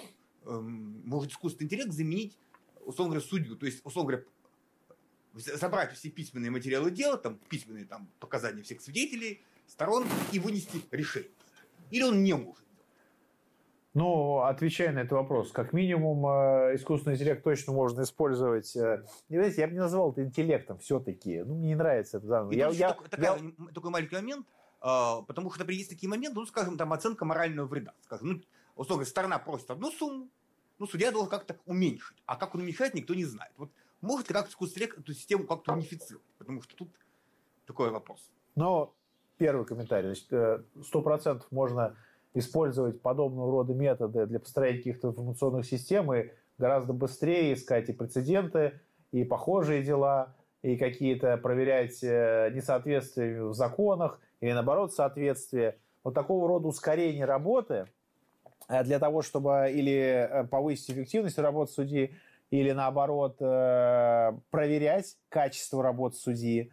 [0.45, 2.37] э, может искусственный интеллект заменить,
[2.81, 3.55] условно говоря, судью?
[3.55, 9.41] То есть, условно говоря, забрать все письменные материалы дела, там, письменные там, показания всех свидетелей,
[9.67, 11.29] сторон и вынести решение.
[11.89, 12.65] Или он не может?
[13.93, 18.75] Ну, отвечая на этот вопрос, как минимум, э, искусственный интеллект точно можно использовать.
[18.75, 21.41] Э, знаете, я бы не назвал это интеллектом все-таки.
[21.41, 22.27] Ну, мне не нравится это.
[22.27, 22.47] Да.
[22.51, 23.37] Я, я, такой, я...
[23.73, 24.45] такой маленький момент,
[24.79, 27.93] а, потому что, например, есть такие моменты, ну, скажем, там оценка морального вреда.
[28.01, 28.41] Скажем, ну,
[28.75, 30.29] условно, сторона просит одну сумму,
[30.77, 32.17] ну, судья должен как-то уменьшить.
[32.25, 33.51] А как он уменьшает, никто не знает.
[33.57, 33.71] Вот
[34.01, 36.25] может ли как-то искусственный интеллект эту систему как-то унифицировать?
[36.37, 36.89] Потому что тут
[37.65, 38.29] такой вопрос.
[38.55, 38.93] Но
[39.39, 40.07] первый комментарий.
[40.09, 41.95] Значит, э, сто процентов можно
[42.35, 46.27] использовать подобного рода методы для построения каких-то информационных систем и
[46.59, 48.79] гораздо быстрее искать и прецеденты,
[49.11, 55.79] и похожие дела, и какие-то проверять э, несоответствия в законах, или наоборот соответствие.
[56.03, 57.87] Вот такого рода ускорение работы
[58.67, 62.15] э, для того, чтобы или повысить эффективность работы судьи,
[62.51, 66.71] или наоборот проверять качество работы судьи,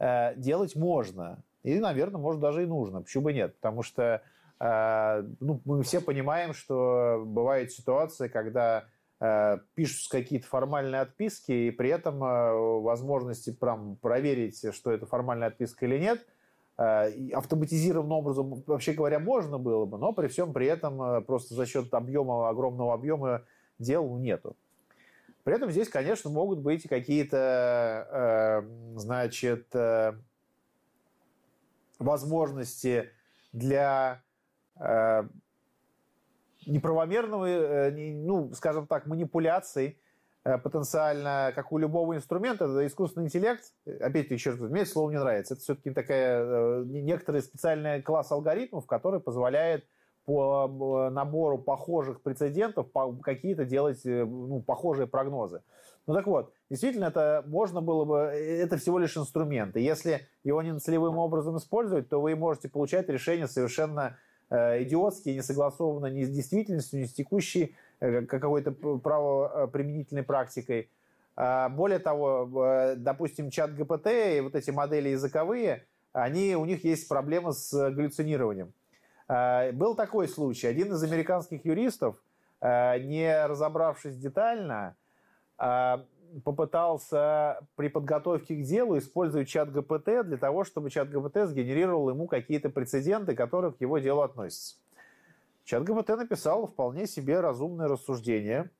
[0.00, 1.44] делать можно.
[1.66, 3.02] И, наверное, может, даже и нужно.
[3.02, 3.56] Почему бы нет?
[3.56, 4.22] Потому что
[4.60, 8.84] э, ну, мы все понимаем, что бывают ситуации, когда
[9.18, 12.52] э, пишутся какие-то формальные отписки, и при этом э,
[12.82, 16.24] возможности прям проверить, что это формальная отписка или нет,
[16.76, 21.92] автоматизированным образом, вообще говоря, можно было бы, но при всем при этом просто за счет
[21.94, 23.42] объема, огромного объема
[23.78, 24.54] дел нету.
[25.42, 28.62] При этом здесь, конечно, могут быть какие-то,
[28.94, 29.74] значит,
[31.98, 33.10] возможности
[33.52, 34.22] для
[34.78, 35.22] э,
[36.66, 39.98] неправомерного, э, ну, скажем так, манипуляций
[40.44, 45.18] э, потенциально, как у любого инструмента, это искусственный интеллект, опять-таки, еще раз, мне слово не
[45.18, 49.86] нравится, это все-таки такая, э, некоторый специальный класс алгоритмов, который позволяет
[50.26, 52.88] по набору похожих прецедентов
[53.22, 55.62] какие-то делать э, ну, похожие прогнозы.
[56.06, 59.76] Ну так вот, действительно, это можно было бы, э, это всего лишь инструмент.
[59.76, 64.18] И если его не целевым образом использовать, то вы можете получать решения совершенно
[64.50, 70.90] э, идиотские, не согласованные ни с действительностью, ни с текущей э, какой-то правоприменительной практикой.
[71.36, 76.82] А более того, э, допустим, чат ГПТ и вот эти модели языковые, они, у них
[76.82, 78.72] есть проблема с галлюцинированием.
[79.28, 80.66] Э, был такой случай.
[80.66, 82.16] Один из американских юристов,
[82.60, 84.96] э, не разобравшись детально,
[85.58, 85.96] э,
[86.44, 92.26] попытался при подготовке к делу использовать чат ГПТ для того, чтобы чат ГПТ сгенерировал ему
[92.26, 94.76] какие-то прецеденты, которые к его делу относятся.
[95.64, 98.70] Чат ГПТ написал вполне себе разумное рассуждение,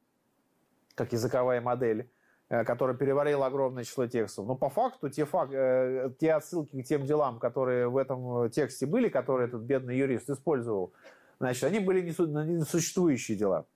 [0.94, 2.08] как языковая модель,
[2.48, 4.46] который переварил огромное число текстов.
[4.46, 8.86] Но по факту те, фак, э, те отсылки к тем делам, которые в этом тексте
[8.86, 10.92] были, которые этот бедный юрист использовал,
[11.40, 13.66] значит, они были несуществующие дела.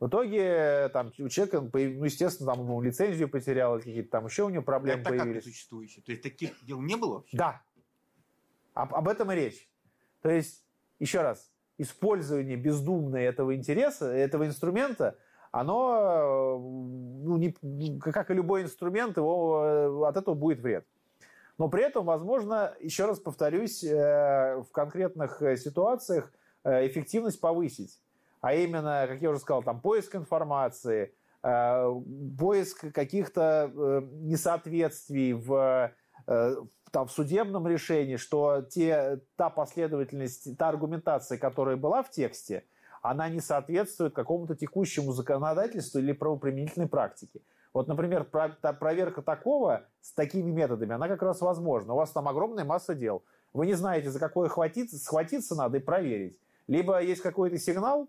[0.00, 4.62] В итоге там, у человека, ну, естественно, там лицензию потерял, какие-то там еще у него
[4.62, 5.44] проблемы Это появились.
[5.44, 6.02] как несуществующие?
[6.04, 7.36] То есть таких дел не было вообще?
[7.36, 7.62] Да.
[8.74, 9.70] Об, об этом и речь.
[10.20, 10.66] То есть,
[10.98, 15.16] еще раз, использование бездумное этого интереса, этого инструмента–
[15.60, 20.86] оно, ну, не, как и любой инструмент, его, э, от этого будет вред.
[21.56, 26.30] Но при этом, возможно, еще раз повторюсь, э, в конкретных э, ситуациях
[26.64, 28.00] эффективность повысить.
[28.40, 33.70] А именно, как я уже сказал, там поиск информации, поиск каких-то
[34.20, 35.92] несоответствий в,
[36.26, 42.64] там, в судебном решении, что те, та последовательность, та аргументация, которая была в тексте–
[43.10, 47.40] она не соответствует какому-то текущему законодательству или правоприменительной практике.
[47.72, 51.92] Вот, например, проверка такого с такими методами, она как раз возможна.
[51.92, 53.22] У вас там огромная масса дел.
[53.52, 56.38] Вы не знаете, за какое хватиться, схватиться надо и проверить.
[56.68, 58.08] Либо есть какой-то сигнал,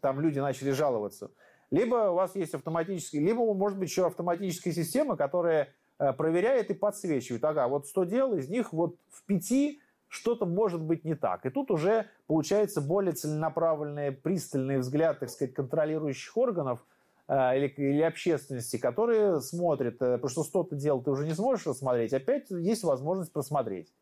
[0.00, 1.30] там люди начали жаловаться,
[1.70, 5.68] либо у вас есть автоматический, либо, может быть, еще автоматическая система, которая
[5.98, 7.44] э, проверяет и подсвечивает.
[7.44, 11.46] Ага, вот 100 дел, из них вот в пяти что-то может быть не так.
[11.46, 16.80] И тут уже получается более целенаправленный, пристальный взгляд, так сказать, контролирующих органов
[17.28, 21.66] э, или, или общественности, которые смотрят, э, потому что что-то дел ты уже не сможешь
[21.66, 23.92] рассмотреть, опять есть возможность просмотреть.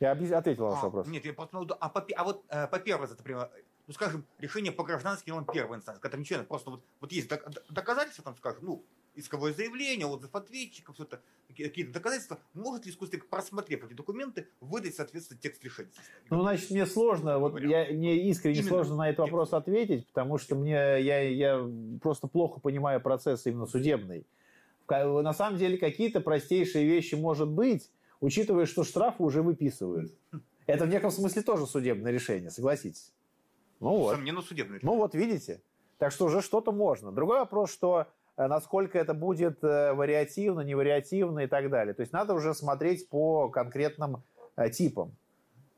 [0.00, 1.06] Я ответил на ваш а, вопрос.
[1.06, 1.56] Нет, я просто...
[1.80, 3.48] А, по, а вот э, по первой, это, например,
[3.86, 7.30] ну, скажем, решение по гражданским делам первой инстанции, когда ничего, просто вот, вот есть
[7.70, 8.84] доказательства, там, скажем, ну,
[9.14, 15.40] исковое заявление, отзыв ответчиков, что-то, какие-то доказательства, может ли искусственник, просмотрев эти документы, выдать, соответственно,
[15.40, 15.90] текст решения?
[16.30, 19.54] Ну, значит, мне сложно, вот я, мне искренне именно сложно на этот вопрос текст.
[19.54, 21.70] ответить, потому что мне, я, я
[22.02, 24.26] просто плохо понимаю процесс именно судебный.
[24.88, 30.12] На самом деле, какие-то простейшие вещи может быть, учитывая, что штрафы уже выписывают.
[30.66, 33.12] Это в неком смысле тоже судебное решение, согласитесь.
[33.80, 34.14] Ну вот.
[34.14, 34.94] Сомненно судебное решение.
[34.94, 35.62] Ну вот, видите.
[35.98, 37.12] Так что уже что-то можно.
[37.12, 41.94] Другой вопрос, что насколько это будет э, вариативно, невариативно и так далее.
[41.94, 44.22] То есть надо уже смотреть по конкретным
[44.56, 45.16] э, типам.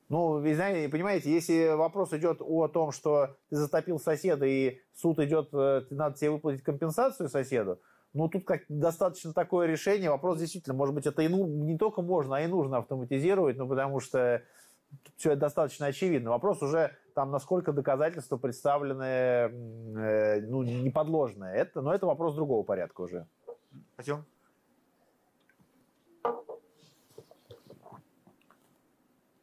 [0.09, 5.19] Ну, вы знаете, понимаете, если вопрос идет о том, что ты затопил соседа, и суд
[5.19, 7.81] идет, надо тебе выплатить компенсацию соседу,
[8.17, 10.09] ну, тут как достаточно такое решение.
[10.09, 13.69] Вопрос действительно, может быть, это и ну, не только можно, а и нужно автоматизировать, ну,
[13.69, 14.43] потому что
[15.17, 16.31] все это достаточно очевидно.
[16.31, 21.57] Вопрос уже там, насколько доказательства представлены э, ну, неподложные.
[21.57, 23.27] Это, но это вопрос другого порядка уже.
[23.97, 24.27] Пойдем.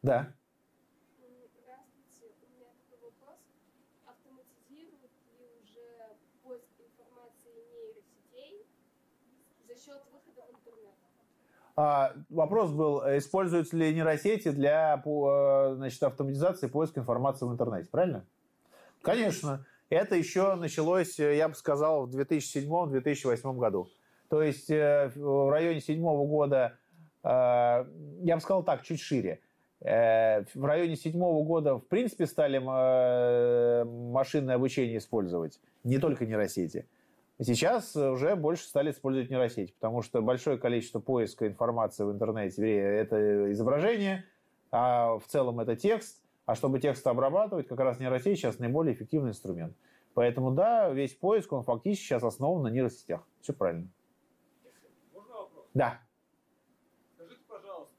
[0.02, 0.20] Да.
[0.20, 0.34] А,
[11.76, 18.24] вопрос был, используются ли нейросети для э, значит, автоматизации поиска информации в интернете, правильно?
[19.02, 19.66] Конечно.
[19.90, 23.88] Это еще началось, э, я бы сказал, в 2007-2008 году.
[24.28, 26.78] То есть э, в районе седьмого года,
[27.22, 27.86] я
[28.34, 29.40] бы сказал так, чуть шире.
[29.80, 36.86] В районе седьмого года, в принципе, стали машинное обучение использовать, не только нейросети.
[37.40, 43.50] Сейчас уже больше стали использовать нейросеть, потому что большое количество поиска информации в интернете– это
[43.50, 44.24] изображение,
[44.70, 46.22] а в целом это текст.
[46.46, 49.76] А чтобы текст обрабатывать, как раз нейросеть сейчас наиболее эффективный инструмент.
[50.12, 53.26] Поэтому да, весь поиск, он фактически сейчас основан на нейросетях.
[53.40, 53.88] Все правильно.
[55.12, 55.66] Можно вопрос?
[55.74, 56.00] Да.
[57.14, 57.94] Скажите, пожалуйста,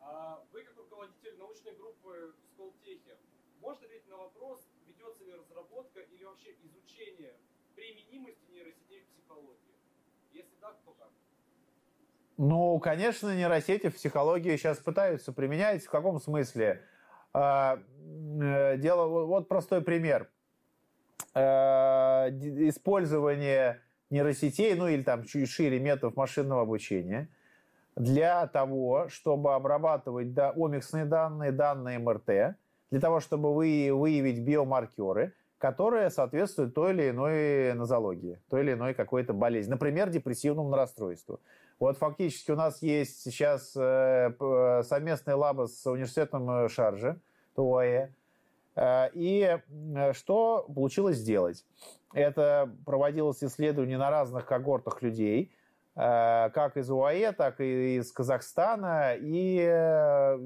[0.00, 3.18] а вы как руководитель научной группы в Сколтехе,
[3.60, 7.34] можете ответить на вопрос, ведется ли разработка или вообще изучение
[7.82, 9.74] применимости нейросетей в психологии?
[10.32, 11.08] Если да, то как?
[12.38, 15.84] Ну, конечно, нейросети в психологии сейчас пытаются применять.
[15.84, 16.82] В каком смысле?
[17.32, 17.78] А,
[18.40, 20.30] э, дело, вот простой пример.
[21.34, 23.80] А, использование
[24.10, 27.28] нейросетей, ну или там чуть шире методов машинного обучения
[27.96, 32.56] для того, чтобы обрабатывать омиксные данные, данные МРТ,
[32.90, 38.94] для того, чтобы вы, выявить биомаркеры, которая соответствует той или иной нозологии, той или иной
[38.94, 39.70] какой-то болезни.
[39.70, 41.38] Например, депрессивному расстройству.
[41.78, 44.32] Вот фактически у нас есть сейчас э,
[44.82, 47.20] совместная лаба с университетом Шаржи,
[47.54, 48.08] ТУАЭ.
[49.14, 49.58] И
[50.14, 51.64] что получилось сделать?
[52.12, 55.52] Это проводилось исследование на разных когортах людей,
[55.94, 59.14] как из УАЭ, так и из Казахстана.
[59.14, 60.38] И Э,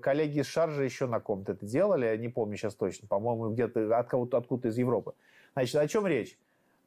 [0.00, 4.08] коллеги из Шаржа еще на ком-то это делали, не помню сейчас точно, по-моему, где-то от
[4.08, 5.14] кого-то откуда из Европы.
[5.54, 6.38] Значит, о чем речь?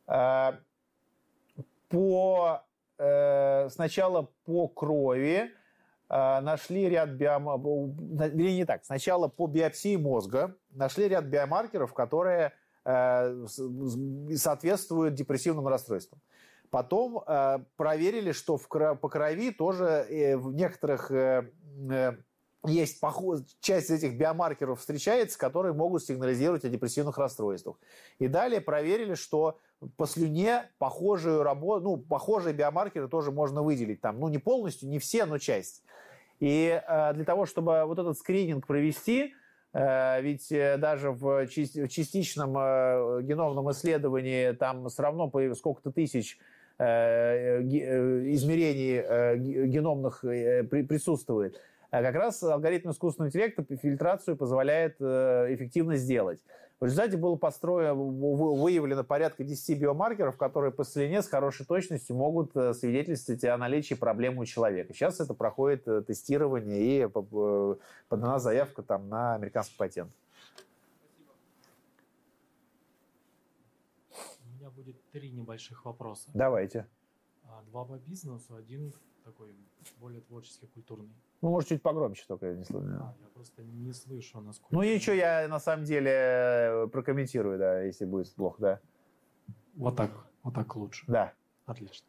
[0.08, 0.54] Э,
[1.90, 2.64] по,
[2.98, 5.52] э, сначала по крови
[6.10, 12.54] нашли ряд биомаркеров, или не так, сначала по биопсии мозга нашли ряд биомаркеров, которые
[12.86, 16.22] соответствуют депрессивным расстройствам.
[16.70, 21.50] Потом э, проверили, что в, по крови тоже э, в некоторых э,
[21.90, 22.14] э,
[22.66, 23.40] есть похож...
[23.60, 27.78] часть этих биомаркеров встречается, которые могут сигнализировать о депрессивных расстройствах.
[28.20, 29.60] И далее проверили, что
[29.96, 35.00] по слюне похожую работу, ну, похожие биомаркеры тоже можно выделить там, ну, не полностью, не
[35.00, 35.84] все, но часть.
[36.40, 39.34] И э, для того, чтобы вот этот скрининг провести,
[39.74, 42.54] э, ведь э, даже в частичном
[43.24, 46.40] геномном исследовании там все равно сколько-то тысяч
[48.34, 51.60] измерений э, геномных присутствует.
[51.90, 56.40] А как раз алгоритм искусственного интеллекта фильтрацию позволяет эффективно сделать.
[56.80, 62.52] В результате было построено, выявлено порядка 10 биомаркеров, которые по слюне с хорошей точностью могут
[62.52, 64.94] свидетельствовать о наличии проблемы у человека.
[64.94, 67.08] Сейчас это проходит тестирование и
[68.10, 70.12] подана заявка там, на американский патент.
[74.78, 76.30] будет три небольших вопроса.
[76.36, 76.88] Давайте.
[77.44, 79.56] А, два по бизнесу, один такой
[80.00, 81.12] более творческий, культурный.
[81.42, 82.88] Ну, может, чуть погромче только, я не слышу.
[83.02, 84.76] А, я просто не слышу, насколько...
[84.76, 88.82] Ну, ничего, я на самом деле прокомментирую, да, если будет плохо, да.
[89.74, 90.12] Вот так,
[90.44, 91.04] вот так лучше.
[91.08, 91.34] Да.
[91.66, 92.08] Отлично.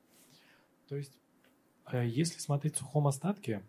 [0.87, 1.19] То есть,
[1.91, 3.67] э, если смотреть в сухом остатке,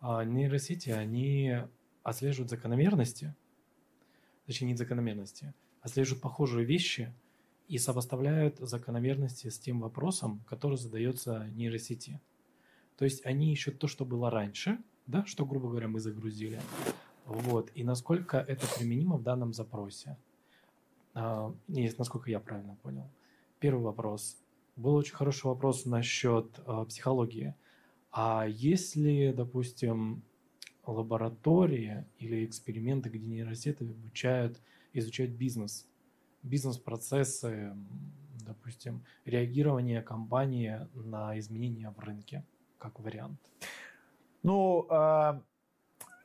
[0.00, 1.56] а, нейросети, они
[2.02, 3.34] отслеживают закономерности,
[4.44, 7.14] точнее, не закономерности, отслеживают похожие вещи–
[7.68, 12.20] и сопоставляют закономерности с тем вопросом, который задается нейросети.
[12.96, 16.60] То есть они ищут то, что было раньше, да, что, грубо говоря, мы загрузили,
[17.26, 20.16] вот, и насколько это применимо в данном запросе.
[21.14, 23.10] А, насколько я правильно понял.
[23.58, 24.38] Первый вопрос.
[24.76, 27.54] Был очень хороший вопрос насчет а, психологии.
[28.12, 30.22] А если, допустим,
[30.86, 34.60] лаборатории или эксперименты, где нейросети обучают
[34.92, 35.86] изучать бизнес,
[36.46, 37.72] бизнес-процессы,
[38.46, 42.44] допустим, реагирование компании на изменения в рынке,
[42.78, 43.40] как вариант?
[44.42, 45.40] Ну, э,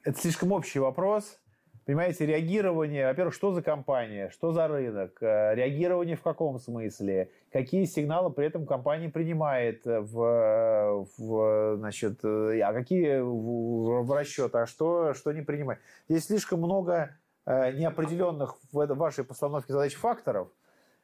[0.04, 1.40] это слишком общий вопрос.
[1.84, 7.86] Понимаете, реагирование, во-первых, что за компания, что за рынок, э, реагирование в каком смысле, какие
[7.86, 15.16] сигналы при этом компания принимает в, в значит, а какие в, в расчет, а что,
[15.16, 15.80] что не принимает.
[16.08, 20.50] Здесь слишком много Э, неопределенных в вашей постановке задач факторов.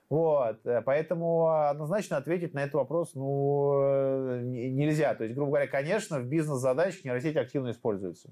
[0.09, 5.13] Вот, э, поэтому однозначно ответить на этот вопрос ну, э, нельзя.
[5.15, 8.29] То есть, грубо говоря, конечно, в бизнес-задачах нейросети активно используются.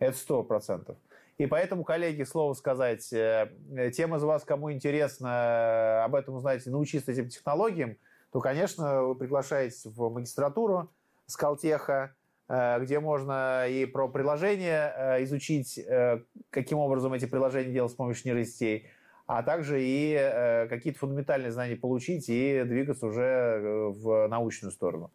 [0.00, 0.96] Это сто процентов.
[1.38, 7.28] И поэтому, коллеги, слово сказать, тем из вас, кому интересно об этом узнать научиться этим
[7.28, 7.96] технологиям,
[8.32, 10.90] то, конечно, вы приглашаетесь в магистратуру
[11.26, 17.92] Скалтеха, Э, где можно и про приложения э, изучить, э, каким образом эти приложения делать
[17.92, 18.88] с помощью нейросетей,
[19.26, 25.10] а также и какие-то фундаментальные знания получить и двигаться уже в научную сторону.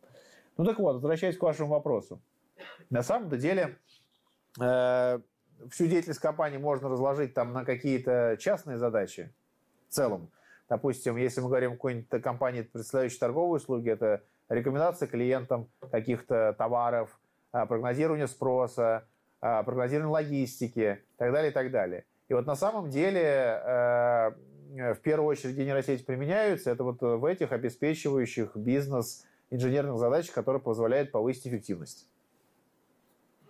[0.57, 2.19] Ну так вот, возвращаясь к вашему вопросу.
[2.89, 3.77] На самом-то деле
[4.55, 9.31] всю деятельность компании можно разложить там на какие-то частные задачи
[9.89, 10.31] в целом.
[10.69, 17.19] Допустим, если мы говорим о какой-нибудь компании, представляющей торговые услуги, это рекомендация клиентам каких-то товаров,
[17.51, 19.07] а, прогнозирование спроса,
[19.41, 22.05] а, прогнозирование логистики и так далее, и так далее.
[22.29, 24.31] И вот на самом деле э,
[24.93, 31.11] в первую очередь нейросети применяются, это вот в этих обеспечивающих бизнес инженерных задачах, которые позволяют
[31.11, 32.09] повысить эффективность.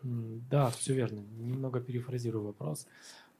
[0.03, 1.21] Да, все верно.
[1.39, 2.87] Немного перефразирую вопрос.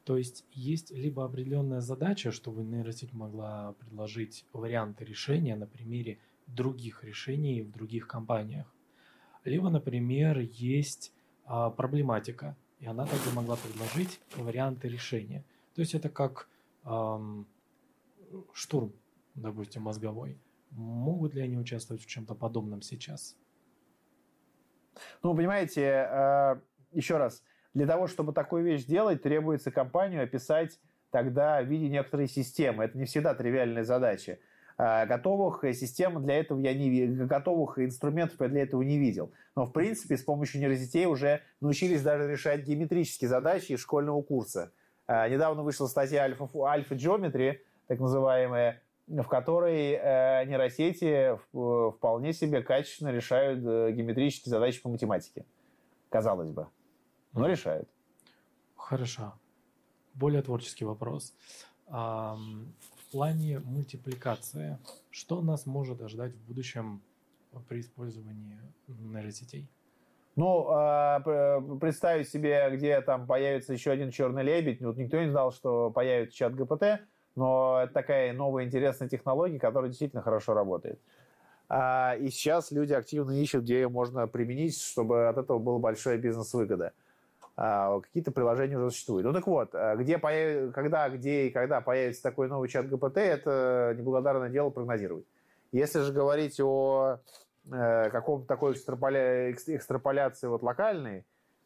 [0.04, 6.18] То есть есть либо определенная задача, чтобы нейросеть могла предложить варианты решения на примере
[6.48, 8.74] других решений в других компаниях.
[9.44, 11.14] Либо, например, есть
[11.46, 15.44] а, проблематика, и она также могла предложить варианты решения.
[15.76, 16.50] То есть это как
[16.86, 17.48] эм,
[18.54, 18.94] штурм,
[19.36, 20.38] допустим, мозговой.
[20.72, 23.38] Могут ли они участвовать в чем-то подобном сейчас?
[25.24, 26.60] Ну, понимаете, э,
[26.92, 27.44] еще раз,
[27.74, 30.80] для того, чтобы такую вещь делать, требуется компанию описать
[31.12, 32.84] тогда в виде некоторой системы.
[32.84, 34.40] Это не всегда тривиальная задача.
[34.78, 39.32] Э, готовых систем для этого я не видел, готовых инструментов я для этого не видел.
[39.56, 44.72] Но, в принципе, с помощью нейросетей уже научились даже решать геометрические задачи из школьного курса.
[45.08, 51.38] Э, недавно вышла статья Alpha, Alpha Geometry, так называемая, в которой э, нейросети
[51.98, 55.46] вполне себе качественно решают геометрические задачи по математике.
[56.10, 56.68] Казалось бы.
[57.34, 57.90] Но решают.
[58.76, 59.34] Хорошо.
[60.14, 61.34] Более творческий вопрос
[63.18, 64.78] плане мультипликации,
[65.10, 67.02] что нас может ожидать в будущем
[67.68, 69.68] при использовании нейросетей?
[70.36, 71.20] Ну, а,
[71.82, 74.84] представить себе, где там появится еще один черный лебедь.
[74.84, 79.90] Вот никто не знал, что появится чат ГПТ, но это такая новая интересная технология, которая
[79.90, 81.00] действительно хорошо работает.
[81.70, 86.20] А, и сейчас люди активно ищут, где ее можно применить, чтобы от этого была большая
[86.20, 86.94] бизнес-выгода.
[87.60, 89.26] А, какие-то приложения уже существуют.
[89.26, 90.72] Ну так вот, а, где появ...
[90.74, 95.26] когда, где и когда появится такой новый чат ГПТ, это неблагодарное дело прогнозировать.
[95.72, 97.18] Если же говорить о
[97.70, 99.52] э, каком-то такой экстраполя...
[99.52, 101.26] экстраполяции вот локальной,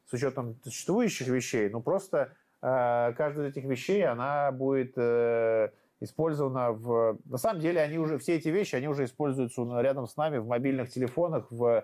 [0.10, 2.32] с учетом существующих вещей, ну просто
[2.62, 7.18] э, каждая из этих вещей, она будет э, использована в...
[7.26, 10.48] На самом деле, они уже, все эти вещи, они уже используются рядом с нами в
[10.48, 11.84] мобильных телефонах, в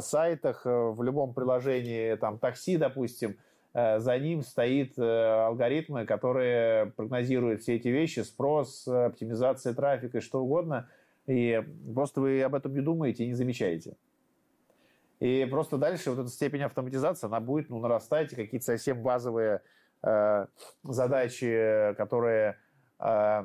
[0.00, 3.38] сайтах, э, в любом приложении, там, такси, допустим,
[3.74, 10.42] э, за ним стоит алгоритмы, которые прогнозируют все эти вещи, спрос, оптимизация трафика и что
[10.42, 10.88] угодно.
[11.26, 11.62] И
[11.94, 13.96] просто вы об этом не думаете и не замечаете.
[15.20, 19.62] И просто дальше вот эта степень автоматизации, она будет ну, нарастать, и какие-то совсем базовые
[20.02, 20.46] э,
[20.82, 22.58] задачи, которые
[22.98, 23.44] э,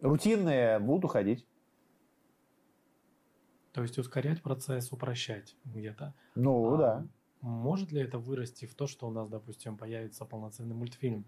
[0.00, 1.47] рутинные, будут уходить.
[3.78, 6.12] То есть ускорять процесс, упрощать где-то.
[6.34, 7.06] Ну, а да.
[7.42, 11.24] Может ли это вырасти в то, что у нас, допустим, появится полноценный мультфильм,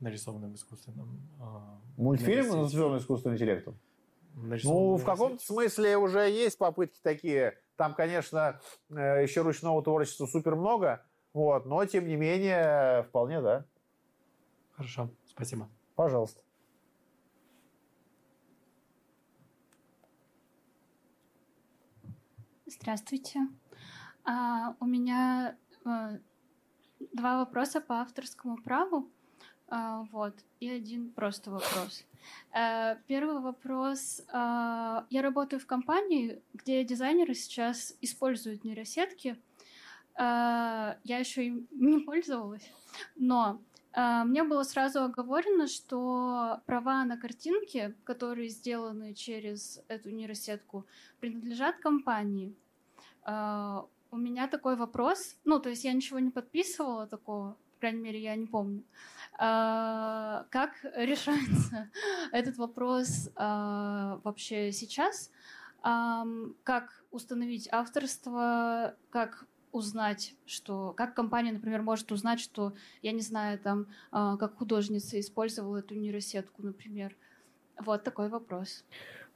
[0.00, 1.20] нарисованный в искусственном...
[1.38, 3.78] Э, мультфильм, нарисованный искусственным интеллектом?
[4.34, 7.56] Ну, в каком-то смысле уже есть попытки такие.
[7.76, 8.60] Там, конечно,
[8.90, 13.64] э, еще ручного творчества супер много, вот, но, тем не менее, вполне, да.
[14.72, 15.68] Хорошо, спасибо.
[15.94, 16.42] Пожалуйста.
[22.86, 23.40] Здравствуйте.
[24.24, 26.18] А, у меня а,
[27.14, 29.10] два вопроса по авторскому праву.
[29.66, 32.04] А, вот, и один просто вопрос.
[32.52, 34.22] А, первый вопрос.
[34.32, 39.36] А, я работаю в компании, где дизайнеры сейчас используют нейросетки.
[40.14, 42.70] А, я еще им не пользовалась,
[43.16, 43.60] но
[43.94, 50.86] а, мне было сразу оговорено, что права на картинки, которые сделаны через эту нейросетку,
[51.18, 52.54] принадлежат компании.
[53.26, 58.00] А, у меня такой вопрос, ну, то есть я ничего не подписывала такого, по крайней
[58.00, 58.84] мере, я не помню.
[59.36, 61.90] А, как решается
[62.32, 65.30] этот вопрос вообще сейчас?
[65.82, 73.58] Как установить авторство, как узнать, что как компания, например, может узнать, что я не знаю,
[73.60, 77.14] там, как художница использовала эту нейросетку, например.
[77.78, 78.84] Вот такой вопрос.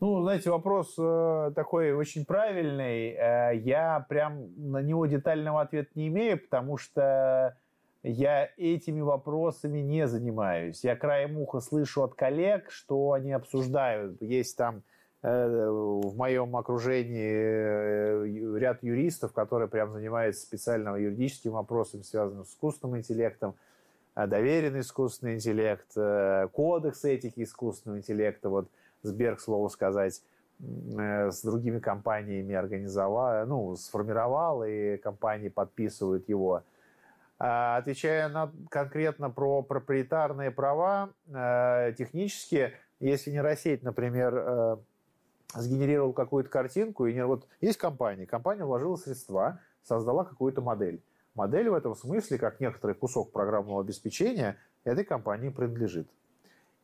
[0.01, 3.11] Ну, знаете, вопрос э, такой очень правильный.
[3.11, 7.57] Э, я прям на него детального ответа не имею, потому что
[8.03, 10.83] я этими вопросами не занимаюсь.
[10.85, 14.23] Я краем уха слышу от коллег, что они обсуждают.
[14.23, 14.83] Есть там
[15.23, 22.97] Э, в моем окружении ряд юристов, которые прям занимаются специально юридическими вопросами, связанными с искусственным
[22.97, 23.55] интеллектом,
[24.15, 25.93] доверенный искусственный интеллект,
[26.53, 28.71] кодекс этики искусственного интеллекта, вот
[29.03, 30.23] Сберг, слово сказать,
[30.59, 36.63] с другими компаниями организовал, ну, сформировал, и компании подписывают его.
[37.39, 41.11] Отвечая на, конкретно про проприетарные права,
[41.97, 44.79] технически, если нейросеть, например,
[45.55, 51.03] сгенерировал какую-то картинку, и не, вот есть компания, компания вложила средства, создала какую-то модель.
[51.35, 56.09] Модель в этом смысле, как некоторый кусок программного обеспечения, этой компании принадлежит.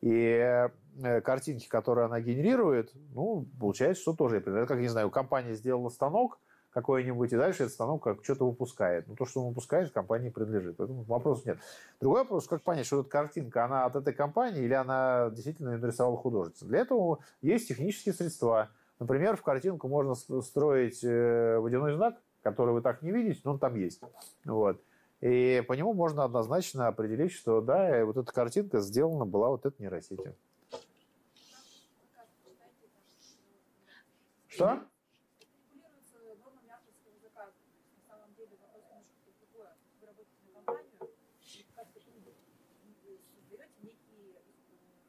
[0.01, 0.69] И э,
[1.23, 4.69] картинки, которые она генерирует, ну, получается, что тоже принадлежит.
[4.69, 6.39] Как, не знаю, компания сделала станок,
[6.77, 9.07] какой-нибудь, и дальше этот станок как что-то выпускает.
[9.07, 10.77] Но то, что он выпускает, компании принадлежит.
[10.77, 11.57] Поэтому вопросов нет.
[11.99, 15.77] Другой вопрос, как понять, что эта картинка, она от этой компании или она действительно ее
[15.77, 16.65] нарисовала художница.
[16.65, 18.69] Для этого есть технические средства.
[18.99, 23.59] Например, в картинку можно строить э, водяной знак, который вы так не видите, но он
[23.59, 23.99] там есть.
[24.45, 24.79] Вот.
[25.21, 29.81] И по нему можно однозначно определить, что да, вот эта картинка сделана была вот этой
[29.81, 30.35] нейросетью.
[34.57, 34.79] Что?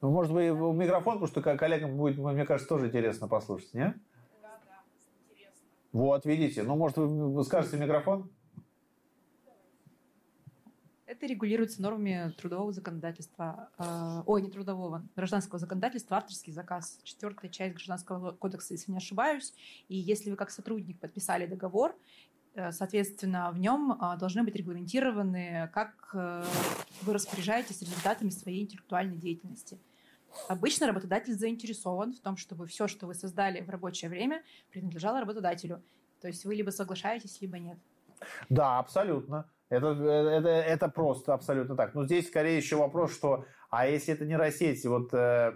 [0.02, 3.94] Ну, может быть, в микрофон, потому что коллегам будет, мне кажется, тоже интересно послушать, не?
[4.42, 4.82] Да, да,
[5.30, 5.66] интересно.
[5.92, 6.62] Вот, видите.
[6.62, 8.30] Ну, может, вы, скажете микрофон?
[11.08, 17.76] Это регулируется нормами трудового законодательства, э, ой, не трудового, гражданского законодательства, авторский заказ, четвертая часть
[17.76, 19.54] гражданского кодекса, если не ошибаюсь.
[19.88, 21.96] И если вы как сотрудник подписали договор,
[22.54, 26.44] э, соответственно, в нем э, должны быть регламентированы, как э,
[27.00, 29.78] вы распоряжаетесь результатами своей интеллектуальной деятельности.
[30.46, 35.82] Обычно работодатель заинтересован в том, чтобы все, что вы создали в рабочее время, принадлежало работодателю.
[36.20, 37.78] То есть вы либо соглашаетесь, либо нет.
[38.50, 39.48] Да, абсолютно.
[39.70, 41.94] Это, это, это просто абсолютно так.
[41.94, 45.52] Но здесь скорее еще вопрос, что а если это нейросеть, вот, э,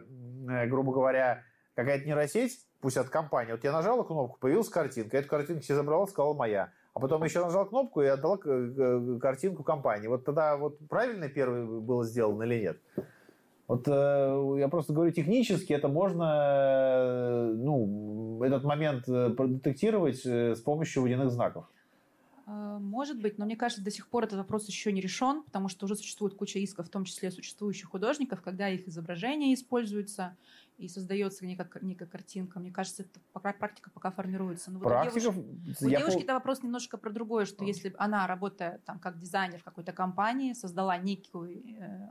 [0.51, 1.45] э, грубо говоря,
[1.75, 6.07] какая-то нейросеть, пусть от компании, вот я нажала кнопку, появилась картинка, эту картинку себе забрала,
[6.07, 6.73] сказала моя.
[6.95, 10.09] А потом еще нажал кнопку и отдала картинку компании.
[10.09, 12.81] Вот тогда вот правильно первый было сделано или нет?
[13.67, 20.55] Вот э, я просто говорю, технически это можно, э, ну, этот момент э, продетектировать э,
[20.55, 21.65] с помощью водяных знаков.
[22.53, 25.69] Э, может быть, но мне кажется, до сих пор этот вопрос еще не решен, потому
[25.69, 30.37] что уже существует куча исков, в том числе существующих художников, когда их изображение используется
[30.77, 32.61] и создается некая, некая картинка.
[32.61, 34.71] Мне кажется, это пока, практика пока формируется.
[34.71, 35.29] Но вот Практика...
[35.29, 39.19] у девушки, у девушки это вопрос немножко про другое, что если она, работая там как
[39.19, 42.09] дизайнер в какой-то компании, создала некий э,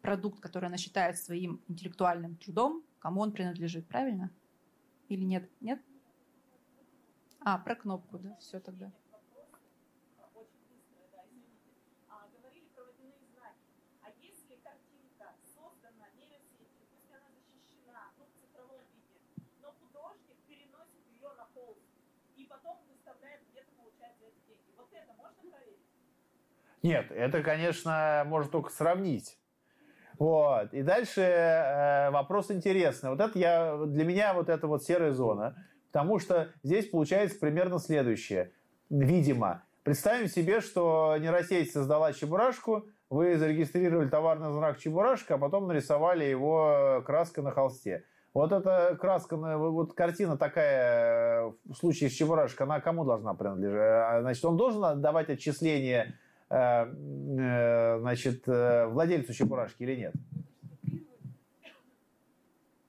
[0.00, 4.30] продукт, который она считает своим интеллектуальным трудом, кому он принадлежит, правильно?
[5.08, 5.48] Или нет?
[5.60, 5.80] Нет?
[7.40, 8.90] А, про кнопку, да, все тогда.
[26.84, 29.38] Нет, это, конечно, можно только сравнить.
[30.18, 30.74] Вот.
[30.74, 33.08] И дальше э, вопрос интересный.
[33.08, 35.56] Вот это я, для меня вот это вот серая зона,
[35.90, 38.52] потому что здесь получается примерно следующее.
[38.90, 46.26] Видимо, представим себе, что нейросеть создала чебурашку, вы зарегистрировали товарный знак чебурашка, а потом нарисовали
[46.26, 48.04] его краской на холсте.
[48.34, 53.80] Вот эта краска, вот картина такая в случае с чебурашкой, она кому должна принадлежать?
[53.80, 60.14] А, значит, он должен давать отчисление Э, э, значит, э, владельцу чебурашки или нет?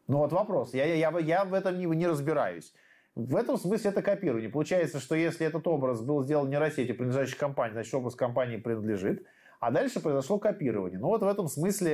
[0.07, 0.73] Ну вот вопрос.
[0.73, 2.73] Я, я, я в этом не, не разбираюсь.
[3.15, 4.49] В этом смысле это копирование.
[4.49, 9.25] Получается, что если этот образ был сделан нейросетью, принадлежащей компании, значит, образ компании принадлежит.
[9.61, 10.99] А дальше произошло копирование.
[10.99, 11.89] Ну вот в этом смысле,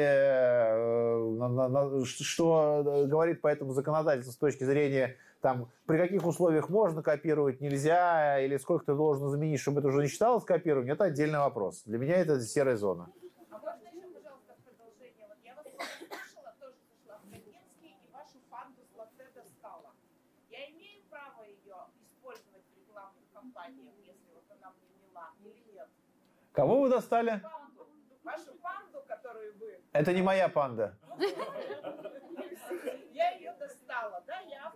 [2.04, 8.39] что говорит по этому законодательству с точки зрения там, при каких условиях можно копировать, нельзя,
[8.39, 11.84] или сколько ты должен заменить, чтобы это уже не считалось копированием, это отдельный вопрос.
[11.85, 13.11] Для меня это серая зона.
[13.49, 15.27] А можно еще, пожалуйста, продолжение?
[15.27, 19.91] Вот я вас слушала, тоже зашла в Кандинский и вашу фанду с латте достала.
[20.49, 25.89] Я имею право ее использовать в рекламных кампаниях, если вот она мне мила, или нет?
[26.53, 27.41] Кого вы достали?
[27.41, 27.88] Панду.
[28.23, 29.80] Вашу панду, которую вы...
[29.91, 30.97] Это не моя панда.
[33.13, 34.68] Я ее достала, да, я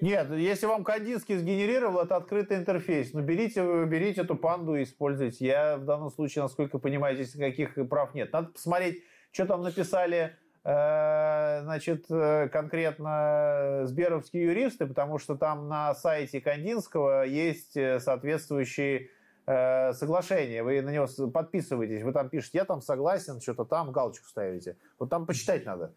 [0.00, 3.14] нет, если вам Кандинский сгенерировал, это открытый интерфейс.
[3.14, 5.46] Ну, берите, берите эту панду и используйте.
[5.46, 8.32] Я в данном случае, насколько понимаю, здесь никаких прав нет.
[8.32, 9.02] Надо посмотреть,
[9.32, 17.22] что там написали э, значит, э, конкретно сберовские юристы, потому что там на сайте Кандинского
[17.24, 19.10] есть э, соответствующие
[19.48, 20.64] соглашения.
[20.64, 24.76] Вы на него подписываетесь, вы там пишете, я там согласен, что-то там галочку ставите.
[24.98, 25.94] Вот там почитать надо.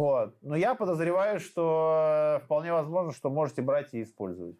[0.00, 0.34] Вот.
[0.40, 4.56] Но я подозреваю, что вполне возможно, что можете брать и использовать.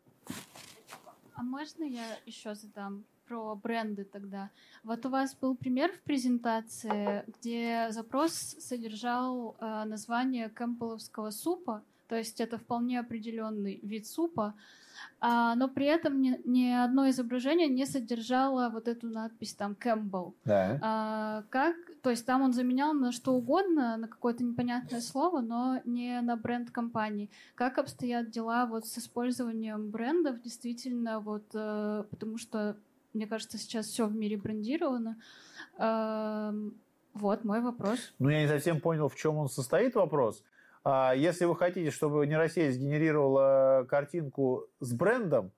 [1.35, 4.51] А можно я еще задам про бренды тогда?
[4.85, 12.17] Вот у вас был пример в презентации, где запрос содержал э, название кэмпбелловского супа, то
[12.17, 14.55] есть это вполне определенный вид супа,
[15.21, 20.35] а, но при этом ни, ни одно изображение не содержало вот эту надпись там Кэмпбелл.
[20.45, 20.79] Да.
[20.83, 25.81] А, как, то есть там он заменял на что угодно, на какое-то непонятное слово, но
[25.85, 27.31] не на бренд компании.
[27.55, 32.77] Как обстоят дела вот с использованием брендов действительно вот, э, потому что
[33.13, 35.21] мне кажется сейчас все в мире брендировано.
[35.79, 36.53] Э,
[37.13, 37.99] вот мой вопрос.
[38.19, 40.43] Ну я не совсем понял, в чем он состоит вопрос.
[40.85, 45.53] А если вы хотите, чтобы нейросеть сгенерировала картинку с брендом,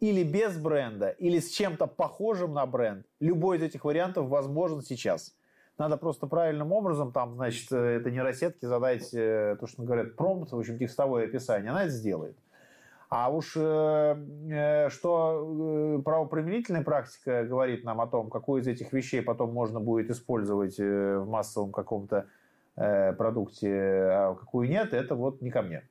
[0.00, 5.34] или без бренда, или с чем-то похожим на бренд, любой из этих вариантов возможен сейчас.
[5.76, 10.58] Надо просто правильным образом, там, значит, это нейросетки задать, э, то, что говорят, промпт, в
[10.58, 12.36] общем, текстовое описание, она это сделает.
[13.08, 14.16] А уж э,
[14.50, 19.80] э что э, правоприменительная практика говорит нам о том, какую из этих вещей потом можно
[19.80, 22.26] будет использовать э, в массовом каком-то
[22.76, 25.82] э, продукте, а какую нет, это вот не ко мне.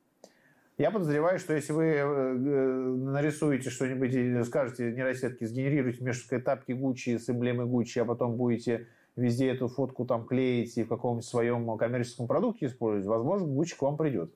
[0.77, 7.17] Я подозреваю, что если вы э, нарисуете что-нибудь и скажете нейросетки, сгенерируйте вместо тапки Гуччи
[7.17, 11.77] с эмблемой Гуччи, а потом будете везде эту фотку там клеить и в каком-нибудь своем
[11.77, 14.33] коммерческом продукте использовать, возможно, Гуччи к вам придет.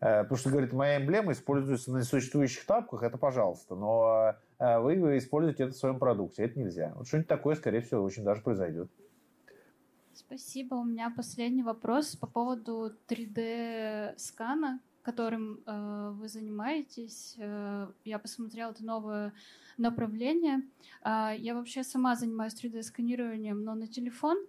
[0.00, 3.74] Э, потому что, говорит, моя эмблема используется на существующих тапках, это пожалуйста.
[3.74, 6.92] Но э, вы используете это в своем продукте, это нельзя.
[6.96, 8.90] Вот что-нибудь такое, скорее всего, очень даже произойдет.
[10.12, 10.74] Спасибо.
[10.74, 17.36] У меня последний вопрос по поводу 3D-скана, которым э, вы занимаетесь.
[17.38, 19.32] Э, я посмотрела это новое
[19.78, 20.62] направление.
[21.04, 24.38] Э, я вообще сама занимаюсь 3D-сканированием, но на телефон.
[24.38, 24.48] А,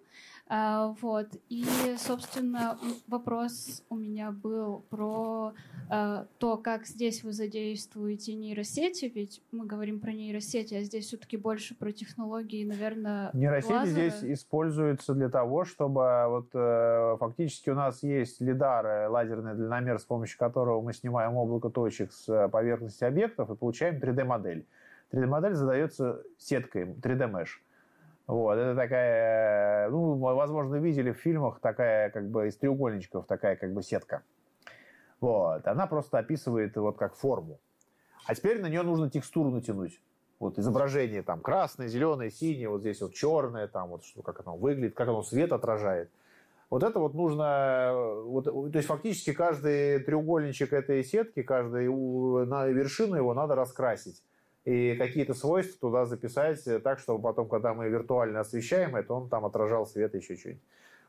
[0.99, 1.27] вот.
[1.47, 1.65] И,
[1.97, 5.53] собственно, вопрос у меня был про
[5.89, 11.37] а, то, как здесь вы задействуете нейросети, ведь мы говорим про нейросети, а здесь все-таки
[11.37, 14.09] больше про технологии, наверное, Нейросети лазеры.
[14.09, 20.03] здесь используются для того, чтобы вот э, фактически у нас есть лидар, лазерный дальномер, с
[20.03, 24.65] помощью которого мы снимаем облако точек с поверхности объектов и получаем 3D-модель.
[25.13, 27.61] 3D-модель задается сеткой 3D-меш.
[28.27, 33.73] Вот, это такая, ну, возможно, видели в фильмах такая, как бы, из треугольничков такая, как
[33.73, 34.23] бы, сетка.
[35.19, 37.59] Вот, она просто описывает вот как форму.
[38.25, 39.99] А теперь на нее нужно текстуру натянуть.
[40.39, 44.57] Вот изображение там красное, зеленое, синее, вот здесь вот черное, там вот что, как оно
[44.57, 46.09] выглядит, как оно свет отражает.
[46.71, 47.91] Вот это вот нужно,
[48.23, 51.89] вот, то есть фактически каждый треугольничек этой сетки, каждый
[52.47, 54.23] на вершину его надо раскрасить
[54.65, 59.29] и какие-то свойства туда записать э, так, чтобы потом, когда мы виртуально освещаем это, он
[59.29, 60.61] там отражал свет еще чуть-чуть.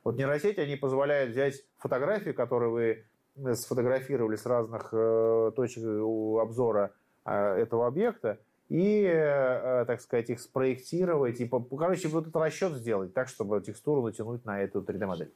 [0.04, 3.04] Вот нейросети, они позволяют взять фотографии, которые вы
[3.36, 8.38] э, сфотографировали с разных э, точек обзора э, этого объекта,
[8.70, 14.02] и, э, так сказать, их спроектировать, и, короче, вот этот расчет сделать так, чтобы текстуру
[14.02, 15.30] натянуть на эту 3D-модель.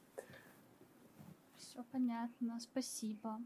[1.59, 3.37] Все понятно, спасибо.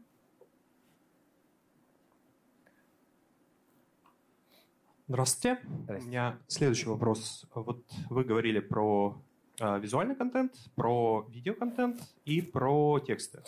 [5.11, 5.59] Здравствуйте.
[5.65, 6.05] Здравствуйте.
[6.05, 7.45] У меня следующий вопрос.
[7.53, 9.21] Вот вы говорили про
[9.59, 13.43] э, визуальный контент, про видеоконтент и про тексты.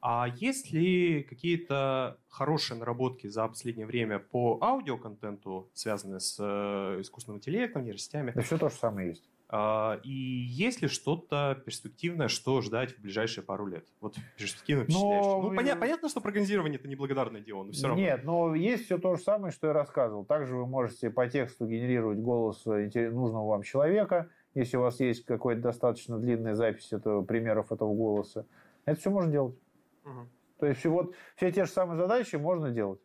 [0.00, 7.38] А есть ли какие-то хорошие наработки за последнее время по аудиоконтенту, связанные с э, искусственным
[7.38, 8.30] интеллектом, нейросетями?
[8.30, 9.28] Да все то же самое есть.
[9.52, 13.84] А, и есть ли что-то перспективное, что ждать в ближайшие пару лет?
[14.00, 15.24] Вот перспективно впечатляешь.
[15.24, 15.42] Но...
[15.42, 18.00] Ну, поня- понятно, что прогнозирование это неблагодарное дело, но все равно.
[18.00, 20.24] Нет, но есть все то же самое, что я рассказывал.
[20.24, 25.24] Также вы можете по тексту генерировать голос э, нужного вам человека, если у вас есть
[25.24, 28.46] какая-то достаточно длинная запись этого, примеров этого голоса.
[28.84, 29.58] Это все можно делать.
[30.04, 30.28] Угу.
[30.60, 33.00] То есть вот все те же самые задачи можно делать.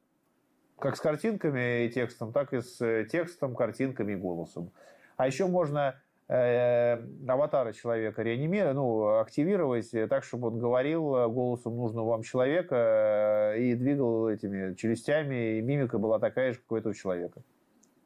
[0.77, 4.72] Как с картинками и текстом, так и с э, текстом, картинками и голосом.
[5.17, 12.23] А еще можно аватара человека реанимировать, ну, активировать так, чтобы он говорил голосом нужного вам
[12.23, 17.41] человека э, и двигал этими челюстями, и мимика была такая же, как у этого человека.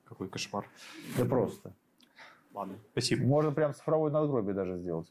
[0.03, 0.65] Какой кошмар.
[1.17, 1.73] Да просто.
[2.53, 3.25] Ладно, спасибо.
[3.25, 5.09] Можно прям цифровой надгробие даже сделать.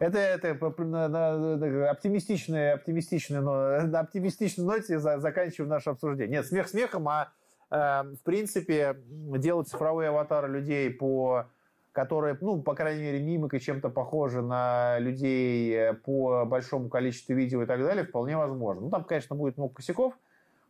[0.00, 6.38] Это, это на, на, на оптимистичной, оптимистичной, но, на оптимистичной ноте за, заканчиваем наше обсуждение.
[6.38, 7.39] Нет, смех смехом, а э,
[7.70, 11.46] в принципе делать цифровые аватары людей по
[11.92, 17.66] которые, ну, по крайней мере, мимикой чем-то похожи на людей по большому количеству видео и
[17.66, 18.82] так далее, вполне возможно.
[18.82, 20.14] Ну, там, конечно, будет много косяков,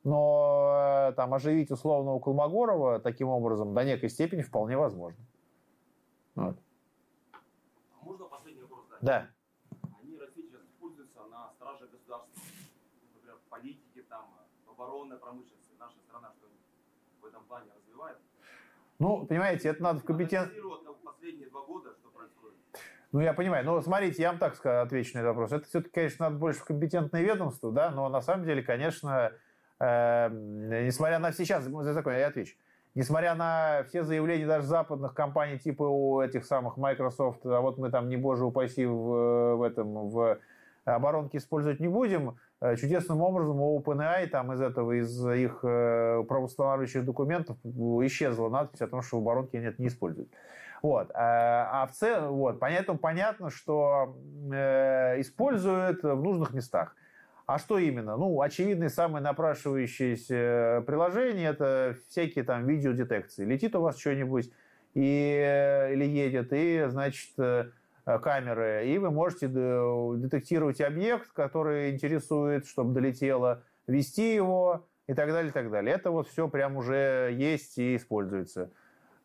[0.02, 5.22] но э, там оживить условного Колмогорова таким образом до некой степени вполне возможно.
[6.35, 6.56] Вот.
[8.02, 9.02] Можно последний вопрос задать?
[9.02, 9.27] Да.
[10.02, 12.32] Они России сейчас используются на страже государства.
[13.14, 14.24] Например, в политике, там,
[14.66, 15.74] оборонной промышленности.
[15.78, 16.48] Наша страна что
[17.20, 18.16] в этом плане развивает.
[19.01, 20.52] Ну, понимаете, это надо в компетент...
[23.12, 23.64] Ну, я понимаю.
[23.64, 25.52] Но смотрите, я вам так скажу, отвечу на этот вопрос.
[25.52, 29.32] Это все-таки, конечно, надо больше в компетентное ведомство, да, но на самом деле, конечно,
[29.81, 32.55] э, несмотря на сейчас, за такое я отвечу,
[32.94, 37.90] несмотря на все заявления даже западных компаний типа у этих самых Microsoft, а вот мы
[37.90, 40.39] там, не боже упаси, в, в этом, в
[40.85, 42.36] оборонке использовать не будем,
[42.77, 48.87] чудесным образом у OpenAI там из этого, из их э, правоустанавливающих документов исчезла надпись о
[48.87, 50.31] том, что в оборонке нет, не используют.
[50.82, 51.11] Вот.
[51.15, 54.16] А в целом, вот, поэтому понятно, что
[54.53, 56.95] э, используют в нужных местах.
[57.47, 58.16] А что именно?
[58.16, 63.45] Ну, очевидно, самое напрашивающееся приложение– это всякие там видеодетекции.
[63.45, 64.51] Летит у вас что-нибудь
[64.95, 67.31] и, или едет, и, значит,
[68.05, 75.51] камеры, и вы можете детектировать объект, который интересует, чтобы долетело, вести его и так далее,
[75.51, 75.94] и так далее.
[75.94, 78.70] Это вот все прям уже есть и используется.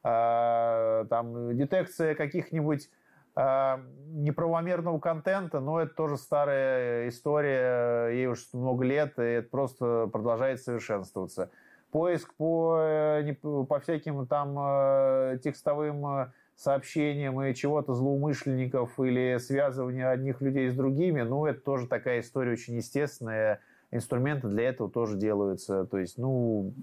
[0.04, 2.90] А, там детекция каких-нибудь
[3.36, 3.78] э,
[4.08, 10.62] неправомерного контента, но это тоже старая история, ей уже много лет, и это просто продолжает
[10.62, 11.50] совершенствоваться.
[11.92, 20.42] Поиск по, э, по всяким там э, текстовым сообщениям и чего-то злоумышленников или связывание одних
[20.42, 23.60] людей с другими, ну, это тоже такая история очень естественная.
[23.92, 25.86] Инструменты для этого тоже делаются.
[25.86, 26.74] То есть, ну,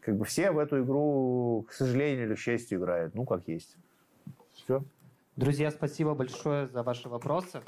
[0.00, 3.14] как бы все в эту игру, к сожалению или к счастью, играют.
[3.14, 3.76] Ну, как есть.
[4.54, 4.82] Все.
[5.36, 7.60] Друзья, спасибо большое за ваши вопросы.